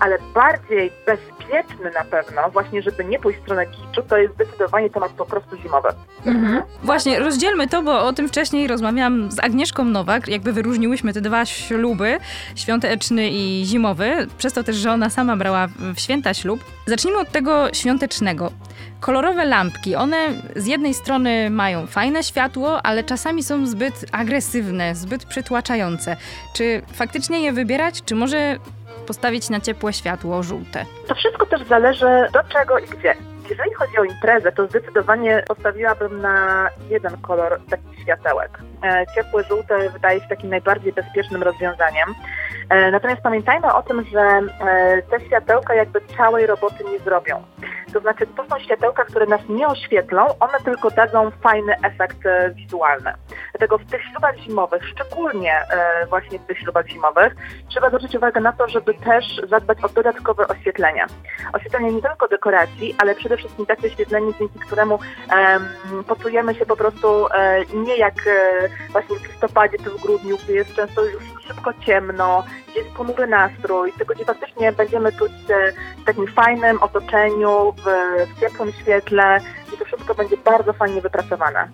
ale 0.00 0.18
bardziej 0.34 0.92
bezpieczny 1.06 1.90
na 1.94 2.04
pewno, 2.04 2.50
właśnie 2.50 2.82
żeby 2.82 3.04
nie 3.04 3.18
pójść 3.18 3.38
w 3.38 3.42
stronę 3.42 3.66
kiczu, 3.66 4.02
to 4.08 4.18
jest 4.18 4.34
zdecydowanie 4.34 4.90
temat 4.90 5.12
po 5.12 5.26
prostu 5.26 5.56
zimowy. 5.56 5.88
Mhm. 6.26 6.62
Właśnie, 6.82 7.18
rozdzielmy 7.18 7.68
to, 7.68 7.82
bo 7.82 8.06
o 8.06 8.12
tym 8.12 8.28
wcześniej 8.28 8.66
rozmawiałam 8.66 9.30
z 9.30 9.38
Agnieszką 9.38 9.84
Nowak, 9.84 10.28
jakby 10.28 10.52
wyróżniłyśmy 10.52 11.12
te 11.12 11.20
dwa 11.20 11.44
śluby, 11.46 12.18
świąteczny 12.56 13.30
i 13.30 13.62
zimowy, 13.66 14.26
przez 14.38 14.52
to 14.52 14.62
też, 14.62 14.76
że 14.76 14.92
ona 14.92 15.10
sama 15.10 15.36
brała 15.36 15.66
w 15.94 16.00
święta 16.00 16.34
ślub. 16.34 16.64
Zacznijmy 16.86 17.18
od 17.18 17.32
tego 17.32 17.74
świątecznego. 17.74 18.52
Kolorowe 19.00 19.44
lampki, 19.44 19.94
one 19.94 20.16
z 20.56 20.66
jednej 20.66 20.94
strony 20.94 21.50
mają 21.50 21.86
fajne 21.86 22.22
światło, 22.22 22.82
ale 22.82 23.04
czasami 23.04 23.42
są 23.42 23.66
zbyt 23.66 23.94
agresywne, 24.12 24.94
zbyt 24.94 25.24
przytłaczające. 25.24 26.16
Czy 26.54 26.82
faktycznie 26.92 27.40
je 27.40 27.52
wybierać, 27.52 28.02
czy 28.04 28.14
może 28.20 28.56
postawić 29.06 29.50
na 29.50 29.60
ciepłe 29.60 29.92
światło 29.92 30.42
żółte? 30.42 30.84
To 31.06 31.14
wszystko 31.14 31.46
też 31.46 31.62
zależy 31.68 32.28
do 32.32 32.42
czego 32.52 32.78
i 32.78 32.86
gdzie. 32.86 33.14
Jeżeli 33.50 33.74
chodzi 33.74 33.98
o 33.98 34.04
imprezę, 34.04 34.52
to 34.52 34.66
zdecydowanie 34.66 35.42
postawiłabym 35.48 36.20
na 36.20 36.68
jeden 36.90 37.16
kolor 37.16 37.60
takich 37.70 38.00
światełek. 38.02 38.58
E, 38.82 39.04
ciepłe 39.14 39.44
żółte 39.44 39.90
wydaje 39.90 40.20
się 40.20 40.28
takim 40.28 40.50
najbardziej 40.50 40.92
bezpiecznym 40.92 41.42
rozwiązaniem. 41.42 42.14
E, 42.70 42.90
natomiast 42.90 43.22
pamiętajmy 43.22 43.74
o 43.74 43.82
tym, 43.82 44.04
że 44.04 44.20
e, 44.20 45.02
te 45.02 45.20
światełka 45.20 45.74
jakby 45.74 46.00
całej 46.16 46.46
roboty 46.46 46.84
nie 46.84 46.98
zrobią. 46.98 47.42
To 47.92 48.00
znaczy, 48.00 48.26
to 48.26 48.46
są 48.46 48.58
światełka, 48.58 49.04
które 49.04 49.26
nas 49.26 49.40
nie 49.48 49.68
oświetlą, 49.68 50.26
one 50.40 50.58
tylko 50.64 50.90
dadzą 50.90 51.30
fajny 51.30 51.74
efekt 51.82 52.26
e, 52.26 52.50
wizualny. 52.50 53.12
Dlatego 53.52 53.78
w 53.78 53.84
tych 53.84 54.02
ślubach 54.04 54.36
zimowych, 54.36 54.88
szczególnie 54.88 55.60
właśnie 56.08 56.38
w 56.38 56.46
tych 56.46 56.58
ślubach 56.58 56.88
zimowych, 56.88 57.34
trzeba 57.68 57.88
zwrócić 57.88 58.14
uwagę 58.14 58.40
na 58.40 58.52
to, 58.52 58.68
żeby 58.68 58.94
też 58.94 59.40
zadbać 59.48 59.78
o 59.84 59.88
dodatkowe 59.88 60.48
oświetlenie. 60.48 61.06
Oświetlenie 61.52 61.92
nie 61.92 62.02
tylko 62.02 62.28
dekoracji, 62.28 62.94
ale 62.98 63.14
przede 63.14 63.36
wszystkim 63.36 63.66
takie 63.66 63.86
oświetlenie, 63.86 64.32
dzięki 64.38 64.58
któremu 64.58 64.94
um, 64.94 66.04
poczujemy 66.04 66.54
się 66.54 66.66
po 66.66 66.76
prostu 66.76 67.26
nie 67.74 67.96
jak 67.96 68.14
właśnie 68.92 69.16
w 69.16 69.28
listopadzie 69.28 69.78
czy 69.78 69.90
w 69.90 70.02
grudniu, 70.02 70.36
gdzie 70.36 70.54
jest 70.54 70.74
często 70.74 71.04
już 71.04 71.39
szybko 71.50 71.72
ciemno, 71.86 72.44
gdzie 72.68 72.80
jest 72.80 72.92
ponury 72.92 73.26
nastrój, 73.26 73.92
tylko 73.92 74.14
gdzie 74.14 74.24
faktycznie 74.24 74.72
będziemy 74.72 75.12
czuć 75.12 75.32
się 75.32 75.72
w 76.02 76.04
takim 76.04 76.26
fajnym 76.26 76.82
otoczeniu, 76.82 77.72
w, 77.72 77.84
w 78.30 78.40
ciepłym 78.40 78.72
świetle 78.72 79.40
i 79.74 79.78
to 79.78 79.84
wszystko 79.84 80.14
będzie 80.14 80.36
bardzo 80.36 80.72
fajnie 80.72 81.00
wypracowane. 81.00 81.68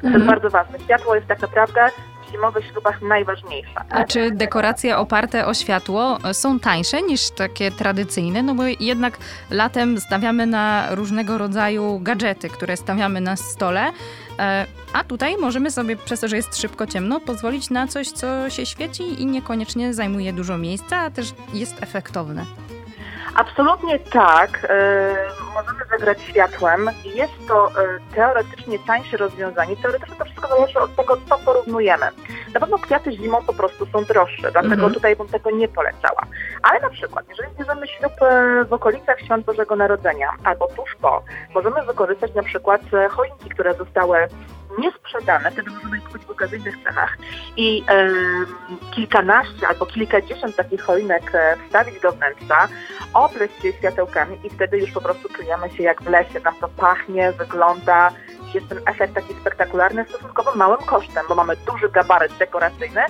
To 0.00 0.06
jest 0.06 0.16
mhm. 0.16 0.26
bardzo 0.26 0.50
ważne. 0.50 0.78
Światło 0.80 1.14
jest 1.14 1.26
tak 1.26 1.42
naprawdę 1.42 1.80
w 2.26 2.32
zimowych 2.32 2.64
ślubach 2.66 3.02
najważniejsze. 3.02 3.80
A 3.90 4.04
czy 4.04 4.30
dekoracje 4.30 4.96
oparte 4.96 5.46
o 5.46 5.54
światło 5.54 6.18
są 6.32 6.60
tańsze 6.60 7.02
niż 7.02 7.30
takie 7.30 7.70
tradycyjne? 7.70 8.42
No 8.42 8.54
bo 8.54 8.62
jednak 8.80 9.18
latem 9.50 10.00
stawiamy 10.00 10.46
na 10.46 10.94
różnego 10.94 11.38
rodzaju 11.38 11.98
gadżety, 12.02 12.48
które 12.48 12.76
stawiamy 12.76 13.20
na 13.20 13.36
stole, 13.36 13.86
a 14.92 15.04
tutaj 15.04 15.36
możemy 15.36 15.70
sobie, 15.70 15.96
przez 15.96 16.20
to, 16.20 16.28
że 16.28 16.36
jest 16.36 16.56
szybko 16.56 16.86
ciemno, 16.86 17.20
pozwolić 17.20 17.70
na 17.70 17.86
coś, 17.86 18.10
co 18.10 18.50
się 18.50 18.66
świeci 18.66 19.22
i 19.22 19.26
niekoniecznie 19.26 19.94
zajmuje 19.94 20.32
dużo 20.32 20.58
miejsca, 20.58 20.96
a 20.98 21.10
też 21.10 21.34
jest 21.54 21.82
efektowne. 21.82 22.44
Absolutnie 23.34 23.98
tak. 23.98 24.66
E, 24.70 25.16
możemy 25.54 25.84
zagrać 25.90 26.18
światłem. 26.22 26.90
Jest 27.14 27.32
to 27.48 27.68
e, 27.68 27.72
teoretycznie 28.14 28.78
tańsze 28.78 29.16
rozwiązanie. 29.16 29.76
Teoretycznie 29.76 30.16
to 30.16 30.24
zależy 30.50 30.78
od 30.78 30.96
tego, 30.96 31.16
co 31.28 31.38
porównujemy. 31.38 32.06
Na 32.54 32.60
pewno 32.60 32.78
kwiaty 32.78 33.12
zimą 33.12 33.42
po 33.46 33.52
prostu 33.52 33.86
są 33.86 34.04
droższe, 34.04 34.52
dlatego 34.52 34.74
mhm. 34.74 34.92
tutaj 34.92 35.16
bym 35.16 35.28
tego 35.28 35.50
nie 35.50 35.68
polecała. 35.68 36.22
Ale 36.62 36.80
na 36.80 36.90
przykład, 36.90 37.28
jeżeli 37.28 37.48
bierzemy 37.58 37.86
ślub 37.86 38.12
e, 38.22 38.64
w 38.64 38.72
okolicach 38.72 39.20
Świąt 39.20 39.46
Bożego 39.46 39.76
Narodzenia 39.76 40.30
albo 40.44 40.68
tuż 40.68 40.96
po, 41.00 41.22
możemy 41.54 41.82
wykorzystać 41.82 42.34
na 42.34 42.42
przykład 42.42 42.80
choinki, 43.10 43.48
które 43.50 43.74
zostały 43.74 44.28
niesprzedane, 44.78 45.50
wtedy 45.50 45.70
możemy 45.70 45.96
je 45.96 46.02
kupić 46.02 46.24
w 46.26 46.30
okazyjnych 46.30 46.74
cenach 46.84 47.18
i 47.56 47.84
e, 47.88 48.10
kilkanaście 48.90 49.68
albo 49.68 49.86
kilkadziesiąt 49.86 50.56
takich 50.56 50.82
choinek 50.82 51.34
e, 51.34 51.56
wstawić 51.66 52.00
do 52.00 52.12
wnętrza, 52.12 52.68
opleść 53.14 53.64
je 53.64 53.72
światełkami 53.72 54.38
i 54.44 54.50
wtedy 54.50 54.78
już 54.78 54.90
po 54.90 55.00
prostu 55.00 55.28
czujemy 55.28 55.70
się 55.70 55.82
jak 55.82 56.02
w 56.02 56.08
lesie. 56.08 56.40
Nam 56.44 56.54
to 56.60 56.68
pachnie, 56.68 57.32
wygląda, 57.32 58.10
jest 58.54 58.68
ten 58.68 58.80
efekt 58.86 59.14
taki 59.14 59.34
spektakularny 59.34 60.04
stosunkowo 60.08 60.54
małym 60.54 60.80
kosztem, 60.86 61.24
bo 61.28 61.34
mamy 61.34 61.56
duży 61.56 61.88
gabaryt 61.88 62.32
dekoracyjny, 62.38 63.00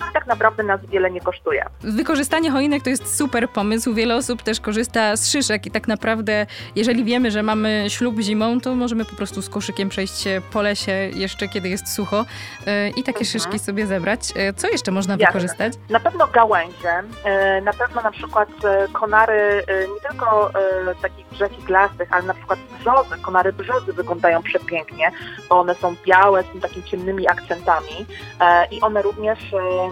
który 0.00 0.12
tak 0.12 0.26
naprawdę 0.26 0.62
nas 0.62 0.80
wiele 0.86 1.10
nie 1.10 1.20
kosztuje. 1.20 1.64
Wykorzystanie 1.80 2.50
choinek 2.50 2.82
to 2.82 2.90
jest 2.90 3.16
super 3.16 3.48
pomysł. 3.50 3.94
Wiele 3.94 4.16
osób 4.16 4.42
też 4.42 4.60
korzysta 4.60 5.16
z 5.16 5.30
szyszek 5.32 5.66
i 5.66 5.70
tak 5.70 5.88
naprawdę, 5.88 6.46
jeżeli 6.76 7.04
wiemy, 7.04 7.30
że 7.30 7.42
mamy 7.42 7.84
ślub 7.88 8.20
zimą, 8.20 8.60
to 8.60 8.74
możemy 8.74 9.04
po 9.04 9.16
prostu 9.16 9.42
z 9.42 9.48
koszykiem 9.48 9.88
przejść 9.88 10.18
się 10.20 10.40
po 10.52 10.62
lesie 10.62 10.92
jeszcze, 10.92 11.48
kiedy 11.48 11.68
jest 11.68 11.94
sucho 11.94 12.16
yy, 12.66 12.88
i 12.88 13.02
takie 13.02 13.20
Mhm. 13.20 13.24
szyszki 13.26 13.58
sobie 13.58 13.86
zebrać. 13.86 14.20
Yy, 14.36 14.52
co 14.52 14.68
jeszcze 14.68 14.90
można 14.90 15.14
Jasne. 15.14 15.26
wykorzystać? 15.26 15.72
Na 15.90 16.00
pewno 16.00 16.26
gałęzie, 16.26 16.92
e, 17.24 17.60
na 17.60 17.72
pewno 17.72 18.02
na 18.02 18.10
przykład 18.10 18.48
e, 18.64 18.88
konary 18.92 19.32
e, 19.66 19.88
nie 19.88 20.00
tylko 20.10 20.50
e, 20.90 20.94
takich 21.02 21.26
drzew 21.28 21.58
iglastych, 21.58 22.12
ale 22.12 22.22
na 22.22 22.34
przykład 22.34 22.58
brzozy, 22.80 23.22
konary 23.22 23.52
brzozy 23.52 23.92
wyglądają 23.92 24.42
przepięknie, 24.42 25.10
bo 25.48 25.60
one 25.60 25.74
są 25.74 25.94
białe 26.06 26.42
z 26.42 26.46
tym 26.46 26.60
takimi 26.60 26.84
ciemnymi 26.84 27.28
akcentami 27.28 28.06
e, 28.40 28.66
i 28.70 28.80
one 28.80 29.02
również 29.02 29.38
e, 29.52 29.56
e, 29.56 29.89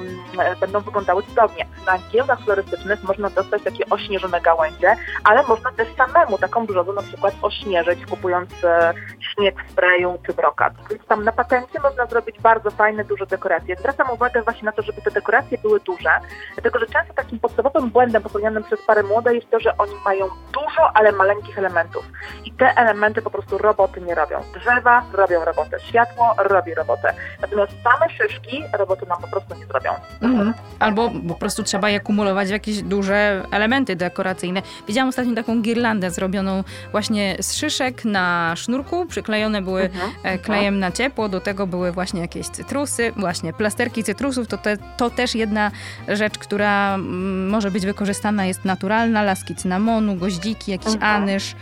będą 0.60 0.80
wyglądały 0.80 1.22
cudownie. 1.22 1.66
Na 1.86 1.98
giełdach 1.98 2.40
florystycznych 2.40 3.02
można 3.02 3.30
dostać 3.30 3.62
takie 3.62 3.88
ośnieżone 3.90 4.40
gałęzie, 4.40 4.96
ale 5.24 5.42
można 5.42 5.72
też 5.72 5.88
samemu 5.96 6.38
taką 6.38 6.66
brzozę 6.66 6.92
na 6.92 7.02
przykład 7.02 7.34
ośnieżyć, 7.42 8.06
kupując 8.06 8.50
e, 8.64 8.94
śnieg 9.20 9.64
w 9.64 9.70
sprayu 9.70 10.18
czy 10.26 10.32
brokat. 10.32 10.72
Więc 10.90 11.06
tam 11.06 11.24
na 11.24 11.32
patencie 11.32 11.80
można 11.80 12.06
zrobić 12.06 12.40
bardzo 12.40 12.70
fajne, 12.70 13.04
duże 13.04 13.26
dekoracje. 13.26 13.76
Zwracam 13.76 14.10
uwagę 14.10 14.42
właśnie 14.42 14.64
na 14.64 14.72
to, 14.72 14.82
żeby 14.82 15.02
te 15.02 15.10
dekoracje 15.10 15.58
były 15.58 15.80
duże, 15.80 16.10
dlatego 16.54 16.78
że 16.78 16.86
często 16.86 17.14
takim 17.14 17.38
podstawowym 17.38 17.90
błędem 17.90 18.22
popełnianym 18.22 18.64
przez 18.64 18.82
pary 18.86 19.02
młode 19.02 19.34
jest 19.34 19.50
to, 19.50 19.60
że 19.60 19.76
oni 19.78 19.94
mają 20.04 20.28
dużo, 20.52 20.90
ale 20.94 21.12
maleńkich 21.12 21.58
elementów. 21.58 22.04
I 22.44 22.52
te 22.52 22.76
elementy 22.76 23.22
po 23.22 23.30
prostu 23.30 23.58
roboty 23.58 24.00
nie 24.00 24.14
robią. 24.14 24.42
Drzewa 24.54 25.02
robią 25.12 25.44
robotę, 25.44 25.80
światło 25.80 26.34
robi 26.38 26.74
robotę. 26.74 27.14
Natomiast 27.40 27.72
same 27.84 28.10
szyszki 28.10 28.64
roboty 28.72 29.06
nam 29.06 29.22
po 29.22 29.28
prostu 29.28 29.54
nie 29.54 29.66
zrobią. 29.66 29.87
Mhm. 30.20 30.54
Albo 30.78 31.10
po 31.28 31.34
prostu 31.34 31.62
trzeba 31.62 31.90
je 31.90 32.00
kumulować 32.00 32.48
w 32.48 32.50
jakieś 32.50 32.82
duże 32.82 33.46
elementy 33.50 33.96
dekoracyjne. 33.96 34.62
Widziałam 34.88 35.08
ostatnio 35.08 35.34
taką 35.34 35.62
girlandę 35.62 36.10
zrobioną 36.10 36.64
właśnie 36.92 37.36
z 37.40 37.54
szyszek 37.54 38.04
na 38.04 38.52
sznurku. 38.56 39.06
Przyklejone 39.06 39.62
były 39.62 39.82
Mhm. 39.82 40.10
e, 40.22 40.38
klejem 40.38 40.78
na 40.78 40.92
ciepło, 40.92 41.28
do 41.28 41.40
tego 41.40 41.66
były 41.66 41.92
właśnie 41.92 42.20
jakieś 42.20 42.46
cytrusy, 42.48 43.12
właśnie 43.16 43.52
plasterki 43.52 44.04
cytrusów. 44.04 44.48
To, 44.48 44.58
te, 44.58 44.76
to 44.96 45.10
też 45.10 45.34
jedna 45.34 45.70
rzecz, 46.08 46.38
która 46.38 46.94
mm, 46.94 47.48
może 47.48 47.70
być 47.70 47.86
wykorzystana, 47.86 48.46
jest 48.46 48.64
naturalna. 48.64 49.22
Laski 49.22 49.54
cynamonu, 49.54 50.16
goździki, 50.16 50.70
jakiś 50.72 50.94
Mhm. 50.94 51.22
anyż. 51.22 51.54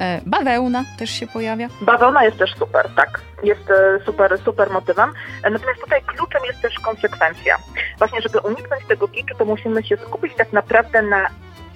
E, 0.00 0.20
bawełna 0.26 0.84
też 0.98 1.10
się 1.10 1.26
pojawia. 1.26 1.68
Bawełna 1.80 2.24
jest 2.24 2.38
też 2.38 2.54
super, 2.58 2.88
tak. 2.96 3.20
Jest 3.42 3.70
e, 3.70 3.98
super, 4.06 4.38
super 4.44 4.70
motywem. 4.70 5.10
E, 5.42 5.50
Natomiast 5.50 5.80
tutaj 5.80 6.02
kluczem 6.02 6.44
jest 6.44 6.60
też 6.60 6.78
konsekwencja. 6.78 7.56
Właśnie, 7.98 8.20
żeby 8.20 8.38
uniknąć 8.40 8.84
tego 8.88 9.08
kiczu, 9.08 9.34
to 9.38 9.44
musimy 9.44 9.82
się 9.84 9.96
skupić 9.96 10.32
tak 10.36 10.52
naprawdę 10.52 11.02
na 11.02 11.26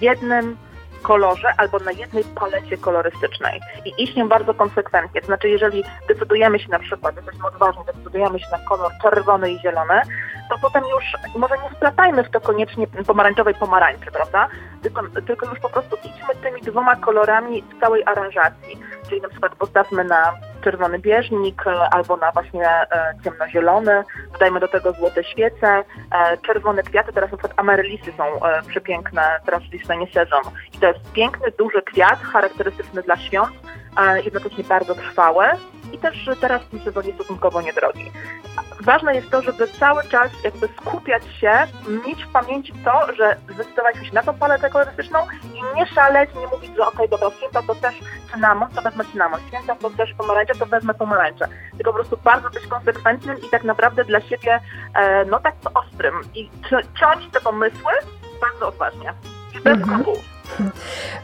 jednym 0.01 0.57
kolorze 1.03 1.53
albo 1.57 1.79
na 1.79 1.91
jednej 1.91 2.23
palecie 2.23 2.77
kolorystycznej 2.77 3.61
i 3.85 4.03
iść 4.03 4.15
nią 4.15 4.27
bardzo 4.27 4.53
konsekwentnie. 4.53 5.21
To 5.21 5.27
znaczy, 5.27 5.49
jeżeli 5.49 5.83
decydujemy 6.07 6.59
się 6.59 6.69
na 6.69 6.79
przykład, 6.79 7.15
jesteśmy 7.15 7.47
odważni, 7.47 7.83
decydujemy 7.85 8.39
się 8.39 8.47
na 8.51 8.59
kolor 8.59 8.91
czerwony 9.01 9.51
i 9.51 9.59
zielony, 9.59 10.01
to 10.49 10.57
potem 10.61 10.83
już 10.95 11.03
może 11.35 11.55
nie 11.57 11.75
splatajmy 11.75 12.23
w 12.23 12.29
to 12.29 12.41
koniecznie 12.41 12.87
pomarańczowej 12.87 13.53
pomarańczy, 13.55 14.11
prawda? 14.11 14.47
Tylko, 14.81 15.01
tylko 15.27 15.45
już 15.45 15.59
po 15.59 15.69
prostu 15.69 15.97
idźmy 16.03 16.35
tymi 16.43 16.61
dwoma 16.61 16.95
kolorami 16.95 17.61
w 17.61 17.79
całej 17.79 18.03
aranżacji. 18.05 18.79
Czyli 19.09 19.21
na 19.21 19.29
przykład 19.29 19.55
postawmy 19.55 20.03
na 20.03 20.33
czerwony 20.63 20.99
bieżnik 20.99 21.67
e, 21.67 21.89
albo 21.91 22.17
na 22.17 22.31
właśnie 22.31 22.67
e, 22.67 23.13
ciemnozielony, 23.23 24.03
dodajmy 24.33 24.59
do 24.59 24.67
tego 24.67 24.93
złote 24.93 25.23
świece, 25.23 25.83
e, 26.11 26.37
czerwone 26.37 26.83
kwiaty, 26.83 27.13
teraz 27.13 27.31
na 27.31 27.37
przykład 27.37 27.59
amerylisy 27.59 28.11
są 28.17 28.23
przepiękne, 28.67 29.39
teraz 29.45 29.63
listonie 29.71 30.07
sezon. 30.13 30.41
I 30.73 30.77
to 30.77 30.87
jest 30.87 31.11
piękny, 31.11 31.51
duży 31.57 31.81
kwiat, 31.81 32.19
charakterystyczny 32.19 33.01
dla 33.01 33.17
świąt, 33.17 33.49
jednocześnie 34.23 34.63
bardzo 34.63 34.95
trwały 34.95 35.45
i 35.93 35.97
też 35.97 36.29
teraz 36.41 36.61
w 36.61 36.69
tym 36.69 36.79
sezonie 36.79 37.13
stosunkowo 37.13 37.61
niedrogi. 37.61 38.11
Ważne 38.81 39.15
jest 39.15 39.29
to, 39.29 39.41
żeby 39.41 39.67
cały 39.67 40.03
czas 40.03 40.31
jakby 40.43 40.67
skupiać 40.67 41.23
się, 41.39 41.51
mieć 42.07 42.25
w 42.25 42.31
pamięci 42.31 42.73
to, 42.85 43.13
że 43.15 43.37
zdecydowaliśmy 43.53 44.05
się 44.05 44.13
na 44.13 44.23
tą 44.23 44.33
paletę 44.33 44.69
kolorystyczną 44.69 45.19
i 45.53 45.75
nie 45.77 45.85
szaleć, 45.85 46.29
nie 46.35 46.47
mówić, 46.47 46.75
że 46.75 46.87
okej, 46.87 47.09
dobra, 47.09 47.31
święta 47.37 47.61
to 47.67 47.75
też 47.75 47.95
cynamon, 48.33 48.69
to 48.69 48.81
wezmę 48.81 49.05
cynamon, 49.11 49.39
święta 49.47 49.75
to 49.75 49.89
też 49.89 50.13
pomarańcze, 50.13 50.55
to 50.55 50.65
wezmę 50.65 50.93
pomarańcze. 50.93 51.47
Tylko 51.77 51.91
po 51.91 51.99
prostu 51.99 52.17
bardzo 52.23 52.49
być 52.49 52.67
konsekwentnym 52.67 53.37
i 53.37 53.49
tak 53.49 53.63
naprawdę 53.63 54.05
dla 54.05 54.21
siebie, 54.21 54.59
e, 54.95 55.25
no 55.25 55.39
tak 55.39 55.55
ostrym 55.73 56.21
i 56.35 56.49
ci- 56.49 56.99
ciąć 56.99 57.31
te 57.31 57.41
pomysły 57.41 57.91
bardzo 58.41 58.67
odważnie. 58.67 59.13
I 59.55 59.59
bez 59.61 59.73
Mhm. 59.77 60.03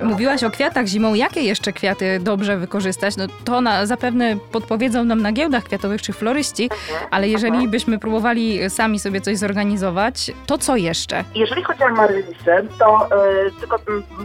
Mówiłaś 0.01 0.43
o 0.43 0.49
kwiatach 0.49 0.85
zimą. 0.85 1.13
Jakie 1.13 1.41
jeszcze 1.41 1.73
kwiaty 1.73 2.19
dobrze 2.19 2.57
wykorzystać? 2.57 3.17
No 3.17 3.25
to 3.45 3.61
na, 3.61 3.85
zapewne 3.85 4.37
podpowiedzą 4.51 5.03
nam 5.03 5.21
na 5.21 5.31
giełdach 5.31 5.63
kwiatowych 5.63 6.01
czy 6.01 6.13
floryści, 6.13 6.69
ale 7.11 7.27
jeżeli 7.27 7.67
byśmy 7.67 7.99
próbowali 7.99 8.69
sami 8.69 8.99
sobie 8.99 9.21
coś 9.21 9.37
zorganizować, 9.37 10.31
to 10.45 10.57
co 10.57 10.75
jeszcze? 10.75 11.23
Jeżeli 11.35 11.63
chodzi 11.63 11.83
o 11.83 11.85
amaryllisy, 11.85 12.67
to 12.79 13.07
e, 13.11 13.51
tylko 13.59 13.79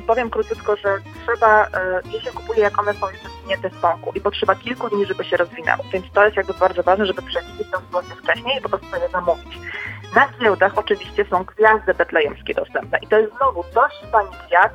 powiem 0.07 0.31
króciutko, 0.31 0.77
że 0.77 0.99
trzeba, 1.27 1.67
e, 1.67 2.01
je 2.13 2.21
się 2.21 2.31
kupuje 2.31 2.61
jak 2.61 2.79
one 2.79 2.95
są 2.95 3.11
jeszcze 3.11 3.29
zwinięte 3.41 3.71
z 3.71 3.81
pąku 3.81 4.13
i 4.15 4.21
potrzeba 4.21 4.55
kilku 4.55 4.89
dni, 4.89 5.07
żeby 5.07 5.25
się 5.25 5.37
rozwinęły. 5.37 5.85
Więc 5.93 6.07
to 6.13 6.25
jest 6.25 6.37
jakby 6.37 6.55
bardzo 6.55 6.83
ważne, 6.83 7.07
żeby 7.07 7.23
przewidzieć 7.23 7.71
tą 7.73 7.79
sytuację 7.81 8.15
wcześniej 8.23 8.59
i 8.59 8.63
po 8.63 8.69
prostu 8.69 8.91
sobie 8.91 9.09
zamówić. 9.09 9.59
Na 10.15 10.29
giełdach 10.41 10.79
oczywiście 10.79 11.25
są 11.25 11.45
gwiazdy 11.45 11.95
betlejemskie 11.95 12.55
dostępne 12.55 12.99
i 13.03 13.07
to 13.07 13.19
jest 13.19 13.37
znowu 13.37 13.65
dość 13.75 14.01
tani 14.13 14.29
kwiat, 14.47 14.73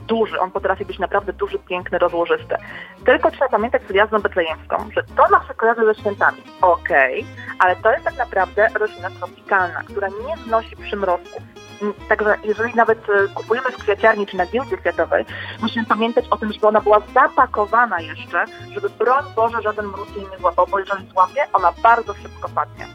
duży, 0.00 0.40
on 0.40 0.50
potrafi 0.50 0.84
być 0.84 0.98
naprawdę 0.98 1.32
duży, 1.32 1.58
piękny, 1.58 1.98
rozłożysty. 1.98 2.56
Tylko 3.04 3.30
trzeba 3.30 3.48
pamiętać 3.48 3.82
z 3.82 3.86
gwiazdą 3.86 4.18
betlejemską, 4.18 4.90
że 4.94 5.02
to 5.16 5.28
nam 5.28 5.46
się 5.48 5.54
kojarzy 5.54 5.84
ze 5.84 5.94
świętami. 5.94 6.42
Okej, 6.60 7.26
ale 7.58 7.76
to 7.76 7.92
jest 7.92 8.04
tak 8.04 8.18
naprawdę 8.18 8.68
roślina 8.74 9.10
tropikalna, 9.10 9.82
która 9.82 10.08
nie 10.08 10.36
znosi 10.46 10.76
przymrozków. 10.76 11.42
Mm, 11.82 11.94
Także 12.08 12.36
jeżeli 12.44 12.74
nawet 12.74 12.98
e, 12.98 13.28
kupujemy 13.34 13.70
w 13.70 13.76
kwiaciarni 13.76 14.26
czy 14.26 14.36
na 14.36 14.46
giełdzie 14.46 14.76
kwiatowej, 14.76 15.24
musimy 15.62 15.86
pamiętać 15.86 16.24
o 16.30 16.36
tym, 16.36 16.52
żeby 16.52 16.66
ona 16.66 16.80
była 16.80 17.00
zapakowana 17.14 18.00
jeszcze, 18.00 18.44
żeby 18.74 18.90
broń 18.90 19.24
Boże 19.36 19.62
żaden 19.62 19.86
mróz 19.86 20.16
jej 20.16 20.26
nie 20.32 20.38
złapał, 20.38 20.66
bo 20.70 20.78
jeżeli 20.78 21.08
złapie, 21.08 21.46
ona 21.52 21.72
bardzo 21.82 22.14
szybko 22.14 22.48
padnie. 22.54 22.86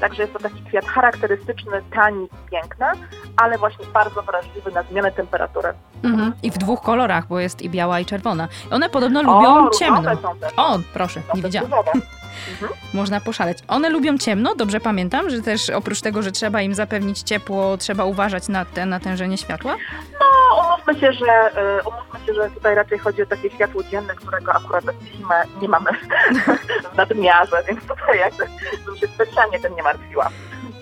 Także 0.00 0.22
jest 0.22 0.32
to 0.32 0.38
taki 0.38 0.62
kwiat 0.62 0.84
charakterystyczny, 0.84 1.82
tani, 1.94 2.28
piękny, 2.50 2.86
ale 3.36 3.58
właśnie 3.58 3.86
bardzo 3.86 4.22
wrażliwy 4.22 4.70
na 4.70 4.82
zmianę 4.82 5.12
temperatury. 5.12 5.72
Mhm. 6.02 6.32
I 6.42 6.50
w 6.50 6.58
dwóch 6.58 6.80
kolorach, 6.82 7.26
bo 7.26 7.40
jest 7.40 7.62
i 7.62 7.70
biała, 7.70 8.00
i 8.00 8.04
czerwona. 8.04 8.48
One 8.70 8.88
podobno 8.88 9.22
lubią 9.22 9.66
o, 9.66 9.70
ciemno. 9.70 10.12
O, 10.56 10.78
proszę, 10.92 11.20
Są 11.20 11.36
nie 11.36 11.42
wiedziałam. 11.42 11.70
różowe. 12.60 12.74
Można 12.94 13.20
poszaleć. 13.20 13.58
One 13.68 13.90
lubią 13.90 14.18
ciemno, 14.18 14.54
dobrze 14.54 14.80
pamiętam, 14.80 15.30
że 15.30 15.42
też 15.42 15.70
oprócz 15.70 16.00
tego, 16.00 16.22
że 16.22 16.32
trzeba 16.32 16.62
im 16.62 16.74
zapewnić 16.74 17.20
ciepło, 17.22 17.76
trzeba 17.76 18.04
uważać 18.04 18.48
na 18.48 18.64
te 18.64 18.86
natężenie 18.86 19.38
światła? 19.38 19.76
No, 20.20 20.64
umówmy 20.64 21.00
się, 21.00 21.12
że 21.12 21.26
e, 21.26 21.82
umówmy 21.82 22.26
się, 22.26 22.34
że 22.34 22.50
tutaj 22.50 22.74
raczej 22.74 22.98
chodzi 22.98 23.22
o 23.22 23.26
takie 23.26 23.50
światło 23.50 23.82
dzienne, 23.82 24.14
którego 24.14 24.52
akurat 24.52 24.84
w 24.84 25.06
zimę 25.06 25.42
nie 25.62 25.68
mamy 25.68 25.90
w 26.92 26.96
nadmiarze, 26.96 27.62
więc 27.68 27.80
tutaj 27.80 28.18
jakby 28.18 28.44
bym 28.86 28.96
się 28.96 29.06
specjalnie 29.06 29.60
tym 29.60 29.76
nie 29.76 29.82
martwiła. 29.82 30.30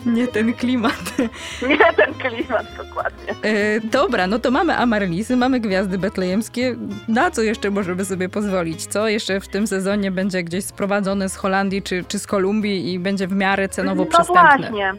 Nie 0.07 0.29
ten 0.29 0.55
klimat. 0.55 1.15
Nie 1.69 1.93
ten 1.97 2.15
klimat 2.15 2.67
dokładnie. 2.77 3.35
E, 3.43 3.81
dobra, 3.81 4.27
no 4.27 4.39
to 4.39 4.51
mamy 4.51 4.77
amaryllisy, 4.77 5.37
mamy 5.37 5.61
gwiazdy 5.61 5.99
betlejemskie. 5.99 6.77
Na 7.09 7.31
co 7.31 7.43
jeszcze 7.43 7.71
możemy 7.71 8.05
sobie 8.05 8.29
pozwolić? 8.29 8.87
Co 8.87 9.09
jeszcze 9.09 9.41
w 9.41 9.49
tym 9.49 9.67
sezonie 9.67 10.11
będzie 10.11 10.43
gdzieś 10.43 10.65
sprowadzone 10.65 11.29
z 11.29 11.37
Holandii 11.37 11.83
czy, 11.83 12.05
czy 12.09 12.19
z 12.19 12.27
Kolumbii 12.27 12.93
i 12.93 12.99
będzie 12.99 13.27
w 13.27 13.33
miarę 13.33 13.69
cenowo 13.69 14.05
no 14.05 14.11
przystępne? 14.11 14.71
właśnie. 14.71 14.95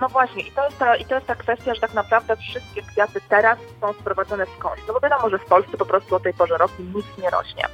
No 0.00 0.08
właśnie, 0.08 0.42
i 0.42 0.52
to, 0.52 0.64
jest 0.64 0.78
ta, 0.78 0.96
i 0.96 1.04
to 1.04 1.14
jest 1.14 1.26
ta 1.26 1.34
kwestia, 1.34 1.74
że 1.74 1.80
tak 1.80 1.94
naprawdę 1.94 2.36
wszystkie 2.36 2.82
kwiaty 2.82 3.20
teraz 3.28 3.58
są 3.80 3.92
sprowadzone 3.92 4.46
skądś. 4.58 4.82
No 4.88 4.94
bo 4.94 5.00
wiadomo, 5.00 5.30
że 5.30 5.38
w 5.38 5.44
Polsce 5.44 5.76
po 5.76 5.86
prostu 5.86 6.16
o 6.16 6.20
tej 6.20 6.34
porze 6.34 6.58
roku 6.58 6.82
nic 6.94 7.06
nie 7.22 7.30
rośnie. 7.30 7.64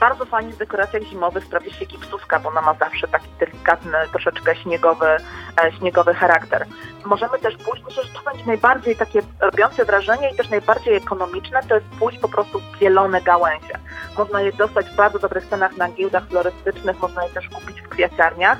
Bardzo 0.00 0.24
fajnie 0.24 0.52
w 0.52 0.56
dekoracjach 0.56 1.02
zimowych 1.02 1.44
sprawdzi 1.44 1.70
się 1.70 1.84
gipsówka, 1.84 2.40
bo 2.40 2.48
ona 2.48 2.60
ma 2.60 2.74
zawsze 2.74 3.08
taki 3.08 3.28
delikatny, 3.40 3.98
troszeczkę 4.10 4.56
śniegowy, 4.56 5.06
e, 5.62 5.72
śniegowy 5.78 6.14
charakter. 6.14 6.66
Możemy 7.04 7.38
też 7.38 7.56
pójść, 7.56 7.84
myślę, 7.84 8.02
że 8.02 8.12
to 8.12 8.30
będzie 8.30 8.46
najbardziej 8.46 8.96
takie 8.96 9.20
robiące 9.40 9.84
wrażenie 9.84 10.30
i 10.30 10.36
też 10.36 10.50
najbardziej 10.50 10.96
ekonomiczne, 10.96 11.60
to 11.68 11.74
jest 11.74 11.86
pójść 11.98 12.18
po 12.18 12.28
prostu 12.28 12.60
w 12.60 12.78
zielone 12.78 13.22
gałęzie. 13.22 13.78
Można 14.18 14.40
je 14.40 14.52
dostać 14.52 14.86
w 14.86 14.96
bardzo 14.96 15.18
dobrych 15.18 15.46
cenach 15.46 15.76
na 15.76 15.88
giełdach 15.88 16.28
florystycznych, 16.28 17.00
można 17.00 17.24
je 17.24 17.30
też 17.30 17.48
kupić 17.48 17.80
w 17.80 17.88
kwiaciarniach. 17.88 18.58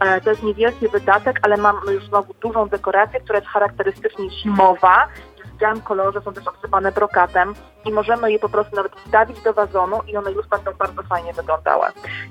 E, 0.00 0.20
To 0.20 0.30
jest 0.30 0.42
niewielki 0.42 0.88
wydatek, 0.88 1.40
ale 1.42 1.56
mamy 1.56 1.92
już 1.92 2.06
znowu 2.08 2.34
dużą 2.34 2.68
dekorację, 2.68 3.20
która 3.20 3.38
jest 3.38 3.50
charakterystycznie 3.50 4.30
zimowa, 4.30 5.08
w 5.44 5.58
białym 5.58 5.80
kolorze, 5.80 6.20
są 6.20 6.32
też 6.32 6.46
obsypane 6.46 6.92
brokatem 6.92 7.54
i 7.84 7.92
możemy 7.92 8.32
je 8.32 8.38
po 8.38 8.48
prostu 8.48 8.76
nawet 8.76 8.96
wstawić 8.96 9.40
do 9.40 9.52
wazonu 9.52 10.00
i 10.06 10.16
one 10.16 10.32
już 10.32 10.46
będą 10.46 10.72
bardzo 10.72 11.02
fajnie 11.02 11.32
wyglądały. 11.32 11.86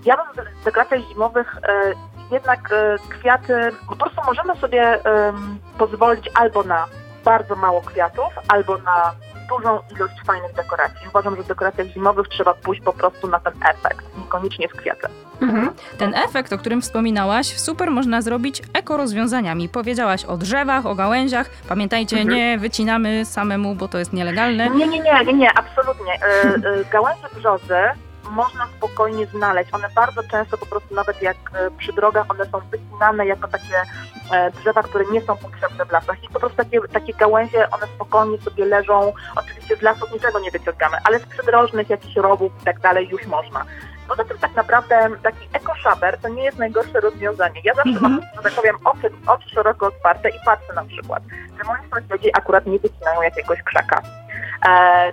Ja 0.05 0.17
bym 0.17 0.45
w 0.61 0.63
dekoracjach 0.63 1.01
zimowych 1.01 1.55
e, 1.63 1.93
jednak 2.31 2.71
e, 2.71 2.95
kwiaty, 3.09 3.53
po 3.89 3.95
prostu 3.95 4.21
możemy 4.25 4.55
sobie 4.55 4.99
pozwolić 5.77 6.29
albo 6.33 6.63
na 6.63 6.85
bardzo 7.23 7.55
mało 7.55 7.81
kwiatów, 7.81 8.33
albo 8.47 8.77
na 8.77 9.13
dużą 9.49 9.79
ilość 9.95 10.13
fajnych 10.25 10.53
dekoracji. 10.53 11.07
Uważam, 11.07 11.35
że 11.35 11.43
w 11.43 11.47
dekoracjach 11.47 11.87
zimowych 11.87 12.27
trzeba 12.27 12.53
pójść 12.53 12.81
po 12.81 12.93
prostu 12.93 13.27
na 13.27 13.39
ten 13.39 13.53
efekt, 13.69 14.05
niekoniecznie 14.17 14.67
w 14.69 14.71
kwiaty. 14.71 15.07
Mhm. 15.41 15.69
Ten 15.97 16.15
efekt, 16.15 16.53
o 16.53 16.57
którym 16.57 16.81
wspominałaś, 16.81 17.47
super 17.47 17.91
można 17.91 18.21
zrobić 18.21 18.61
ekorozwiązaniami. 18.73 19.69
Powiedziałaś 19.69 20.25
o 20.25 20.37
drzewach, 20.37 20.85
o 20.85 20.95
gałęziach. 20.95 21.49
Pamiętajcie, 21.69 22.17
mhm. 22.17 22.35
nie 22.35 22.57
wycinamy 22.57 23.25
samemu, 23.25 23.75
bo 23.75 23.87
to 23.87 23.97
jest 23.97 24.13
nielegalne. 24.13 24.69
Nie, 24.69 24.87
nie, 24.87 24.99
nie, 24.99 25.25
nie, 25.25 25.33
nie 25.33 25.49
absolutnie. 25.57 26.13
E, 26.13 26.43
e, 26.45 26.85
gałęzie 26.91 27.27
brzozy 27.35 27.75
można 28.31 28.67
spokojnie 28.77 29.25
znaleźć. 29.25 29.73
One 29.73 29.87
bardzo 29.95 30.23
często 30.23 30.57
po 30.57 30.65
prostu 30.65 30.95
nawet 30.95 31.21
jak 31.21 31.37
e, 31.53 31.71
przy 31.71 31.93
drogach, 31.93 32.25
one 32.29 32.45
są 32.45 32.59
wycinane 32.59 33.25
jako 33.25 33.47
takie 33.47 33.75
e, 34.31 34.51
drzewa, 34.51 34.83
które 34.83 35.05
nie 35.11 35.21
są 35.21 35.37
potrzebne 35.37 35.85
w 35.85 35.91
lasach 35.91 36.23
i 36.23 36.29
po 36.29 36.39
prostu 36.39 36.57
takie, 36.57 36.81
takie 36.81 37.13
gałęzie, 37.13 37.69
one 37.69 37.87
spokojnie 37.95 38.37
sobie 38.37 38.65
leżą. 38.65 39.13
Oczywiście 39.35 39.75
z 39.75 39.81
lasów 39.81 40.13
niczego 40.13 40.39
nie 40.39 40.51
wyciągamy, 40.51 40.97
ale 41.03 41.19
z 41.19 41.25
przydrożnych 41.25 41.89
jakichś 41.89 42.15
rowów 42.15 42.51
i 42.61 42.65
tak 42.65 42.79
dalej 42.79 43.09
już 43.09 43.25
można. 43.25 43.65
Poza 44.07 44.23
tym 44.23 44.37
tak 44.37 44.55
naprawdę 44.55 45.09
taki 45.23 45.47
ekoszaber 45.53 46.17
to 46.17 46.27
nie 46.27 46.43
jest 46.43 46.57
najgorsze 46.57 46.99
rozwiązanie. 46.99 47.61
Ja 47.63 47.73
zawsze 47.73 47.99
mam, 48.01 48.21
że 48.35 48.41
tak 48.43 48.53
powiem, 48.53 48.75
oczy, 48.83 49.09
oczy 49.27 49.49
szeroko 49.49 49.87
otwarte 49.87 50.29
i 50.29 50.39
patrzę 50.45 50.73
na 50.73 50.85
przykład, 50.85 51.23
że 51.57 51.63
moi 51.63 51.77
sąsiedzi 51.89 52.29
akurat 52.37 52.65
nie 52.65 52.79
wycinają 52.79 53.21
jakiegoś 53.21 53.63
krzaka 53.63 54.01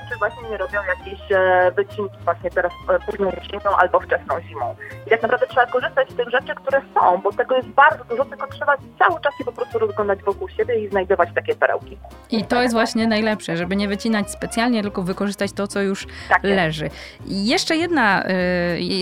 czy 0.09 0.19
właśnie 0.19 0.49
nie 0.51 0.57
robią 0.57 0.81
jakieś 0.89 1.33
e, 1.33 1.73
wycinki 1.77 2.17
właśnie 2.25 2.51
teraz 2.51 2.73
e, 2.89 2.99
późną 2.99 3.33
jesienią 3.43 3.77
albo 3.77 4.01
wczesną 4.01 4.41
zimą. 4.41 4.77
I 5.07 5.11
tak 5.11 5.23
naprawdę 5.23 5.47
trzeba 5.47 5.67
korzystać 5.67 6.11
z 6.11 6.15
tych 6.15 6.31
rzeczy, 6.31 6.55
które 6.55 6.81
są, 6.95 7.19
bo 7.19 7.33
tego 7.33 7.57
jest 7.57 7.69
bardzo 7.69 8.05
dużo, 8.05 8.25
tylko 8.25 8.47
trzeba 8.47 8.77
cały 8.99 9.21
czas 9.21 9.35
się 9.39 9.45
po 9.45 9.53
prostu 9.53 9.79
rozglądać 9.79 10.23
wokół 10.23 10.49
siebie 10.49 10.85
i 10.85 10.89
znajdować 10.89 11.29
takie 11.35 11.55
perełki. 11.55 11.99
I 12.31 12.45
to 12.45 12.63
jest 12.63 12.75
właśnie 12.75 13.07
najlepsze, 13.07 13.57
żeby 13.57 13.77
nie 13.77 13.89
wycinać 13.89 14.31
specjalnie, 14.31 14.83
tylko 14.83 15.03
wykorzystać 15.03 15.53
to, 15.53 15.67
co 15.67 15.81
już 15.81 16.07
tak 16.29 16.43
leży. 16.43 16.91
I 17.27 17.47
jeszcze 17.47 17.77
jedna 17.77 18.25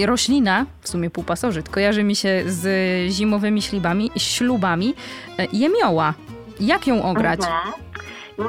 y, 0.03 0.07
roślina, 0.07 0.67
w 0.81 0.89
sumie 0.89 1.11
półpasożyt, 1.11 1.69
kojarzy 1.69 2.03
mi 2.03 2.17
się 2.17 2.43
z 2.47 2.67
zimowymi 3.11 3.63
ślubami, 3.63 4.11
ślubami, 4.17 4.95
y, 5.41 5.47
jemioła. 5.53 6.15
Jak 6.61 6.87
ją 6.87 7.03
ograć? 7.03 7.41
Mhm. 7.41 7.90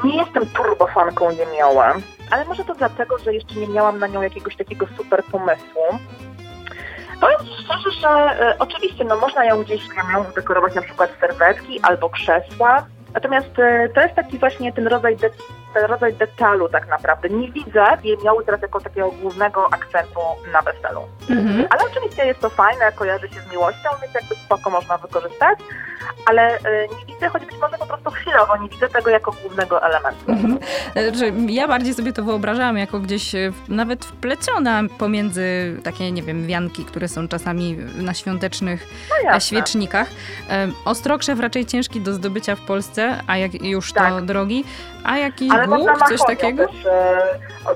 Nie 0.04 0.16
jestem 0.16 0.46
turbofanką 0.46 1.30
jemioła, 1.30 1.94
ale 2.30 2.44
może 2.44 2.64
to 2.64 2.74
dlatego, 2.74 3.18
że 3.18 3.34
jeszcze 3.34 3.54
nie 3.54 3.66
miałam 3.66 3.98
na 3.98 4.06
nią 4.06 4.22
jakiegoś 4.22 4.56
takiego 4.56 4.86
super 4.96 5.24
pomysłu. 5.24 5.82
Powiem 7.20 7.38
szczerze, 7.64 7.90
że 8.00 8.08
e, 8.08 8.58
oczywiście 8.58 9.04
no, 9.04 9.16
można 9.16 9.44
ją 9.44 9.62
gdzieś 9.62 9.82
ją 10.12 10.24
dekorować 10.34 10.74
na 10.74 10.82
przykład 10.82 11.10
serwetki 11.20 11.80
albo 11.82 12.10
krzesła, 12.10 12.86
natomiast 13.14 13.58
e, 13.58 13.88
to 13.88 14.00
jest 14.00 14.14
taki 14.14 14.38
właśnie 14.38 14.72
ten 14.72 14.86
rodzaj, 14.86 15.16
de, 15.16 15.30
ten 15.30 15.38
rodzaj 15.74 16.14
detalu 16.14 16.68
tak 16.68 16.88
naprawdę. 16.88 17.28
Nie 17.28 17.52
widzę 17.52 17.86
jemioły 18.04 18.44
teraz 18.44 18.62
jako 18.62 18.80
takiego 18.80 19.10
głównego 19.10 19.66
akcentu 19.72 20.20
na 20.52 20.62
weselu. 20.62 21.00
Mhm. 21.30 21.66
Ale 21.70 21.90
oczywiście 21.90 22.26
jest 22.26 22.40
to 22.40 22.50
fajne, 22.50 22.92
kojarzy 22.92 23.28
się 23.28 23.40
z 23.40 23.50
miłością, 23.50 23.88
więc 24.02 24.14
jakby 24.14 24.34
spoko 24.34 24.70
można 24.70 24.98
wykorzystać 24.98 25.58
ale 26.26 26.58
e, 26.58 26.88
nie 26.98 27.14
widzę, 27.14 27.28
choć 27.28 27.46
być 27.46 27.56
może 27.60 27.78
po 27.78 27.86
prostu 27.86 28.10
chwilowo, 28.10 28.56
nie 28.56 28.68
widzę 28.68 28.88
tego 28.88 29.10
jako 29.10 29.32
głównego 29.42 29.82
elementu. 29.82 30.24
Mhm. 30.28 30.58
Znaczy, 30.92 31.32
ja 31.48 31.68
bardziej 31.68 31.94
sobie 31.94 32.12
to 32.12 32.24
wyobrażałam 32.24 32.78
jako 32.78 33.00
gdzieś 33.00 33.34
e, 33.34 33.52
nawet 33.68 34.04
wpleciona 34.04 34.82
pomiędzy 34.98 35.76
takie, 35.84 36.12
nie 36.12 36.22
wiem, 36.22 36.46
wianki, 36.46 36.84
które 36.84 37.08
są 37.08 37.28
czasami 37.28 37.76
na 37.96 38.14
świątecznych 38.14 38.86
no 39.32 39.40
świecznikach. 39.40 40.08
Ostrokrzew 40.84 41.40
raczej 41.40 41.66
ciężki 41.66 42.00
do 42.00 42.14
zdobycia 42.14 42.56
w 42.56 42.60
Polsce, 42.60 43.20
a 43.26 43.36
jak 43.36 43.62
już 43.62 43.92
tak. 43.92 44.08
to 44.08 44.20
drogi, 44.20 44.64
a 45.04 45.18
jakiś 45.18 45.52
Ale 45.52 45.66
głuk, 45.66 46.08
coś 46.08 46.20
takiego? 46.26 46.66
Też, 46.66 46.76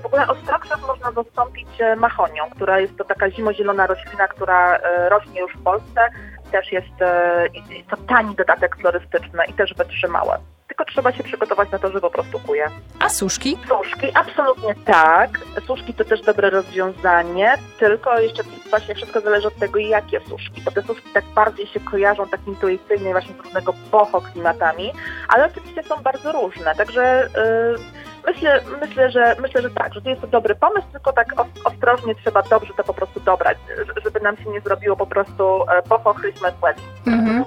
w 0.03 0.07
ogóle 0.07 0.29
ostrokrzew 0.29 0.87
można 0.87 1.13
zastąpić 1.13 1.69
machonią, 1.97 2.51
która 2.51 2.81
jest 2.81 2.97
to 2.97 3.05
taka 3.05 3.31
zimozielona 3.31 3.87
roślina, 3.87 4.29
która 4.29 4.79
rośnie 5.09 5.41
już 5.41 5.53
w 5.53 5.63
Polsce 5.63 6.11
też 6.53 6.73
jest 6.73 7.03
e, 7.03 7.45
to 7.91 7.97
tani 7.97 8.35
dodatek 8.35 8.77
florystyczny 8.77 9.45
i 9.49 9.53
też 9.53 9.75
wytrzymałe. 9.75 10.39
Tylko 10.69 10.85
trzeba 10.85 11.13
się 11.13 11.23
przygotować 11.23 11.71
na 11.71 11.79
to, 11.79 11.93
że 11.93 12.01
po 12.01 12.11
prostu 12.11 12.39
kuje. 12.39 12.71
A 12.99 13.09
suszki? 13.09 13.59
Suszki, 13.69 14.07
absolutnie 14.15 14.75
tak. 14.85 15.41
Suszki 15.67 15.95
to 15.95 16.05
też 16.05 16.23
dobre 16.23 16.51
rozwiązanie, 16.51 17.59
tylko 17.79 18.21
jeszcze 18.21 18.43
właśnie 18.71 18.95
wszystko 18.95 19.21
zależy 19.21 19.49
od 19.49 19.57
tego, 19.57 19.79
jakie 19.79 20.21
suszki, 20.21 20.63
bo 20.65 20.71
te 20.71 20.83
suszki 20.83 21.09
tak 21.15 21.25
bardziej 21.25 21.67
się 21.67 21.81
kojarzą 21.81 22.29
tak 22.29 22.41
intuicyjnie 22.47 23.13
właśnie 23.13 23.35
z 23.35 23.45
różnego 23.45 23.75
boho 23.91 24.21
klimatami, 24.21 24.93
ale 25.29 25.47
oczywiście 25.47 25.83
są 25.83 26.03
bardzo 26.03 26.33
różne, 26.33 26.75
także... 26.75 27.29
Yy, 27.37 28.07
Myślę, 28.27 28.61
myślę, 28.81 29.11
że, 29.11 29.37
myślę, 29.43 29.63
że 29.63 29.71
tak, 29.71 29.95
że 29.95 30.03
to 30.03 30.09
jest 30.11 30.21
to 30.21 30.27
dobry 30.27 30.55
pomysł, 30.55 30.87
tylko 30.93 31.13
tak 31.13 31.27
ostrożnie 31.65 32.15
trzeba 32.15 32.43
dobrze 32.43 32.73
to 32.77 32.85
po 32.85 32.95
prostu 32.95 33.21
dobrać, 33.21 33.59
żeby 34.05 34.21
nam 34.21 34.37
się 34.37 34.51
nie 34.51 34.61
zrobiło 34.61 34.97
po 34.97 35.07
prostu 35.07 35.63
e, 35.63 35.83
pochochryśmy 35.83 36.49
z 36.51 37.09
mhm. 37.09 37.45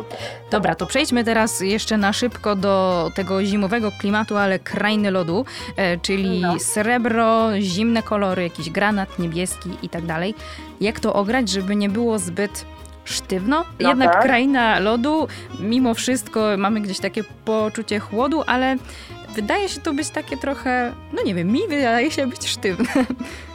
Dobra, 0.52 0.76
to 0.76 0.86
przejdźmy 0.86 1.24
teraz 1.24 1.62
jeszcze 1.62 1.98
na 1.98 2.14
szybko 2.14 2.56
do 2.56 3.06
tego 3.16 3.44
zimowego 3.44 3.92
klimatu, 4.02 4.38
ale 4.38 4.60
krainy 4.60 5.12
lodu, 5.12 5.46
e, 5.78 5.98
czyli 5.98 6.42
no. 6.42 6.60
srebro, 6.60 7.50
zimne 7.60 8.04
kolory, 8.04 8.44
jakiś 8.44 8.70
granat, 8.70 9.20
niebieski 9.20 9.70
i 9.84 9.90
tak 9.90 10.06
dalej. 10.06 10.36
Jak 10.82 11.00
to 11.00 11.14
ograć, 11.14 11.50
żeby 11.50 11.76
nie 11.76 11.90
było 11.90 12.20
zbyt 12.20 12.66
sztywno. 13.10 13.66
No 13.80 13.90
Jednak 13.90 14.14
tak. 14.14 14.24
kraina 14.24 14.80
lodu, 14.80 15.28
mimo 15.60 15.94
wszystko 15.94 16.42
mamy 16.58 16.82
gdzieś 16.82 17.00
takie 17.00 17.24
poczucie 17.46 18.00
chłodu, 18.00 18.44
ale 18.48 18.76
wydaje 19.42 19.70
się 19.70 19.82
to 19.82 19.94
być 19.94 20.10
takie 20.10 20.38
trochę, 20.38 20.94
no 21.14 21.24
nie 21.24 21.36
wiem, 21.36 21.48
mi 21.48 21.68
wydaje 21.68 22.12
się 22.12 22.28
być 22.28 22.48
sztywne. 22.48 22.86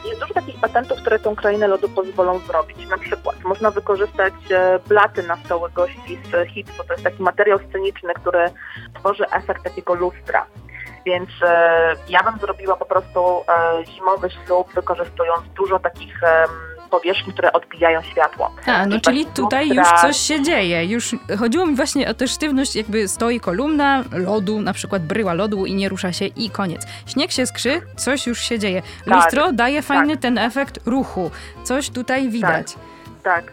Jest 0.05 0.19
dużo 0.19 0.33
takich 0.33 0.59
patentów, 0.59 0.97
które 0.97 1.19
tą 1.19 1.35
krainę 1.35 1.67
lodu 1.67 1.89
pozwolą 1.89 2.39
zrobić. 2.39 2.77
Na 2.89 2.97
przykład 2.97 3.43
można 3.43 3.71
wykorzystać 3.71 4.33
e, 4.51 4.79
blaty 4.87 5.23
na 5.23 5.37
stoły 5.37 5.69
gości 5.71 6.19
z 6.31 6.49
hipsu. 6.49 6.83
To 6.87 6.93
jest 6.93 7.03
taki 7.03 7.23
materiał 7.23 7.59
sceniczny, 7.69 8.13
który 8.13 8.49
tworzy 8.99 9.25
efekt 9.29 9.63
takiego 9.63 9.93
lustra. 9.93 10.45
Więc 11.05 11.29
e, 11.41 11.95
ja 12.09 12.23
bym 12.23 12.39
zrobiła 12.39 12.75
po 12.75 12.85
prostu 12.85 13.19
e, 13.19 13.85
zimowy 13.85 14.29
ślub, 14.29 14.73
wykorzystując 14.73 15.43
dużo 15.55 15.79
takich 15.79 16.19
powierzchni, 16.89 17.33
które 17.33 17.53
odbijają 17.53 18.01
światło. 18.01 18.51
A, 18.65 18.85
no 18.85 18.99
czyli 18.99 19.25
tutaj 19.25 19.69
już 19.69 19.87
coś 20.01 20.17
się 20.17 20.43
dzieje. 20.43 20.85
Już 20.85 21.15
chodziło 21.39 21.65
mi 21.65 21.75
właśnie 21.75 22.09
o 22.09 22.13
tę 22.13 22.27
sztywność, 22.27 22.75
jakby 22.75 23.07
stoi 23.07 23.39
kolumna 23.39 24.03
lodu, 24.11 24.61
na 24.61 24.73
przykład 24.73 25.03
bryła 25.03 25.33
lodu 25.33 25.65
i 25.65 25.73
nie 25.73 25.89
rusza 25.89 26.13
się 26.13 26.25
i 26.25 26.49
koniec. 26.49 26.87
Śnieg 27.05 27.31
się 27.31 27.45
skrzy, 27.45 27.81
coś 27.95 28.27
już 28.27 28.39
się 28.39 28.59
dzieje. 28.59 28.81
Tak, 29.05 29.15
Lustro 29.15 29.45
tak, 29.45 29.55
daje 29.55 29.81
fajny 29.81 30.13
tak. 30.13 30.21
ten 30.21 30.37
efekt 30.37 30.79
ruchu. 30.85 31.31
Coś 31.63 31.89
tutaj 31.89 32.29
widać. 32.29 32.73
Tak. 32.73 32.94
Tak. 33.25 33.43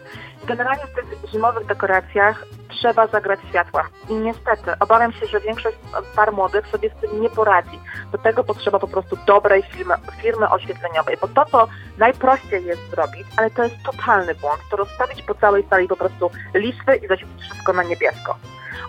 Generalnie 0.45 0.83
w 0.87 0.95
tych 0.95 1.29
zimowych 1.31 1.65
dekoracjach 1.65 2.45
trzeba 2.69 3.07
zagrać 3.07 3.39
światłem. 3.49 3.85
I 4.09 4.13
niestety 4.13 4.71
obawiam 4.79 5.13
się, 5.13 5.25
że 5.25 5.39
większość 5.39 5.77
par 6.15 6.33
młodych 6.33 6.67
sobie 6.67 6.89
z 6.89 7.01
tym 7.01 7.21
nie 7.21 7.29
poradzi. 7.29 7.79
Do 8.11 8.17
tego 8.17 8.43
potrzeba 8.43 8.79
po 8.79 8.87
prostu 8.87 9.17
dobrej 9.25 9.63
firmy, 9.63 9.95
firmy 10.21 10.49
oświetleniowej, 10.49 11.17
bo 11.21 11.27
to, 11.27 11.45
co 11.45 11.67
najprościej 11.97 12.65
jest 12.65 12.89
zrobić, 12.89 13.27
ale 13.37 13.49
to 13.51 13.63
jest 13.63 13.75
totalny 13.85 14.35
błąd, 14.35 14.61
to 14.69 14.77
rozstawić 14.77 15.21
po 15.21 15.35
całej 15.35 15.63
sali 15.69 15.87
po 15.87 15.95
prostu 15.95 16.31
listwy 16.53 16.95
i 16.95 17.07
zaświecić 17.07 17.41
wszystko 17.41 17.73
na 17.73 17.83
niebiesko. 17.83 18.35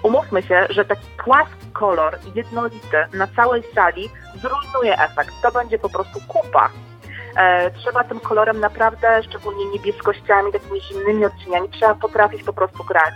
Umówmy 0.02 0.42
się, 0.42 0.66
że 0.70 0.84
taki 0.84 1.06
płaski 1.24 1.70
kolor, 1.72 2.18
jednolity 2.34 3.06
na 3.12 3.26
całej 3.26 3.62
sali 3.74 4.10
zrujnuje 4.34 4.98
efekt. 4.98 5.32
To 5.42 5.52
będzie 5.52 5.78
po 5.78 5.88
prostu 5.88 6.20
kupa. 6.28 6.70
E, 7.36 7.70
trzeba 7.70 8.04
tym 8.04 8.20
kolorem 8.20 8.60
naprawdę, 8.60 9.22
szczególnie 9.22 9.66
niebieskościami, 9.66 10.52
takimi 10.52 10.80
zimnymi 10.80 11.24
odcieniami, 11.24 11.68
trzeba 11.68 11.94
potrafić 11.94 12.42
po 12.42 12.52
prostu 12.52 12.84
grać. 12.84 13.14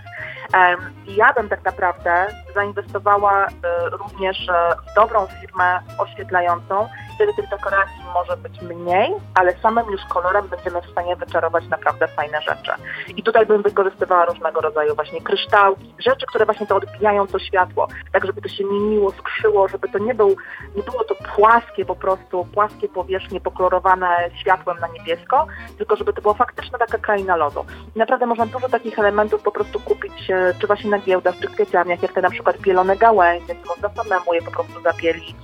Ja 1.06 1.32
bym 1.32 1.48
tak 1.48 1.64
naprawdę 1.64 2.26
zainwestowała 2.54 3.46
e, 3.46 3.50
również 3.90 4.48
e, 4.48 4.76
w 4.90 4.94
dobrą 4.94 5.26
firmę 5.40 5.80
oświetlającą, 5.98 6.88
wtedy 7.18 7.34
tych 7.34 7.48
dekoracji 7.48 8.02
może 8.14 8.36
być 8.36 8.62
mniej, 8.62 9.12
ale 9.34 9.58
samym 9.62 9.90
już 9.90 10.00
kolorem 10.08 10.48
będziemy 10.48 10.82
w 10.82 10.90
stanie 10.90 11.16
wyczarować 11.16 11.68
naprawdę 11.68 12.08
fajne 12.08 12.42
rzeczy. 12.42 12.72
I 13.16 13.22
tutaj 13.22 13.46
bym 13.46 13.62
wykorzystywała 13.62 14.24
różnego 14.24 14.60
rodzaju 14.60 14.94
właśnie 14.94 15.20
kryształki, 15.20 15.94
rzeczy, 15.98 16.26
które 16.26 16.44
właśnie 16.44 16.66
to 16.66 16.76
odbijają 16.76 17.26
to 17.26 17.38
światło, 17.38 17.88
tak 18.12 18.26
żeby 18.26 18.42
to 18.42 18.48
się 18.48 18.64
mieniło, 18.64 19.12
skrzyło, 19.12 19.68
żeby 19.68 19.88
to 19.88 19.98
nie, 19.98 20.14
był, 20.14 20.36
nie 20.76 20.82
było 20.82 21.04
to 21.04 21.14
płaskie 21.36 21.84
po 21.84 21.96
prostu, 21.96 22.46
płaskie 22.54 22.88
powierzchnie 22.88 23.40
pokolorowane 23.40 24.30
światłem 24.40 24.78
na 24.80 24.88
niebiesko, 24.88 25.46
tylko 25.78 25.96
żeby 25.96 26.12
to 26.12 26.22
była 26.22 26.34
faktyczna 26.34 26.78
taka 26.78 26.98
kraina 26.98 27.36
lodu. 27.36 27.64
I 27.96 27.98
naprawdę 27.98 28.26
można 28.26 28.46
dużo 28.46 28.68
takich 28.68 28.98
elementów 28.98 29.42
po 29.42 29.52
prostu 29.52 29.80
kupić 29.80 30.30
e, 30.30 30.54
czy 30.60 30.66
właśnie 30.66 30.90
na 30.90 30.98
giełdach, 30.98 31.34
czy 31.40 31.48
kwieciarniach, 31.48 32.02
jak 32.02 32.12
te 32.12 32.22
na 32.22 32.30
przykład 32.30 32.58
bielone 32.58 32.96
gałęzie, 32.96 33.54
można 33.68 33.88
samemu 33.88 34.34
je 34.34 34.42
po 34.42 34.50
prostu 34.50 34.82
zabielić. 34.82 35.36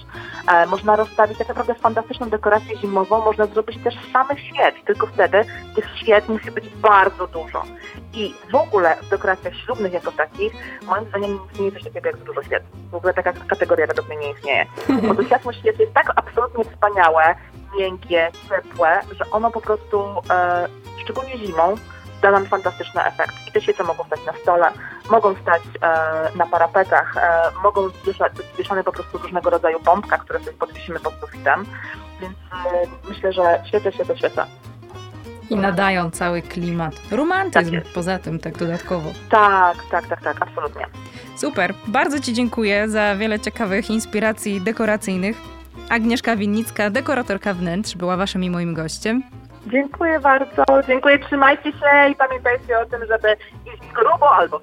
E, 0.53 0.67
można 0.67 0.97
rozstawić 0.97 1.39
tak 1.39 1.49
naprawdę 1.49 1.64
fantastyczną 1.75 2.31
dekorację 2.31 2.79
zimową, 2.79 3.25
można 3.25 3.47
zrobić 3.47 3.85
też 3.85 3.95
samych 4.13 4.41
świec, 4.41 4.75
tylko 4.87 5.07
wtedy 5.07 5.45
tych 5.75 5.89
świec 5.97 6.29
musi 6.29 6.51
być 6.51 6.69
bardzo 6.69 7.27
dużo. 7.27 7.63
I 8.13 8.35
w 8.53 8.55
ogóle 8.55 8.97
w 9.03 9.09
dekoracjach 9.09 9.55
ślubnych 9.55 9.93
jako 9.93 10.13
takich, 10.13 10.53
moim 10.87 11.09
zdaniem 11.09 11.31
nie 11.31 11.47
istnieje 11.47 11.73
coś 11.73 11.85
takiego 11.85 12.09
jak 12.09 12.17
dużo 12.17 12.43
świec. 12.43 12.63
W 12.91 12.95
ogóle 12.95 13.15
taka 13.15 13.33
kategoria 13.33 13.87
według 13.87 14.09
mnie 14.09 14.17
nie 14.17 14.31
istnieje. 14.31 14.67
Bo 15.09 15.15
to 15.15 15.25
światło 15.25 15.53
świec 15.53 15.79
jest 15.79 15.95
tak 15.95 16.13
absolutnie 16.17 16.65
wspaniałe, 16.65 17.35
miękkie, 17.79 18.31
ciepłe, 18.49 19.01
że 19.11 19.31
ono 19.31 19.51
po 19.51 19.61
prostu, 19.61 20.05
e, 20.31 20.69
szczególnie 21.05 21.39
zimą, 21.39 21.75
da 22.23 22.31
nam 22.31 22.47
fantastyczny 22.47 23.05
efekt. 23.05 23.35
I 23.49 23.53
te 23.53 23.61
świece 23.61 23.85
mogą 23.85 24.05
stać 24.05 24.21
na 24.27 24.33
stole, 24.33 24.71
mogą 25.11 25.35
stać 25.43 25.63
e, 25.83 26.37
na 26.37 26.47
parapetach, 26.47 27.17
e, 27.17 27.43
mogą 27.63 27.89
być 27.89 28.19
wieszane 28.59 28.85
po 28.85 28.93
prostu 28.93 29.19
różnego 29.19 29.51
rodzaju 29.51 29.81
bombka, 29.81 30.19
które 30.19 30.39
sobie 30.39 30.53
podwiesimy 30.53 31.01
pod 31.01 31.15
sufitem. 31.21 31.65
Więc 32.21 32.35
e, 32.35 33.09
myślę, 33.09 33.33
że 33.33 33.63
świece, 33.67 33.93
świece, 33.93 34.19
świece. 34.19 34.47
I 35.51 35.57
nadają 35.57 36.11
cały 36.11 36.43
klimat. 36.43 36.95
Romantyzm 37.11 37.75
Tak 37.75 37.93
poza 37.95 38.19
tym, 38.19 38.39
tak 38.39 38.59
dodatkowo. 38.59 39.11
Tak, 39.31 39.77
tak, 39.91 40.07
tak, 40.07 40.23
tak, 40.23 40.43
absolutnie. 40.43 40.87
Super. 41.37 41.75
Bardzo 41.87 42.21
Ci 42.21 42.33
dziękuję 42.33 42.89
za 42.89 43.17
wiele 43.17 43.41
ciekawych 43.41 43.91
inspiracji 43.91 44.61
dekoracyjnych. 44.61 45.37
Agnieszka 45.89 46.37
Winnicka, 46.37 46.91
dekoratorka 46.91 47.55
wnętrz, 47.55 47.97
była 47.97 48.17
Waszym 48.17 48.45
i 48.45 48.51
moim 48.51 48.75
gościem. 48.75 49.23
Dziękuję 49.67 50.21
bardzo, 50.21 50.65
dziękuję, 50.87 51.19
trzymajcie 51.19 51.73
się 51.73 52.11
i 52.13 52.15
pamiętajcie 52.15 52.79
o 52.79 52.87
tym, 52.87 53.01
żeby 53.01 53.37
iść 53.75 53.93
grubo 53.95 54.31
albo 54.37 54.61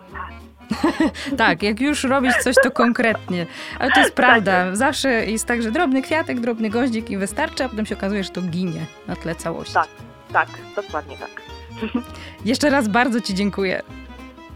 Tak, 1.38 1.64
jak 1.64 1.82
już 1.82 2.04
robić 2.04 2.36
coś, 2.36 2.56
to 2.64 2.72
konkretnie. 2.72 3.46
Ale 3.80 3.92
to 3.92 4.00
jest 4.00 4.14
prawda. 4.14 4.76
Zawsze 4.76 5.10
jest 5.10 5.46
tak, 5.46 5.62
że 5.62 5.72
drobny 5.72 6.02
kwiatek, 6.02 6.40
drobny 6.40 6.70
goździk 6.70 7.10
i 7.10 7.18
wystarczy, 7.18 7.64
a 7.64 7.70
potem 7.70 7.86
się 7.86 7.96
okazuje, 7.96 8.24
że 8.24 8.30
to 8.30 8.42
ginie 8.42 8.86
na 9.08 9.16
tle 9.16 9.36
całości. 9.36 9.74
Tak, 9.74 9.88
tak, 10.34 10.48
dokładnie 10.76 11.18
tak. 11.18 11.42
Jeszcze 12.46 12.70
raz 12.70 12.88
bardzo 12.88 13.22
Ci 13.22 13.34
dziękuję. 13.34 13.82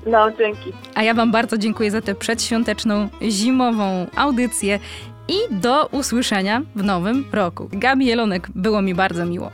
No, 0.06 0.32
dzięki. 0.32 0.74
A 0.96 1.04
ja 1.04 1.14
Wam 1.14 1.32
bardzo 1.32 1.58
dziękuję 1.58 1.92
za 1.92 2.02
tę 2.02 2.16
przedświąteczną, 2.16 3.10
zimową 3.22 4.08
audycję 4.16 4.80
i 5.28 5.36
do 5.52 5.86
usłyszenia 5.86 6.62
w 6.76 6.84
nowym 6.84 7.26
roku. 7.32 7.70
Gabi 7.72 8.06
Jelonek, 8.06 8.48
było 8.56 8.82
mi 8.82 8.96
bardzo 8.96 9.26
miło. 9.26 9.52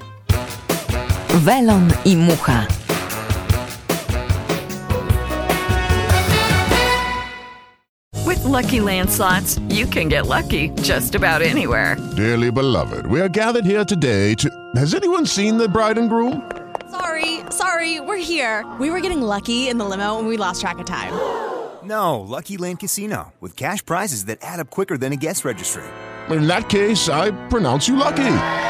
Welon 1.31 1.89
i 2.05 2.13
mucha. 2.13 2.67
With 8.25 8.43
Lucky 8.43 8.81
Land 8.81 9.09
slots, 9.09 9.57
you 9.69 9.85
can 9.85 10.09
get 10.09 10.27
lucky 10.27 10.71
just 10.81 11.15
about 11.15 11.41
anywhere. 11.41 11.95
Dearly 12.17 12.51
beloved, 12.51 13.05
we 13.07 13.21
are 13.21 13.29
gathered 13.29 13.63
here 13.63 13.85
today 13.85 14.35
to. 14.35 14.49
Has 14.75 14.93
anyone 14.93 15.25
seen 15.25 15.57
the 15.57 15.69
bride 15.69 15.97
and 15.97 16.09
groom? 16.09 16.51
Sorry, 16.91 17.39
sorry, 17.49 18.01
we're 18.01 18.17
here. 18.17 18.65
We 18.77 18.89
were 18.89 18.99
getting 18.99 19.21
lucky 19.21 19.69
in 19.69 19.77
the 19.77 19.85
limo 19.85 20.19
and 20.19 20.27
we 20.27 20.35
lost 20.35 20.59
track 20.59 20.79
of 20.79 20.85
time. 20.85 21.13
No, 21.83 22.19
Lucky 22.19 22.57
Land 22.57 22.79
Casino, 22.79 23.33
with 23.39 23.55
cash 23.55 23.83
prizes 23.83 24.25
that 24.25 24.37
add 24.43 24.59
up 24.59 24.69
quicker 24.69 24.99
than 24.99 25.13
a 25.13 25.15
guest 25.15 25.43
registry. 25.43 25.83
In 26.29 26.45
that 26.45 26.69
case, 26.69 27.09
I 27.09 27.31
pronounce 27.47 27.87
you 27.87 27.95
lucky. 27.95 28.69